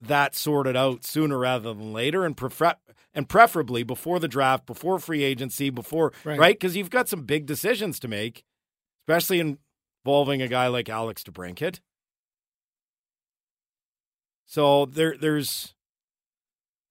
that 0.00 0.34
sorted 0.34 0.76
out 0.76 1.04
sooner 1.04 1.38
rather 1.38 1.72
than 1.72 1.92
later 1.92 2.24
and 2.24 2.36
prefer- 2.36 2.74
and 3.14 3.28
preferably 3.28 3.82
before 3.82 4.18
the 4.18 4.28
draft, 4.28 4.66
before 4.66 4.98
free 4.98 5.22
agency, 5.22 5.70
before 5.70 6.12
right 6.24 6.38
because 6.38 6.72
right? 6.72 6.76
you've 6.78 6.90
got 6.90 7.08
some 7.08 7.22
big 7.22 7.46
decisions 7.46 7.98
to 8.00 8.08
make, 8.08 8.44
especially 9.02 9.56
involving 10.04 10.42
a 10.42 10.48
guy 10.48 10.66
like 10.66 10.88
Alex 10.88 11.22
DeBrincat. 11.22 11.80
So 14.46 14.86
there 14.86 15.16
there's 15.18 15.74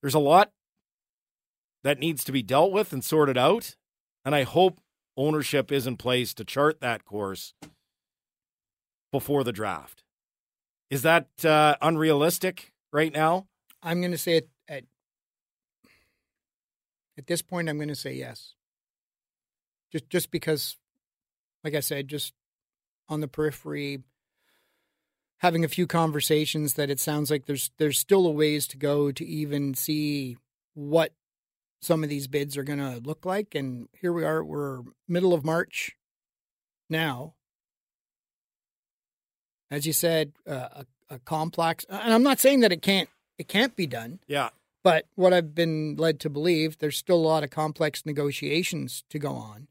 there's 0.01 0.13
a 0.13 0.19
lot 0.19 0.51
that 1.83 1.99
needs 1.99 2.23
to 2.23 2.31
be 2.31 2.43
dealt 2.43 2.71
with 2.71 2.93
and 2.93 3.03
sorted 3.03 3.37
out, 3.37 3.75
and 4.23 4.35
I 4.35 4.43
hope 4.43 4.79
ownership 5.17 5.71
is 5.71 5.87
in 5.87 5.97
place 5.97 6.33
to 6.35 6.45
chart 6.45 6.79
that 6.81 7.05
course 7.05 7.53
before 9.11 9.43
the 9.43 9.51
draft. 9.51 10.03
Is 10.89 11.01
that 11.03 11.27
uh, 11.45 11.75
unrealistic 11.81 12.71
right 12.91 13.13
now? 13.13 13.47
I'm 13.83 14.01
going 14.01 14.11
to 14.11 14.17
say 14.17 14.37
it 14.37 14.49
at 17.17 17.27
this 17.27 17.41
point. 17.41 17.69
I'm 17.69 17.77
going 17.77 17.87
to 17.87 17.95
say 17.95 18.13
yes. 18.13 18.53
Just 19.91 20.09
just 20.09 20.31
because, 20.31 20.77
like 21.63 21.75
I 21.75 21.81
said, 21.81 22.07
just 22.07 22.33
on 23.09 23.19
the 23.19 23.27
periphery, 23.27 24.03
having 25.39 25.65
a 25.65 25.69
few 25.69 25.87
conversations 25.87 26.75
that 26.75 26.89
it 26.89 26.99
sounds 26.99 27.29
like 27.29 27.45
there's 27.45 27.71
there's 27.77 27.99
still 27.99 28.25
a 28.25 28.31
ways 28.31 28.67
to 28.67 28.77
go 28.77 29.11
to 29.11 29.25
even 29.25 29.73
see 29.73 30.37
what 30.73 31.13
some 31.81 32.03
of 32.03 32.09
these 32.09 32.27
bids 32.27 32.57
are 32.57 32.63
going 32.63 32.79
to 32.79 33.01
look 33.03 33.25
like. 33.25 33.55
And 33.55 33.89
here 33.99 34.13
we 34.13 34.23
are. 34.23 34.43
We're 34.43 34.81
middle 35.07 35.33
of 35.33 35.43
March 35.43 35.95
now. 36.89 37.33
As 39.69 39.85
you 39.85 39.93
said, 39.93 40.33
uh, 40.45 40.83
a, 41.09 41.15
a 41.15 41.19
complex, 41.19 41.85
and 41.89 42.13
I'm 42.13 42.23
not 42.23 42.39
saying 42.39 42.59
that 42.59 42.71
it 42.71 42.81
can't 42.81 43.09
it 43.37 43.47
can't 43.47 43.75
be 43.75 43.87
done. 43.87 44.19
Yeah. 44.27 44.49
But 44.83 45.05
what 45.15 45.33
I've 45.33 45.53
been 45.53 45.95
led 45.95 46.19
to 46.21 46.29
believe, 46.29 46.79
there's 46.79 46.97
still 46.97 47.17
a 47.17 47.27
lot 47.27 47.43
of 47.43 47.49
complex 47.49 48.05
negotiations 48.05 49.03
to 49.09 49.19
go 49.19 49.33
on. 49.33 49.67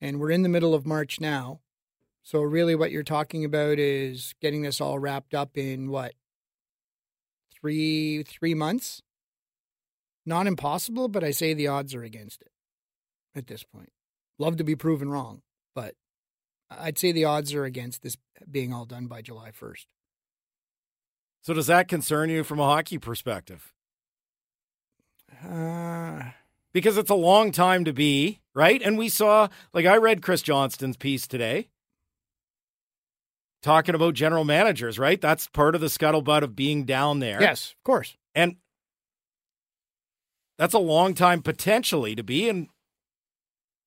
And 0.00 0.18
we're 0.18 0.30
in 0.30 0.42
the 0.42 0.48
middle 0.48 0.74
of 0.74 0.86
March 0.86 1.20
now. 1.20 1.60
So 2.22 2.40
really 2.40 2.74
what 2.74 2.90
you're 2.90 3.02
talking 3.02 3.44
about 3.44 3.78
is 3.78 4.34
getting 4.40 4.62
this 4.62 4.80
all 4.80 4.98
wrapped 4.98 5.34
up 5.34 5.58
in 5.58 5.90
what? 5.90 6.14
3 7.60 8.22
3 8.22 8.54
months? 8.54 9.02
Not 10.24 10.46
impossible, 10.46 11.08
but 11.08 11.24
I 11.24 11.30
say 11.32 11.52
the 11.52 11.68
odds 11.68 11.94
are 11.94 12.02
against 12.02 12.42
it 12.42 12.52
at 13.34 13.46
this 13.46 13.64
point. 13.64 13.92
Love 14.38 14.56
to 14.56 14.64
be 14.64 14.76
proven 14.76 15.10
wrong, 15.10 15.42
but 15.74 15.94
I'd 16.70 16.98
say 16.98 17.12
the 17.12 17.24
odds 17.24 17.54
are 17.54 17.64
against 17.64 18.02
this 18.02 18.16
being 18.50 18.72
all 18.72 18.84
done 18.84 19.06
by 19.06 19.20
July 19.20 19.50
1st. 19.50 19.86
So 21.42 21.54
does 21.54 21.66
that 21.66 21.88
concern 21.88 22.30
you 22.30 22.44
from 22.44 22.60
a 22.60 22.64
hockey 22.64 22.98
perspective? 22.98 23.72
Uh, 25.44 26.22
because 26.72 26.96
it's 26.96 27.10
a 27.10 27.14
long 27.14 27.52
time 27.52 27.84
to 27.84 27.92
be, 27.92 28.40
right? 28.54 28.80
And 28.82 28.96
we 28.98 29.08
saw, 29.08 29.48
like, 29.74 29.86
I 29.86 29.96
read 29.96 30.22
Chris 30.22 30.42
Johnston's 30.42 30.96
piece 30.96 31.26
today 31.26 31.68
talking 33.62 33.94
about 33.94 34.14
general 34.14 34.44
managers, 34.44 34.98
right? 34.98 35.20
That's 35.20 35.46
part 35.48 35.74
of 35.74 35.80
the 35.80 35.86
scuttlebutt 35.86 36.42
of 36.42 36.56
being 36.56 36.84
down 36.84 37.20
there. 37.20 37.40
Yes, 37.40 37.74
of 37.78 37.84
course. 37.84 38.16
And 38.34 38.56
that's 40.58 40.74
a 40.74 40.78
long 40.78 41.14
time 41.14 41.42
potentially 41.42 42.14
to 42.14 42.22
be. 42.22 42.48
And 42.48 42.68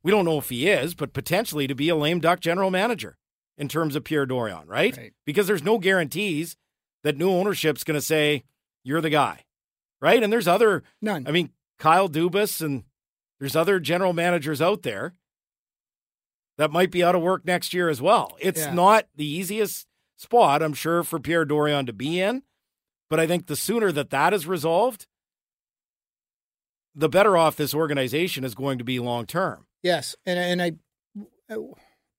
we 0.03 0.11
don't 0.11 0.25
know 0.25 0.37
if 0.37 0.49
he 0.49 0.69
is, 0.69 0.93
but 0.95 1.13
potentially 1.13 1.67
to 1.67 1.75
be 1.75 1.89
a 1.89 1.95
lame 1.95 2.19
duck 2.19 2.39
general 2.39 2.71
manager 2.71 3.17
in 3.57 3.67
terms 3.67 3.95
of 3.95 4.03
Pierre 4.03 4.25
Dorion, 4.25 4.67
right? 4.67 4.95
Right. 4.95 5.13
Because 5.25 5.47
there's 5.47 5.63
no 5.63 5.77
guarantees 5.77 6.57
that 7.03 7.17
new 7.17 7.29
ownership's 7.29 7.83
going 7.83 7.95
to 7.95 8.05
say, 8.05 8.43
you're 8.83 9.01
the 9.01 9.09
guy, 9.09 9.44
right? 10.05 10.21
And 10.21 10.31
there's 10.31 10.47
other, 10.47 10.83
None. 11.01 11.25
I 11.27 11.31
mean, 11.31 11.49
Kyle 11.79 12.07
Dubas 12.07 12.61
and 12.61 12.83
there's 13.39 13.55
other 13.55 13.79
general 13.79 14.13
managers 14.13 14.61
out 14.61 14.83
there 14.83 15.15
that 16.59 16.69
might 16.71 16.91
be 16.91 17.03
out 17.03 17.15
of 17.15 17.23
work 17.23 17.43
next 17.43 17.73
year 17.73 17.89
as 17.89 18.03
well. 18.03 18.37
It's 18.39 18.61
Yeah. 18.61 18.73
not 18.75 19.07
the 19.15 19.25
easiest 19.25 19.87
spot, 20.15 20.61
I'm 20.61 20.75
sure, 20.75 21.03
for 21.03 21.19
Pierre 21.19 21.43
Dorion 21.43 21.87
to 21.87 21.93
be 21.93 22.21
in. 22.21 22.43
But 23.09 23.19
I 23.19 23.25
think 23.25 23.47
the 23.47 23.55
sooner 23.55 23.91
that 23.91 24.11
that 24.11 24.31
is 24.31 24.45
resolved, 24.45 25.07
the 26.93 27.09
better 27.09 27.35
off 27.35 27.55
this 27.55 27.73
organization 27.73 28.43
is 28.43 28.53
going 28.53 28.77
to 28.77 28.83
be 28.83 28.99
long 28.99 29.25
term. 29.25 29.65
Yes, 29.81 30.15
and 30.25 30.39
and 30.39 30.61
I, 30.61 31.53
uh, 31.53 31.57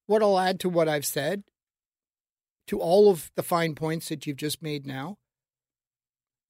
what 0.06 0.22
I'll 0.22 0.38
add 0.38 0.58
to 0.60 0.68
what 0.68 0.88
I've 0.88 1.06
said, 1.06 1.44
to 2.66 2.80
all 2.80 3.10
of 3.10 3.30
the 3.36 3.42
fine 3.44 3.74
points 3.76 4.08
that 4.08 4.26
you've 4.26 4.36
just 4.36 4.60
made 4.60 4.86
now, 4.86 5.18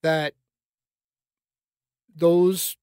that 0.02 0.34
those 2.16 2.76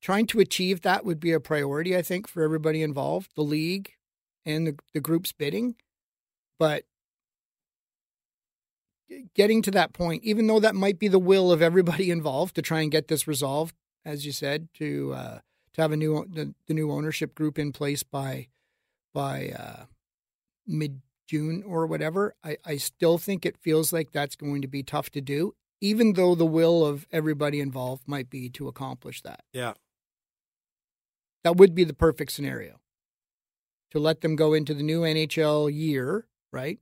trying 0.00 0.26
to 0.26 0.40
achieve 0.40 0.82
that 0.82 1.04
would 1.04 1.20
be 1.20 1.32
a 1.32 1.40
priority, 1.40 1.96
I 1.96 2.02
think, 2.02 2.28
for 2.28 2.42
everybody 2.42 2.82
involved, 2.82 3.30
the 3.34 3.42
league 3.42 3.92
and 4.44 4.66
the 4.66 4.76
the 4.92 5.00
groups 5.00 5.32
bidding, 5.32 5.76
but 6.58 6.84
getting 9.34 9.62
to 9.62 9.70
that 9.70 9.92
point, 9.92 10.24
even 10.24 10.46
though 10.46 10.60
that 10.60 10.74
might 10.74 10.98
be 10.98 11.08
the 11.08 11.18
will 11.18 11.52
of 11.52 11.62
everybody 11.62 12.10
involved 12.18 12.54
to 12.56 12.62
try 12.62 12.80
and 12.80 12.90
get 12.90 13.08
this 13.08 13.26
resolved, 13.26 13.74
as 14.04 14.26
you 14.26 14.32
said, 14.32 14.68
to 14.74 15.12
uh, 15.14 15.38
to 15.74 15.80
have 15.80 15.92
a 15.92 15.96
new 15.96 16.26
the, 16.28 16.54
the 16.66 16.74
new 16.74 16.90
ownership 16.90 17.34
group 17.34 17.58
in 17.58 17.72
place 17.72 18.02
by 18.02 18.48
by 19.14 19.50
uh, 19.50 19.84
mid 20.66 21.00
June 21.26 21.62
or 21.66 21.86
whatever, 21.86 22.34
I, 22.44 22.58
I 22.64 22.76
still 22.76 23.16
think 23.16 23.46
it 23.46 23.56
feels 23.56 23.92
like 23.92 24.12
that's 24.12 24.36
going 24.36 24.62
to 24.62 24.68
be 24.68 24.82
tough 24.82 25.10
to 25.10 25.20
do, 25.20 25.54
even 25.82 26.12
though 26.12 26.36
the 26.36 26.46
will 26.46 26.86
of 26.86 27.06
everybody 27.10 27.60
involved 27.60 28.06
might 28.06 28.30
be 28.30 28.48
to 28.48 28.68
accomplish 28.68 29.20
that. 29.22 29.42
Yeah. 29.52 29.74
That 31.42 31.56
would 31.56 31.74
be 31.74 31.82
the 31.82 31.92
perfect 31.92 32.30
scenario. 32.30 32.78
To 33.90 33.98
let 33.98 34.20
them 34.20 34.36
go 34.36 34.54
into 34.54 34.74
the 34.74 34.84
new 34.84 35.00
NHL 35.00 35.70
year, 35.74 36.28
right? 36.52 36.78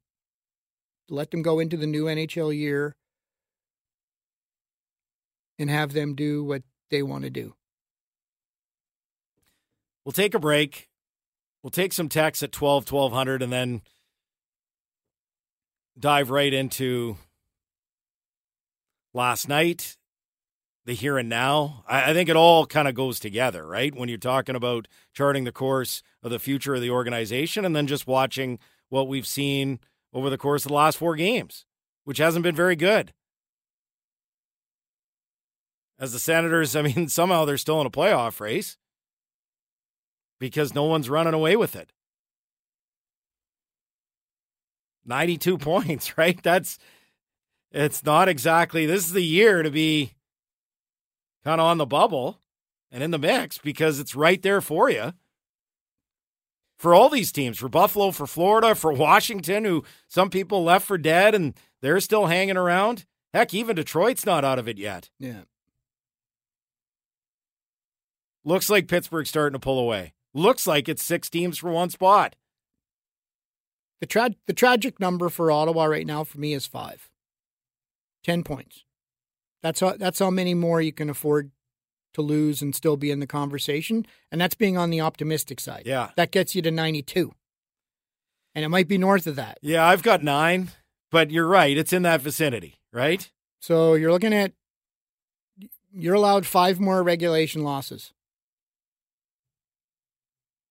To 1.08 1.14
let 1.14 1.30
them 1.30 1.40
go 1.40 1.58
into 1.58 1.78
the 1.78 1.86
new 1.86 2.04
NHL 2.04 2.54
year 2.56 2.94
and 5.58 5.70
have 5.70 5.94
them 5.94 6.14
do 6.14 6.44
what 6.44 6.62
they 6.90 7.02
want 7.02 7.24
to 7.24 7.30
do. 7.30 7.54
We'll 10.04 10.12
take 10.12 10.34
a 10.34 10.38
break. 10.38 10.88
We'll 11.62 11.70
take 11.70 11.94
some 11.94 12.10
texts 12.10 12.42
at 12.42 12.52
12, 12.52 12.92
1200, 12.92 13.42
and 13.42 13.52
then 13.52 13.82
dive 15.98 16.30
right 16.30 16.52
into 16.52 17.16
last 19.12 19.48
night, 19.48 19.96
the 20.84 20.94
here 20.94 21.18
and 21.18 21.28
now. 21.28 21.84
I, 21.88 22.10
I 22.10 22.14
think 22.14 22.28
it 22.28 22.36
all 22.36 22.66
kind 22.66 22.88
of 22.88 22.94
goes 22.94 23.20
together, 23.20 23.66
right? 23.66 23.94
When 23.94 24.08
you're 24.08 24.18
talking 24.18 24.56
about 24.56 24.88
charting 25.12 25.44
the 25.44 25.52
course 25.52 26.02
of 26.22 26.30
the 26.30 26.38
future 26.38 26.74
of 26.74 26.80
the 26.80 26.90
organization 26.90 27.64
and 27.64 27.74
then 27.74 27.86
just 27.86 28.06
watching 28.06 28.58
what 28.88 29.08
we've 29.08 29.26
seen 29.26 29.80
over 30.12 30.30
the 30.30 30.38
course 30.38 30.64
of 30.64 30.70
the 30.70 30.74
last 30.74 30.98
four 30.98 31.16
games, 31.16 31.64
which 32.04 32.18
hasn't 32.18 32.42
been 32.42 32.56
very 32.56 32.76
good. 32.76 33.12
As 35.98 36.12
the 36.12 36.18
Senators, 36.18 36.74
I 36.76 36.82
mean, 36.82 37.08
somehow 37.08 37.44
they're 37.44 37.58
still 37.58 37.80
in 37.80 37.86
a 37.86 37.90
playoff 37.90 38.40
race 38.40 38.76
because 40.38 40.74
no 40.74 40.84
one's 40.84 41.10
running 41.10 41.34
away 41.34 41.56
with 41.56 41.76
it. 41.76 41.92
92 45.04 45.58
points, 45.58 46.16
right? 46.18 46.42
That's 46.42 46.78
it's 47.72 48.04
not 48.04 48.28
exactly 48.28 48.86
this 48.86 49.06
is 49.06 49.12
the 49.12 49.22
year 49.22 49.62
to 49.62 49.70
be 49.70 50.12
kind 51.44 51.60
of 51.60 51.66
on 51.66 51.78
the 51.78 51.86
bubble 51.86 52.40
and 52.90 53.02
in 53.02 53.10
the 53.10 53.18
mix 53.18 53.58
because 53.58 54.00
it's 54.00 54.14
right 54.14 54.42
there 54.42 54.60
for 54.60 54.90
you. 54.90 55.12
For 56.76 56.94
all 56.94 57.10
these 57.10 57.30
teams, 57.30 57.58
for 57.58 57.68
Buffalo, 57.68 58.10
for 58.10 58.26
Florida, 58.26 58.74
for 58.74 58.90
Washington, 58.90 59.64
who 59.64 59.84
some 60.08 60.30
people 60.30 60.64
left 60.64 60.86
for 60.86 60.96
dead 60.96 61.34
and 61.34 61.54
they're 61.82 62.00
still 62.00 62.26
hanging 62.26 62.56
around. 62.56 63.04
Heck, 63.34 63.52
even 63.52 63.76
Detroit's 63.76 64.24
not 64.24 64.44
out 64.44 64.58
of 64.58 64.66
it 64.66 64.78
yet. 64.78 65.10
Yeah. 65.18 65.42
Looks 68.44 68.70
like 68.70 68.88
Pittsburgh's 68.88 69.28
starting 69.28 69.52
to 69.52 69.58
pull 69.58 69.78
away. 69.78 70.14
Looks 70.32 70.66
like 70.66 70.88
it's 70.88 71.02
six 71.02 71.28
teams 71.28 71.58
for 71.58 71.70
one 71.70 71.90
spot. 71.90 72.34
The 74.00 74.06
tra- 74.06 74.34
the 74.46 74.54
tragic 74.54 74.98
number 74.98 75.28
for 75.28 75.50
Ottawa 75.50 75.84
right 75.84 76.06
now 76.06 76.24
for 76.24 76.38
me 76.38 76.54
is 76.54 76.66
five. 76.66 77.09
Ten 78.22 78.42
points. 78.42 78.84
That's 79.62 79.80
how 79.80 79.96
that's 79.96 80.18
how 80.18 80.30
many 80.30 80.54
more 80.54 80.80
you 80.80 80.92
can 80.92 81.10
afford 81.10 81.50
to 82.14 82.22
lose 82.22 82.60
and 82.60 82.74
still 82.74 82.96
be 82.96 83.10
in 83.10 83.20
the 83.20 83.26
conversation. 83.26 84.06
And 84.32 84.40
that's 84.40 84.54
being 84.54 84.76
on 84.76 84.90
the 84.90 85.00
optimistic 85.00 85.60
side. 85.60 85.84
Yeah. 85.86 86.10
That 86.16 86.30
gets 86.32 86.54
you 86.54 86.62
to 86.62 86.70
ninety 86.70 87.02
two. 87.02 87.34
And 88.54 88.64
it 88.64 88.68
might 88.68 88.88
be 88.88 88.98
north 88.98 89.26
of 89.26 89.36
that. 89.36 89.58
Yeah, 89.62 89.86
I've 89.86 90.02
got 90.02 90.24
nine, 90.24 90.70
but 91.10 91.30
you're 91.30 91.46
right. 91.46 91.76
It's 91.78 91.92
in 91.92 92.02
that 92.02 92.20
vicinity, 92.20 92.80
right? 92.92 93.30
So 93.60 93.94
you're 93.94 94.10
looking 94.10 94.34
at 94.34 94.52
you're 95.92 96.14
allowed 96.14 96.46
five 96.46 96.80
more 96.80 97.02
regulation 97.02 97.62
losses. 97.62 98.12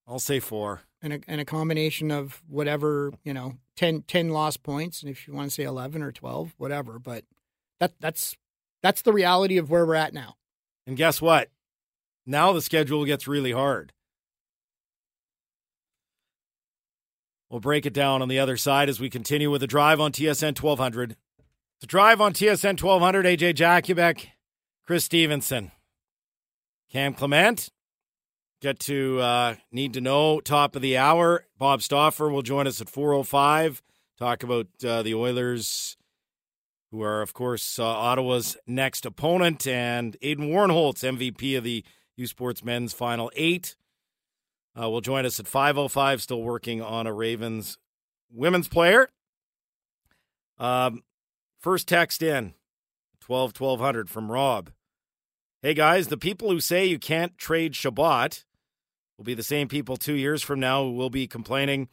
I'll 0.06 0.18
say 0.18 0.40
four. 0.40 0.82
and 1.02 1.12
a, 1.14 1.20
and 1.28 1.40
a 1.40 1.44
combination 1.44 2.10
of 2.10 2.42
whatever 2.48 3.12
you 3.24 3.32
know 3.32 3.54
10, 3.76 4.02
10 4.02 4.30
lost 4.30 4.62
points 4.62 5.02
and 5.02 5.10
if 5.10 5.26
you 5.26 5.32
want 5.34 5.48
to 5.48 5.54
say 5.54 5.62
11 5.62 6.02
or 6.02 6.10
12 6.12 6.54
whatever 6.58 6.98
but 6.98 7.24
that 7.80 7.92
that's 8.00 8.36
that's 8.82 9.02
the 9.02 9.12
reality 9.12 9.58
of 9.58 9.70
where 9.70 9.84
we're 9.84 9.94
at 9.94 10.14
now 10.14 10.36
And 10.86 10.96
guess 10.96 11.20
what? 11.20 11.50
Now 12.26 12.52
the 12.52 12.62
schedule 12.62 13.04
gets 13.04 13.26
really 13.26 13.52
hard. 13.52 13.92
We'll 17.50 17.60
break 17.60 17.84
it 17.84 17.92
down 17.92 18.22
on 18.22 18.28
the 18.28 18.38
other 18.38 18.56
side 18.56 18.88
as 18.88 19.00
we 19.00 19.10
continue 19.10 19.50
with 19.50 19.60
the 19.60 19.66
drive 19.66 19.98
on 19.98 20.12
TSN 20.12 20.60
1200. 20.62 21.16
The 21.80 21.86
drive 21.86 22.20
on 22.20 22.32
TSN 22.32 22.80
1200, 22.80 23.24
AJ 23.26 23.54
Jakubek, 23.54 24.26
Chris 24.86 25.04
Stevenson, 25.04 25.72
Cam 26.92 27.12
Clement, 27.14 27.70
get 28.60 28.78
to 28.80 29.18
uh, 29.20 29.54
need 29.72 29.94
to 29.94 30.00
know 30.00 30.40
top 30.40 30.76
of 30.76 30.82
the 30.82 30.96
hour. 30.96 31.46
Bob 31.58 31.82
Stauffer 31.82 32.28
will 32.28 32.42
join 32.42 32.66
us 32.66 32.80
at 32.80 32.86
4:05. 32.86 33.80
Talk 34.18 34.42
about 34.42 34.66
uh, 34.86 35.02
the 35.02 35.14
Oilers, 35.14 35.96
who 36.90 37.02
are 37.02 37.22
of 37.22 37.32
course 37.32 37.78
uh, 37.78 37.84
Ottawa's 37.84 38.56
next 38.66 39.06
opponent, 39.06 39.66
and 39.66 40.16
Aiden 40.22 40.50
Warnholtz, 40.50 41.04
MVP 41.04 41.56
of 41.56 41.64
the 41.64 41.84
U 42.16 42.26
Sports 42.26 42.64
Men's 42.64 42.92
Final 42.92 43.30
Eight, 43.34 43.76
uh, 44.80 44.88
will 44.90 45.00
join 45.00 45.24
us 45.24 45.40
at 45.40 45.46
5:05. 45.46 46.20
Still 46.20 46.42
working 46.42 46.82
on 46.82 47.06
a 47.06 47.12
Ravens 47.12 47.78
women's 48.32 48.68
player. 48.68 49.08
Um, 50.58 51.02
first 51.58 51.88
text 51.88 52.22
in 52.22 52.54
12 53.20 53.58
1200 53.58 54.10
from 54.10 54.30
Rob. 54.30 54.70
Hey 55.62 55.74
guys, 55.74 56.08
the 56.08 56.16
people 56.16 56.50
who 56.50 56.60
say 56.60 56.86
you 56.86 56.98
can't 56.98 57.36
trade 57.36 57.74
Chabot 57.74 58.44
will 59.16 59.24
be 59.24 59.34
the 59.34 59.42
same 59.42 59.68
people 59.68 59.96
two 59.96 60.14
years 60.14 60.42
from 60.42 60.58
now 60.58 60.82
who 60.82 60.92
will 60.92 61.10
be 61.10 61.26
complaining 61.26 61.88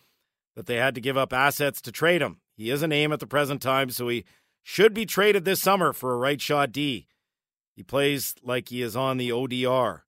that 0.56 0.66
they 0.66 0.78
had 0.78 0.96
to 0.96 1.02
give 1.02 1.18
up 1.18 1.34
assets 1.34 1.82
to 1.82 1.92
trade 1.92 2.22
him. 2.22 2.40
He 2.56 2.72
is 2.72 2.82
a 2.82 2.88
name 2.88 3.12
at 3.12 3.20
the 3.20 3.28
present 3.28 3.62
time, 3.62 3.90
so 3.90 4.08
he 4.08 4.24
should 4.70 4.94
be 4.94 5.06
traded 5.06 5.46
this 5.46 5.62
summer 5.62 5.94
for 5.94 6.12
a 6.14 6.18
right 6.18 6.42
shot 6.42 6.74
D. 6.74 7.08
He 7.74 7.84
plays 7.84 8.36
like 8.44 8.68
he 8.68 8.82
is 8.82 8.98
on 8.98 9.16
the 9.16 9.30
ODR. 9.30 10.02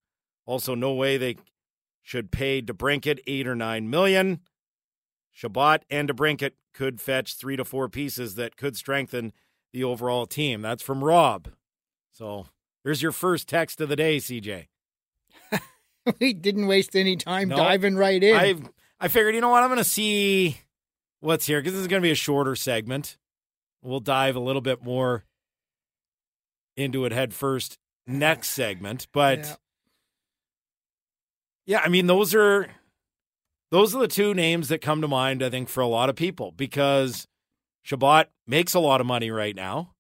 Also, 0.46 0.76
no 0.76 0.92
way 0.92 1.16
they 1.16 1.38
should 2.02 2.30
pay 2.30 2.62
DeBrincat 2.62 3.20
eight 3.26 3.48
or 3.48 3.56
nine 3.56 3.90
million. 3.90 4.42
Chabot 5.32 5.86
and 5.90 6.10
DeBrincat 6.10 6.52
could 6.74 7.00
fetch 7.00 7.38
three 7.38 7.56
to 7.56 7.64
four 7.64 7.88
pieces 7.88 8.36
that 8.36 8.58
could 8.58 8.76
strengthen 8.76 9.32
the 9.72 9.86
overall 9.86 10.26
team. 10.26 10.62
That's 10.62 10.84
from 10.84 11.06
Rob. 11.06 11.48
So 12.12 12.48
there's 12.84 13.02
your 13.02 13.14
first 13.14 13.48
text 13.48 13.80
of 13.80 13.88
the 13.88 13.96
day, 13.96 14.18
CJ. 14.18 14.68
we 16.20 16.34
didn't 16.34 16.68
waste 16.68 16.98
any 16.98 17.16
time 17.16 17.48
No. 17.48 17.56
diving 17.56 17.96
right 17.96 18.22
in. 18.22 18.36
I 18.36 18.56
I 19.00 19.08
figured, 19.08 19.36
you 19.36 19.42
know 19.42 19.48
what, 19.52 19.64
I'm 19.64 19.70
going 19.70 19.78
to 19.78 19.86
see 19.86 20.58
what's 21.22 21.46
here 21.46 21.62
because 21.62 21.72
this 21.72 21.82
is 21.82 21.88
going 21.88 22.02
to 22.02 22.06
be 22.06 22.12
a 22.12 22.16
shorter 22.16 22.58
segment. 22.58 23.16
We'll 23.82 24.00
dive 24.00 24.36
a 24.36 24.40
little 24.42 24.62
bit 24.62 24.84
more 24.84 25.24
into 26.76 27.06
it 27.06 27.12
head 27.12 27.34
first 27.34 27.78
next 28.08 28.50
segment, 28.50 29.08
but 29.14 29.40
Yeah. 29.40 29.56
yeah, 31.66 31.82
I 31.84 31.90
mean 31.90 32.08
those 32.08 32.34
are 32.36 32.70
those 33.72 33.96
are 33.96 34.00
the 34.00 34.08
two 34.08 34.34
names 34.34 34.70
that 34.70 34.82
come 34.82 35.02
to 35.02 35.08
mind 35.08 35.44
I 35.44 35.50
think 35.50 35.70
for 35.70 35.82
a 35.82 35.88
lot 35.88 36.10
of 36.10 36.16
people 36.16 36.52
because 36.52 37.28
Chabot 37.84 38.28
makes 38.48 38.74
a 38.74 38.80
lot 38.80 39.02
of 39.02 39.08
money 39.08 39.30
right 39.32 39.56
now. 39.56 39.94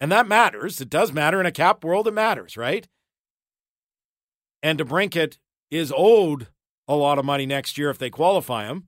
And 0.00 0.10
that 0.10 0.26
matters. 0.26 0.80
It 0.80 0.88
does 0.88 1.12
matter 1.12 1.40
in 1.40 1.46
a 1.46 1.52
cap 1.52 1.84
world 1.84 2.08
it 2.08 2.12
matters, 2.14 2.56
right? 2.56 2.88
And 4.62 4.78
DeBrincat 4.78 5.36
is 5.70 5.92
owed 5.94 6.48
a 6.88 6.96
lot 6.96 7.18
of 7.18 7.24
money 7.24 7.44
next 7.46 7.76
year 7.76 7.90
if 7.90 7.98
they 7.98 8.08
qualify 8.10 8.66
him. 8.66 8.86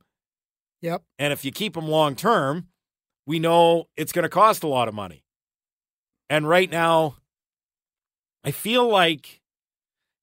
Yep. 0.80 1.02
And 1.18 1.32
if 1.32 1.44
you 1.44 1.52
keep 1.52 1.76
him 1.76 1.86
long 1.86 2.14
term, 2.16 2.68
we 3.26 3.38
know 3.38 3.88
it's 3.96 4.12
going 4.12 4.24
to 4.24 4.28
cost 4.28 4.62
a 4.62 4.68
lot 4.68 4.88
of 4.88 4.94
money. 4.94 5.24
And 6.28 6.48
right 6.48 6.70
now, 6.70 7.16
I 8.44 8.50
feel 8.50 8.88
like, 8.88 9.40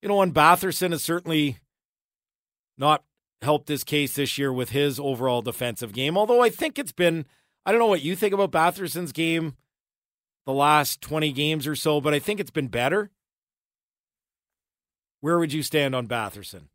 you 0.02 0.10
know, 0.10 0.16
when 0.18 0.34
Batherson 0.34 0.91
has 0.91 1.04
certainly 1.04 1.60
not 2.78 3.04
helped 3.41 3.68
this 3.68 3.84
case 3.84 4.16
this 4.16 4.38
year 4.38 4.52
with 4.52 4.72
his 4.72 5.00
overall 5.00 5.41
defensive 5.41 5.93
game, 5.93 6.18
although 6.18 6.41
I 6.41 6.50
think 6.50 6.78
it's 6.78 6.91
been, 6.91 7.26
I 7.66 7.72
don't 7.72 7.80
know 7.80 7.88
what 7.88 8.02
you 8.02 8.16
think 8.16 8.34
about 8.34 8.52
Batherson's 8.52 9.12
game 9.12 9.56
the 10.45 10.54
last 10.54 11.00
20 11.02 11.32
games 11.32 11.68
or 11.68 11.76
so, 11.76 12.02
but 12.02 12.14
I 12.14 12.20
think 12.20 12.39
it's 12.39 12.52
been 12.52 12.70
better. 12.70 13.12
Where 15.22 15.38
would 15.38 15.54
you 15.54 15.64
stand 15.64 15.93
on 15.93 16.08
Batherson? 16.08 16.70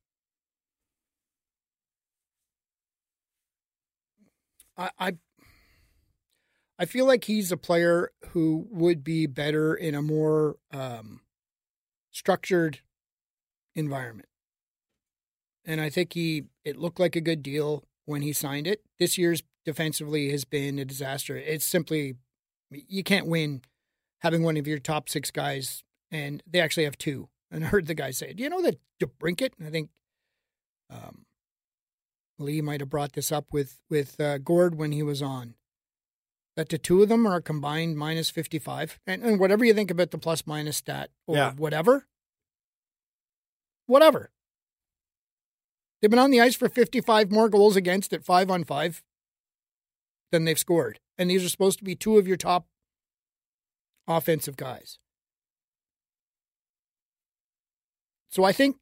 I, 4.76 4.90
I 4.98 5.12
I 6.78 6.86
feel 6.86 7.06
like 7.06 7.24
he's 7.24 7.52
a 7.52 7.56
player 7.56 8.10
who 8.30 8.66
would 8.70 9.04
be 9.04 9.26
better 9.26 9.74
in 9.74 9.94
a 9.94 10.02
more 10.02 10.56
um, 10.72 11.20
structured 12.10 12.80
environment. 13.74 14.28
And 15.64 15.80
I 15.80 15.88
think 15.88 16.12
he 16.12 16.44
it 16.64 16.76
looked 16.76 17.00
like 17.00 17.16
a 17.16 17.20
good 17.20 17.42
deal 17.42 17.84
when 18.04 18.22
he 18.22 18.32
signed 18.32 18.66
it. 18.66 18.82
This 18.98 19.16
year's 19.16 19.42
defensively 19.64 20.30
has 20.30 20.44
been 20.44 20.78
a 20.78 20.84
disaster. 20.84 21.36
It's 21.36 21.64
simply 21.64 22.16
you 22.70 23.02
can't 23.02 23.26
win 23.26 23.62
having 24.20 24.42
one 24.42 24.56
of 24.56 24.66
your 24.66 24.78
top 24.78 25.08
six 25.08 25.30
guys, 25.30 25.84
and 26.10 26.42
they 26.46 26.60
actually 26.60 26.84
have 26.84 26.98
two. 26.98 27.28
And 27.50 27.64
I 27.64 27.68
heard 27.68 27.86
the 27.86 27.94
guy 27.94 28.10
say, 28.10 28.32
"Do 28.32 28.42
you 28.42 28.50
know 28.50 28.62
that 28.62 28.80
DeBrincat?" 29.00 29.50
And 29.58 29.68
I 29.68 29.70
think 29.70 29.90
um, 30.90 31.24
Lee 32.36 32.60
might 32.60 32.80
have 32.80 32.88
brought 32.88 33.12
this 33.12 33.30
up 33.30 33.52
with 33.52 33.78
with 33.88 34.18
uh, 34.18 34.38
Gord 34.38 34.74
when 34.74 34.90
he 34.90 35.04
was 35.04 35.22
on. 35.22 35.54
That 36.56 36.68
the 36.68 36.78
two 36.78 37.02
of 37.02 37.08
them 37.08 37.26
are 37.26 37.36
a 37.36 37.42
combined 37.42 37.96
minus 37.98 38.30
fifty 38.30 38.60
five, 38.60 39.00
and, 39.06 39.22
and 39.22 39.40
whatever 39.40 39.64
you 39.64 39.74
think 39.74 39.90
about 39.90 40.12
the 40.12 40.18
plus 40.18 40.46
minus 40.46 40.76
stat 40.76 41.10
or 41.26 41.36
Yeah. 41.36 41.52
whatever, 41.54 42.06
whatever. 43.86 44.30
They've 46.00 46.10
been 46.10 46.20
on 46.20 46.30
the 46.30 46.40
ice 46.40 46.54
for 46.54 46.68
fifty 46.68 47.00
five 47.00 47.32
more 47.32 47.48
goals 47.48 47.74
against 47.74 48.12
at 48.12 48.24
five 48.24 48.50
on 48.50 48.62
five 48.62 49.02
than 50.30 50.44
they've 50.44 50.58
scored, 50.58 51.00
and 51.18 51.28
these 51.28 51.44
are 51.44 51.48
supposed 51.48 51.78
to 51.78 51.84
be 51.84 51.96
two 51.96 52.18
of 52.18 52.28
your 52.28 52.36
top 52.36 52.66
offensive 54.06 54.56
guys. 54.56 54.98
So 58.28 58.44
I 58.44 58.52
think 58.52 58.76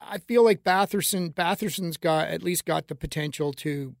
I 0.00 0.18
feel 0.18 0.42
like 0.42 0.64
Batherson 0.64 1.32
Batherson's 1.32 1.96
got 1.96 2.28
at 2.28 2.42
least 2.42 2.64
got 2.64 2.88
the 2.88 2.94
potential 2.96 3.52
to 3.54 3.94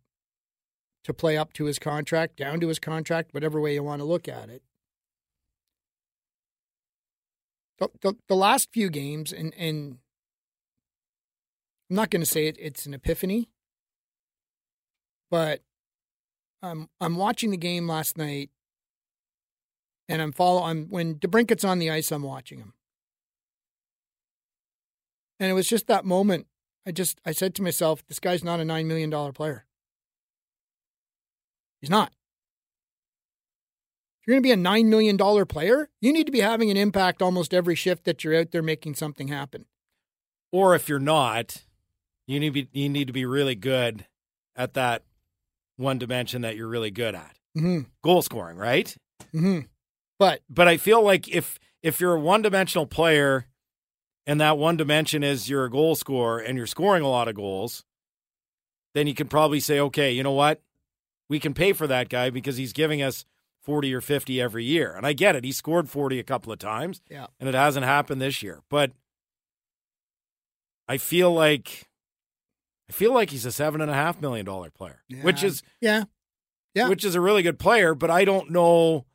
to 1.04 1.14
play 1.14 1.36
up 1.36 1.52
to 1.54 1.66
his 1.66 1.78
contract, 1.78 2.36
down 2.36 2.60
to 2.60 2.68
his 2.68 2.78
contract, 2.78 3.32
whatever 3.32 3.60
way 3.60 3.74
you 3.74 3.82
want 3.82 4.00
to 4.00 4.06
look 4.06 4.26
at 4.26 4.48
it. 4.48 4.62
The, 7.78 7.88
the, 8.00 8.14
the 8.28 8.36
last 8.36 8.70
few 8.72 8.88
games, 8.88 9.32
and, 9.32 9.52
and 9.56 9.98
I'm 11.90 11.96
not 11.96 12.10
going 12.10 12.22
to 12.22 12.26
say 12.26 12.46
it, 12.46 12.56
it's 12.58 12.86
an 12.86 12.94
epiphany, 12.94 13.50
but 15.30 15.60
I'm 16.62 16.88
I'm 17.00 17.16
watching 17.16 17.50
the 17.50 17.56
game 17.56 17.86
last 17.86 18.16
night, 18.16 18.50
and 20.08 20.22
I'm 20.22 20.32
follow. 20.32 20.62
I'm 20.62 20.88
when 20.88 21.16
DeBrincat's 21.16 21.64
on 21.64 21.78
the 21.78 21.90
ice, 21.90 22.10
I'm 22.10 22.22
watching 22.22 22.58
him. 22.58 22.72
And 25.38 25.50
it 25.50 25.54
was 25.54 25.68
just 25.68 25.88
that 25.88 26.04
moment. 26.06 26.46
I 26.86 26.92
just 26.92 27.20
I 27.26 27.32
said 27.32 27.54
to 27.56 27.62
myself, 27.62 28.06
this 28.06 28.20
guy's 28.20 28.44
not 28.44 28.60
a 28.60 28.64
nine 28.64 28.88
million 28.88 29.10
dollar 29.10 29.32
player. 29.32 29.66
He's 31.84 31.90
not. 31.90 32.12
If 34.22 34.26
you're 34.26 34.36
going 34.36 34.42
to 34.42 34.46
be 34.46 34.52
a 34.52 34.56
nine 34.56 34.88
million 34.88 35.18
dollar 35.18 35.44
player, 35.44 35.90
you 36.00 36.14
need 36.14 36.24
to 36.24 36.32
be 36.32 36.40
having 36.40 36.70
an 36.70 36.78
impact 36.78 37.20
almost 37.20 37.52
every 37.52 37.74
shift 37.74 38.04
that 38.04 38.24
you're 38.24 38.40
out 38.40 38.52
there 38.52 38.62
making 38.62 38.94
something 38.94 39.28
happen. 39.28 39.66
Or 40.50 40.74
if 40.74 40.88
you're 40.88 40.98
not, 40.98 41.62
you 42.26 42.40
need 42.40 42.54
to 42.54 42.64
be, 42.64 42.68
you 42.72 42.88
need 42.88 43.08
to 43.08 43.12
be 43.12 43.26
really 43.26 43.54
good 43.54 44.06
at 44.56 44.72
that 44.72 45.02
one 45.76 45.98
dimension 45.98 46.40
that 46.40 46.56
you're 46.56 46.68
really 46.68 46.90
good 46.90 47.14
at. 47.14 47.36
Mm-hmm. 47.54 47.80
Goal 48.02 48.22
scoring, 48.22 48.56
right? 48.56 48.96
Mm-hmm. 49.34 49.66
But 50.18 50.40
But 50.48 50.68
I 50.68 50.78
feel 50.78 51.02
like 51.02 51.28
if 51.28 51.58
if 51.82 52.00
you're 52.00 52.14
a 52.14 52.20
one-dimensional 52.20 52.86
player 52.86 53.46
and 54.26 54.40
that 54.40 54.56
one 54.56 54.78
dimension 54.78 55.22
is 55.22 55.50
you're 55.50 55.66
a 55.66 55.70
goal 55.70 55.96
scorer 55.96 56.38
and 56.38 56.56
you're 56.56 56.66
scoring 56.66 57.02
a 57.02 57.10
lot 57.10 57.28
of 57.28 57.34
goals, 57.34 57.84
then 58.94 59.06
you 59.06 59.12
can 59.12 59.28
probably 59.28 59.60
say, 59.60 59.80
okay, 59.80 60.12
you 60.12 60.22
know 60.22 60.32
what? 60.32 60.62
We 61.28 61.40
can 61.40 61.54
pay 61.54 61.72
for 61.72 61.86
that 61.86 62.08
guy 62.08 62.30
because 62.30 62.56
he's 62.56 62.72
giving 62.72 63.02
us 63.02 63.24
40 63.62 63.94
or 63.94 64.00
50 64.00 64.40
every 64.40 64.64
year. 64.64 64.94
And 64.94 65.06
I 65.06 65.14
get 65.14 65.36
it. 65.36 65.44
He 65.44 65.52
scored 65.52 65.88
40 65.88 66.18
a 66.18 66.24
couple 66.24 66.52
of 66.52 66.58
times. 66.58 67.00
Yeah. 67.10 67.26
And 67.40 67.48
it 67.48 67.54
hasn't 67.54 67.86
happened 67.86 68.20
this 68.20 68.42
year. 68.42 68.60
But 68.68 68.92
I 70.86 70.98
feel 70.98 71.32
like 71.32 71.88
I 72.88 72.92
feel 72.92 73.12
like 73.12 73.30
he's 73.30 73.46
a 73.46 73.52
seven 73.52 73.80
and 73.80 73.90
a 73.90 73.94
half 73.94 74.20
million 74.20 74.44
dollar 74.44 74.70
player. 74.70 75.02
Which 75.22 75.42
is 75.42 75.62
yeah, 75.80 76.04
yeah. 76.74 76.88
which 76.88 77.04
is 77.04 77.14
a 77.14 77.20
really 77.20 77.42
good 77.42 77.58
player, 77.58 77.94
but 77.94 78.10
I 78.10 78.24
don't 78.24 78.50
know. 78.50 79.06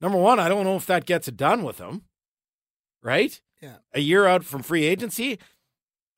Number 0.00 0.18
one, 0.18 0.38
I 0.38 0.48
don't 0.48 0.64
know 0.64 0.76
if 0.76 0.86
that 0.86 1.06
gets 1.06 1.28
it 1.28 1.36
done 1.36 1.64
with 1.64 1.78
him. 1.78 2.02
Right? 3.02 3.40
Yeah. 3.60 3.76
A 3.92 4.00
year 4.00 4.26
out 4.26 4.44
from 4.44 4.62
free 4.62 4.84
agency, 4.84 5.38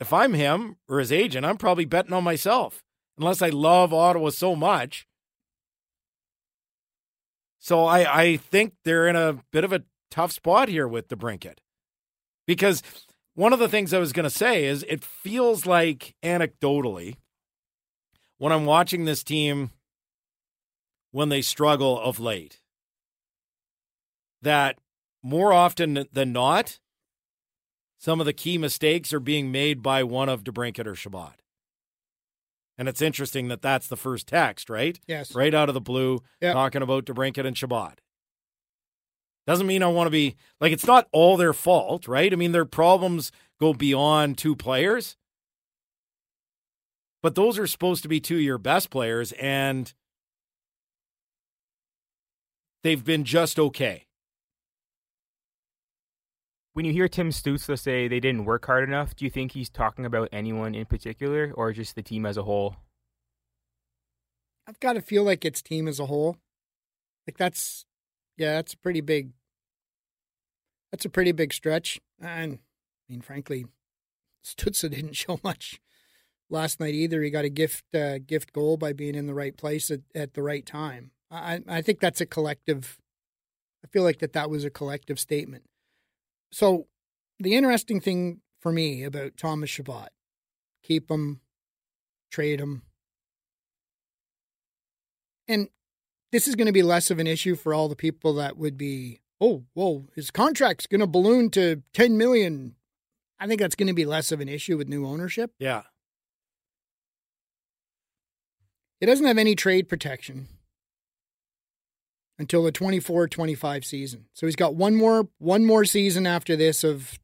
if 0.00 0.12
I'm 0.12 0.34
him 0.34 0.76
or 0.88 0.98
his 0.98 1.12
agent, 1.12 1.46
I'm 1.46 1.56
probably 1.56 1.86
betting 1.86 2.12
on 2.12 2.24
myself. 2.24 2.83
Unless 3.18 3.42
I 3.42 3.48
love 3.48 3.92
Ottawa 3.92 4.30
so 4.30 4.56
much. 4.56 5.06
So 7.58 7.84
I, 7.84 8.22
I 8.22 8.36
think 8.36 8.74
they're 8.84 9.06
in 9.06 9.16
a 9.16 9.38
bit 9.52 9.64
of 9.64 9.72
a 9.72 9.84
tough 10.10 10.32
spot 10.32 10.68
here 10.68 10.86
with 10.86 11.08
DeBrincat. 11.08 11.58
Because 12.46 12.82
one 13.34 13.52
of 13.52 13.58
the 13.58 13.68
things 13.68 13.94
I 13.94 13.98
was 13.98 14.12
going 14.12 14.24
to 14.24 14.30
say 14.30 14.64
is 14.64 14.84
it 14.88 15.02
feels 15.02 15.66
like 15.66 16.14
anecdotally 16.22 17.16
when 18.38 18.52
I'm 18.52 18.66
watching 18.66 19.04
this 19.04 19.22
team 19.22 19.70
when 21.10 21.28
they 21.28 21.42
struggle 21.42 22.00
of 22.00 22.20
late 22.20 22.60
that 24.42 24.76
more 25.22 25.52
often 25.52 26.06
than 26.12 26.32
not 26.32 26.78
some 27.98 28.20
of 28.20 28.26
the 28.26 28.32
key 28.32 28.58
mistakes 28.58 29.12
are 29.12 29.20
being 29.20 29.50
made 29.50 29.82
by 29.82 30.02
one 30.02 30.28
of 30.28 30.44
DeBrincat 30.44 30.86
or 30.86 30.94
Chabot. 30.94 31.36
And 32.76 32.88
it's 32.88 33.00
interesting 33.02 33.48
that 33.48 33.62
that's 33.62 33.86
the 33.86 33.96
first 33.96 34.26
text, 34.26 34.68
right? 34.68 34.98
Yes. 35.06 35.34
Right 35.34 35.54
out 35.54 35.68
of 35.68 35.74
the 35.74 35.80
blue, 35.80 36.20
Yep. 36.40 36.52
talking 36.54 36.82
about 36.82 37.04
DeBrincat 37.04 37.46
and 37.46 37.56
Chabot. 37.56 38.00
Doesn't 39.46 39.66
mean 39.66 39.82
I 39.82 39.88
want 39.88 40.06
to 40.06 40.10
be 40.10 40.36
like 40.60 40.72
it's 40.72 40.86
not 40.86 41.06
all 41.12 41.36
their 41.36 41.52
fault, 41.52 42.08
right? 42.08 42.32
I 42.32 42.36
mean, 42.36 42.52
their 42.52 42.64
problems 42.64 43.30
go 43.60 43.74
beyond 43.74 44.38
two 44.38 44.56
players. 44.56 45.16
But 47.22 47.34
those 47.34 47.58
are 47.58 47.66
supposed 47.66 48.02
to 48.02 48.08
be 48.08 48.20
two 48.20 48.36
of 48.36 48.42
your 48.42 48.58
best 48.58 48.90
players, 48.90 49.32
and 49.32 49.92
they've 52.82 53.02
been 53.04 53.24
just 53.24 53.58
okay. 53.58 54.06
When 56.74 56.84
you 56.84 56.92
hear 56.92 57.06
Tim 57.06 57.30
Stützle 57.30 57.78
say 57.78 58.08
they 58.08 58.18
didn't 58.18 58.46
work 58.46 58.66
hard 58.66 58.82
enough, 58.82 59.14
do 59.14 59.24
you 59.24 59.30
think 59.30 59.52
he's 59.52 59.70
talking 59.70 60.04
about 60.04 60.28
anyone 60.32 60.74
in 60.74 60.86
particular 60.86 61.52
or 61.54 61.72
just 61.72 61.94
the 61.94 62.02
team 62.02 62.26
as 62.26 62.36
a 62.36 62.42
whole? 62.42 62.74
I've 64.66 64.80
got 64.80 64.94
to 64.94 65.00
feel 65.00 65.22
like 65.22 65.44
it's 65.44 65.62
team 65.62 65.86
as 65.86 66.00
a 66.00 66.06
whole. 66.06 66.36
Like 67.28 67.38
that's, 67.38 67.86
yeah, 68.36 68.54
that's 68.54 68.72
a 68.72 68.76
pretty 68.76 69.00
big. 69.00 69.30
That's 70.90 71.04
a 71.04 71.10
pretty 71.10 71.30
big 71.30 71.52
stretch, 71.52 72.00
and 72.20 72.54
I 72.54 73.12
mean, 73.12 73.20
frankly, 73.20 73.66
Stützle 74.44 74.90
didn't 74.90 75.12
show 75.16 75.38
much 75.44 75.80
last 76.50 76.80
night 76.80 76.94
either. 76.94 77.22
He 77.22 77.30
got 77.30 77.44
a 77.44 77.50
gift 77.50 77.84
uh, 77.94 78.18
gift 78.18 78.52
goal 78.52 78.76
by 78.76 78.92
being 78.92 79.14
in 79.14 79.28
the 79.28 79.34
right 79.34 79.56
place 79.56 79.92
at, 79.92 80.00
at 80.12 80.34
the 80.34 80.42
right 80.42 80.66
time. 80.66 81.12
I 81.30 81.60
I 81.68 81.82
think 81.82 82.00
that's 82.00 82.20
a 82.20 82.26
collective. 82.26 82.98
I 83.84 83.86
feel 83.86 84.02
like 84.02 84.18
that 84.18 84.32
that 84.32 84.50
was 84.50 84.64
a 84.64 84.70
collective 84.70 85.20
statement. 85.20 85.64
So, 86.54 86.86
the 87.40 87.56
interesting 87.56 88.00
thing 88.00 88.40
for 88.60 88.70
me 88.70 89.02
about 89.02 89.36
Thomas 89.36 89.70
Chabot, 89.70 90.10
keep 90.84 91.10
him, 91.10 91.40
trade 92.30 92.60
him, 92.60 92.82
and 95.48 95.66
this 96.30 96.46
is 96.46 96.54
going 96.54 96.68
to 96.68 96.72
be 96.72 96.84
less 96.84 97.10
of 97.10 97.18
an 97.18 97.26
issue 97.26 97.56
for 97.56 97.74
all 97.74 97.88
the 97.88 97.96
people 97.96 98.34
that 98.34 98.56
would 98.56 98.78
be, 98.78 99.18
oh, 99.40 99.64
whoa, 99.74 100.06
his 100.14 100.30
contract's 100.30 100.86
going 100.86 101.00
to 101.00 101.08
balloon 101.08 101.50
to 101.50 101.82
10 101.92 102.16
million. 102.16 102.76
I 103.40 103.48
think 103.48 103.60
that's 103.60 103.74
going 103.74 103.88
to 103.88 103.92
be 103.92 104.06
less 104.06 104.30
of 104.30 104.40
an 104.40 104.48
issue 104.48 104.76
with 104.76 104.86
new 104.86 105.04
ownership. 105.04 105.50
Yeah. 105.58 105.82
It 109.00 109.06
doesn't 109.06 109.26
have 109.26 109.38
any 109.38 109.56
trade 109.56 109.88
protection 109.88 110.46
until 112.38 112.62
the 112.62 112.72
24-25 112.72 113.84
season. 113.84 114.26
So 114.32 114.46
he's 114.46 114.56
got 114.56 114.74
one 114.74 114.94
more 114.94 115.28
one 115.38 115.64
more 115.64 115.84
season 115.84 116.26
after 116.26 116.56
this 116.56 116.82
of 116.82 117.18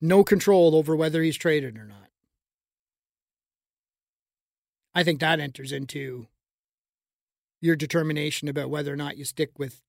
no 0.00 0.22
control 0.22 0.76
over 0.76 0.94
whether 0.94 1.22
he's 1.22 1.36
traded 1.36 1.76
or 1.76 1.84
not. 1.84 2.10
I 4.94 5.02
think 5.02 5.20
that 5.20 5.40
enters 5.40 5.72
into 5.72 6.26
your 7.60 7.76
determination 7.76 8.48
about 8.48 8.70
whether 8.70 8.92
or 8.92 8.96
not 8.96 9.16
you 9.16 9.24
stick 9.24 9.58
with 9.58 9.82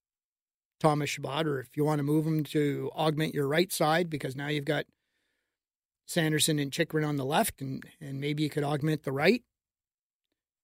Thomas 0.80 1.10
Chabot 1.10 1.46
or 1.46 1.60
if 1.60 1.76
you 1.76 1.84
want 1.84 2.00
to 2.00 2.04
move 2.04 2.26
him 2.26 2.44
to 2.46 2.90
augment 2.96 3.34
your 3.34 3.48
right 3.48 3.72
side 3.72 4.10
because 4.10 4.36
now 4.36 4.48
you've 4.48 4.66
got 4.66 4.86
Sanderson 6.08 6.58
and 6.58 6.72
Chychrun 6.72 7.06
on 7.06 7.18
the 7.18 7.26
left 7.26 7.62
and, 7.62 7.84
and 8.02 8.20
maybe 8.20 8.44
you 8.44 8.50
could 8.50 8.64
augment 8.64 9.04
the 9.04 9.12
right. 9.12 9.44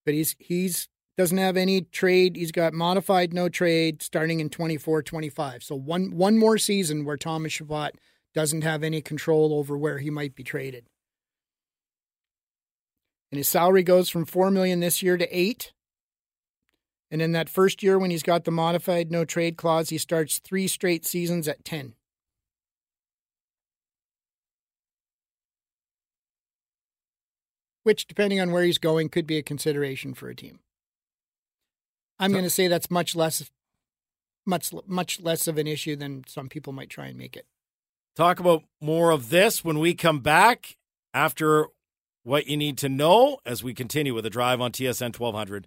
But 0.05 0.13
he's 0.13 0.35
he's 0.39 0.87
doesn't 1.17 1.37
have 1.37 1.55
any 1.55 1.81
trade. 1.81 2.35
He's 2.35 2.51
got 2.51 2.73
modified 2.73 3.33
no 3.33 3.47
trade 3.47 4.01
starting 4.01 4.39
in 4.39 4.49
24 4.49 5.03
25. 5.03 5.63
So 5.63 5.75
one 5.75 6.15
one 6.15 6.37
more 6.37 6.57
season 6.57 7.05
where 7.05 7.17
Thomas 7.17 7.53
Chabot 7.53 7.91
doesn't 8.33 8.63
have 8.63 8.83
any 8.83 9.01
control 9.01 9.53
over 9.53 9.77
where 9.77 9.99
he 9.99 10.09
might 10.09 10.35
be 10.35 10.43
traded. 10.43 10.87
And 13.31 13.37
his 13.37 13.47
salary 13.47 13.83
goes 13.83 14.09
from 14.09 14.25
4 14.25 14.51
million 14.51 14.81
this 14.81 15.01
year 15.01 15.17
to 15.17 15.27
8. 15.37 15.73
And 17.11 17.21
in 17.21 17.31
that 17.31 17.49
first 17.49 17.81
year 17.81 17.97
when 17.97 18.11
he's 18.11 18.23
got 18.23 18.43
the 18.43 18.51
modified 18.51 19.11
no 19.11 19.25
trade 19.25 19.57
clause, 19.57 19.89
he 19.89 19.97
starts 19.97 20.39
3 20.39 20.67
straight 20.67 21.05
seasons 21.05 21.47
at 21.47 21.63
10. 21.63 21.93
Which 27.83 28.07
depending 28.07 28.41
on 28.41 28.51
where 28.51 28.63
he's 28.63 28.79
going 28.79 29.09
could 29.09 29.27
be 29.27 29.37
a 29.37 29.43
consideration 29.43 30.13
for 30.13 30.27
a 30.27 30.35
team. 30.35 30.59
I'm 32.19 32.31
going 32.31 32.43
to 32.43 32.49
say 32.49 32.67
that's 32.67 32.89
much 32.89 33.15
less 33.15 33.49
much 34.45 34.73
much 34.87 35.19
less 35.21 35.47
of 35.47 35.57
an 35.57 35.67
issue 35.67 35.95
than 35.95 36.23
some 36.27 36.49
people 36.49 36.71
might 36.73 36.89
try 36.89 37.07
and 37.07 37.17
make 37.17 37.35
it. 37.35 37.45
Talk 38.15 38.39
about 38.39 38.63
more 38.81 39.11
of 39.11 39.29
this 39.29 39.63
when 39.63 39.79
we 39.79 39.93
come 39.93 40.19
back 40.19 40.77
after 41.13 41.67
what 42.23 42.47
you 42.47 42.57
need 42.57 42.77
to 42.79 42.89
know 42.89 43.37
as 43.45 43.63
we 43.63 43.73
continue 43.73 44.13
with 44.13 44.23
the 44.23 44.29
drive 44.29 44.61
on 44.61 44.71
TSN 44.71 45.17
1200 45.17 45.63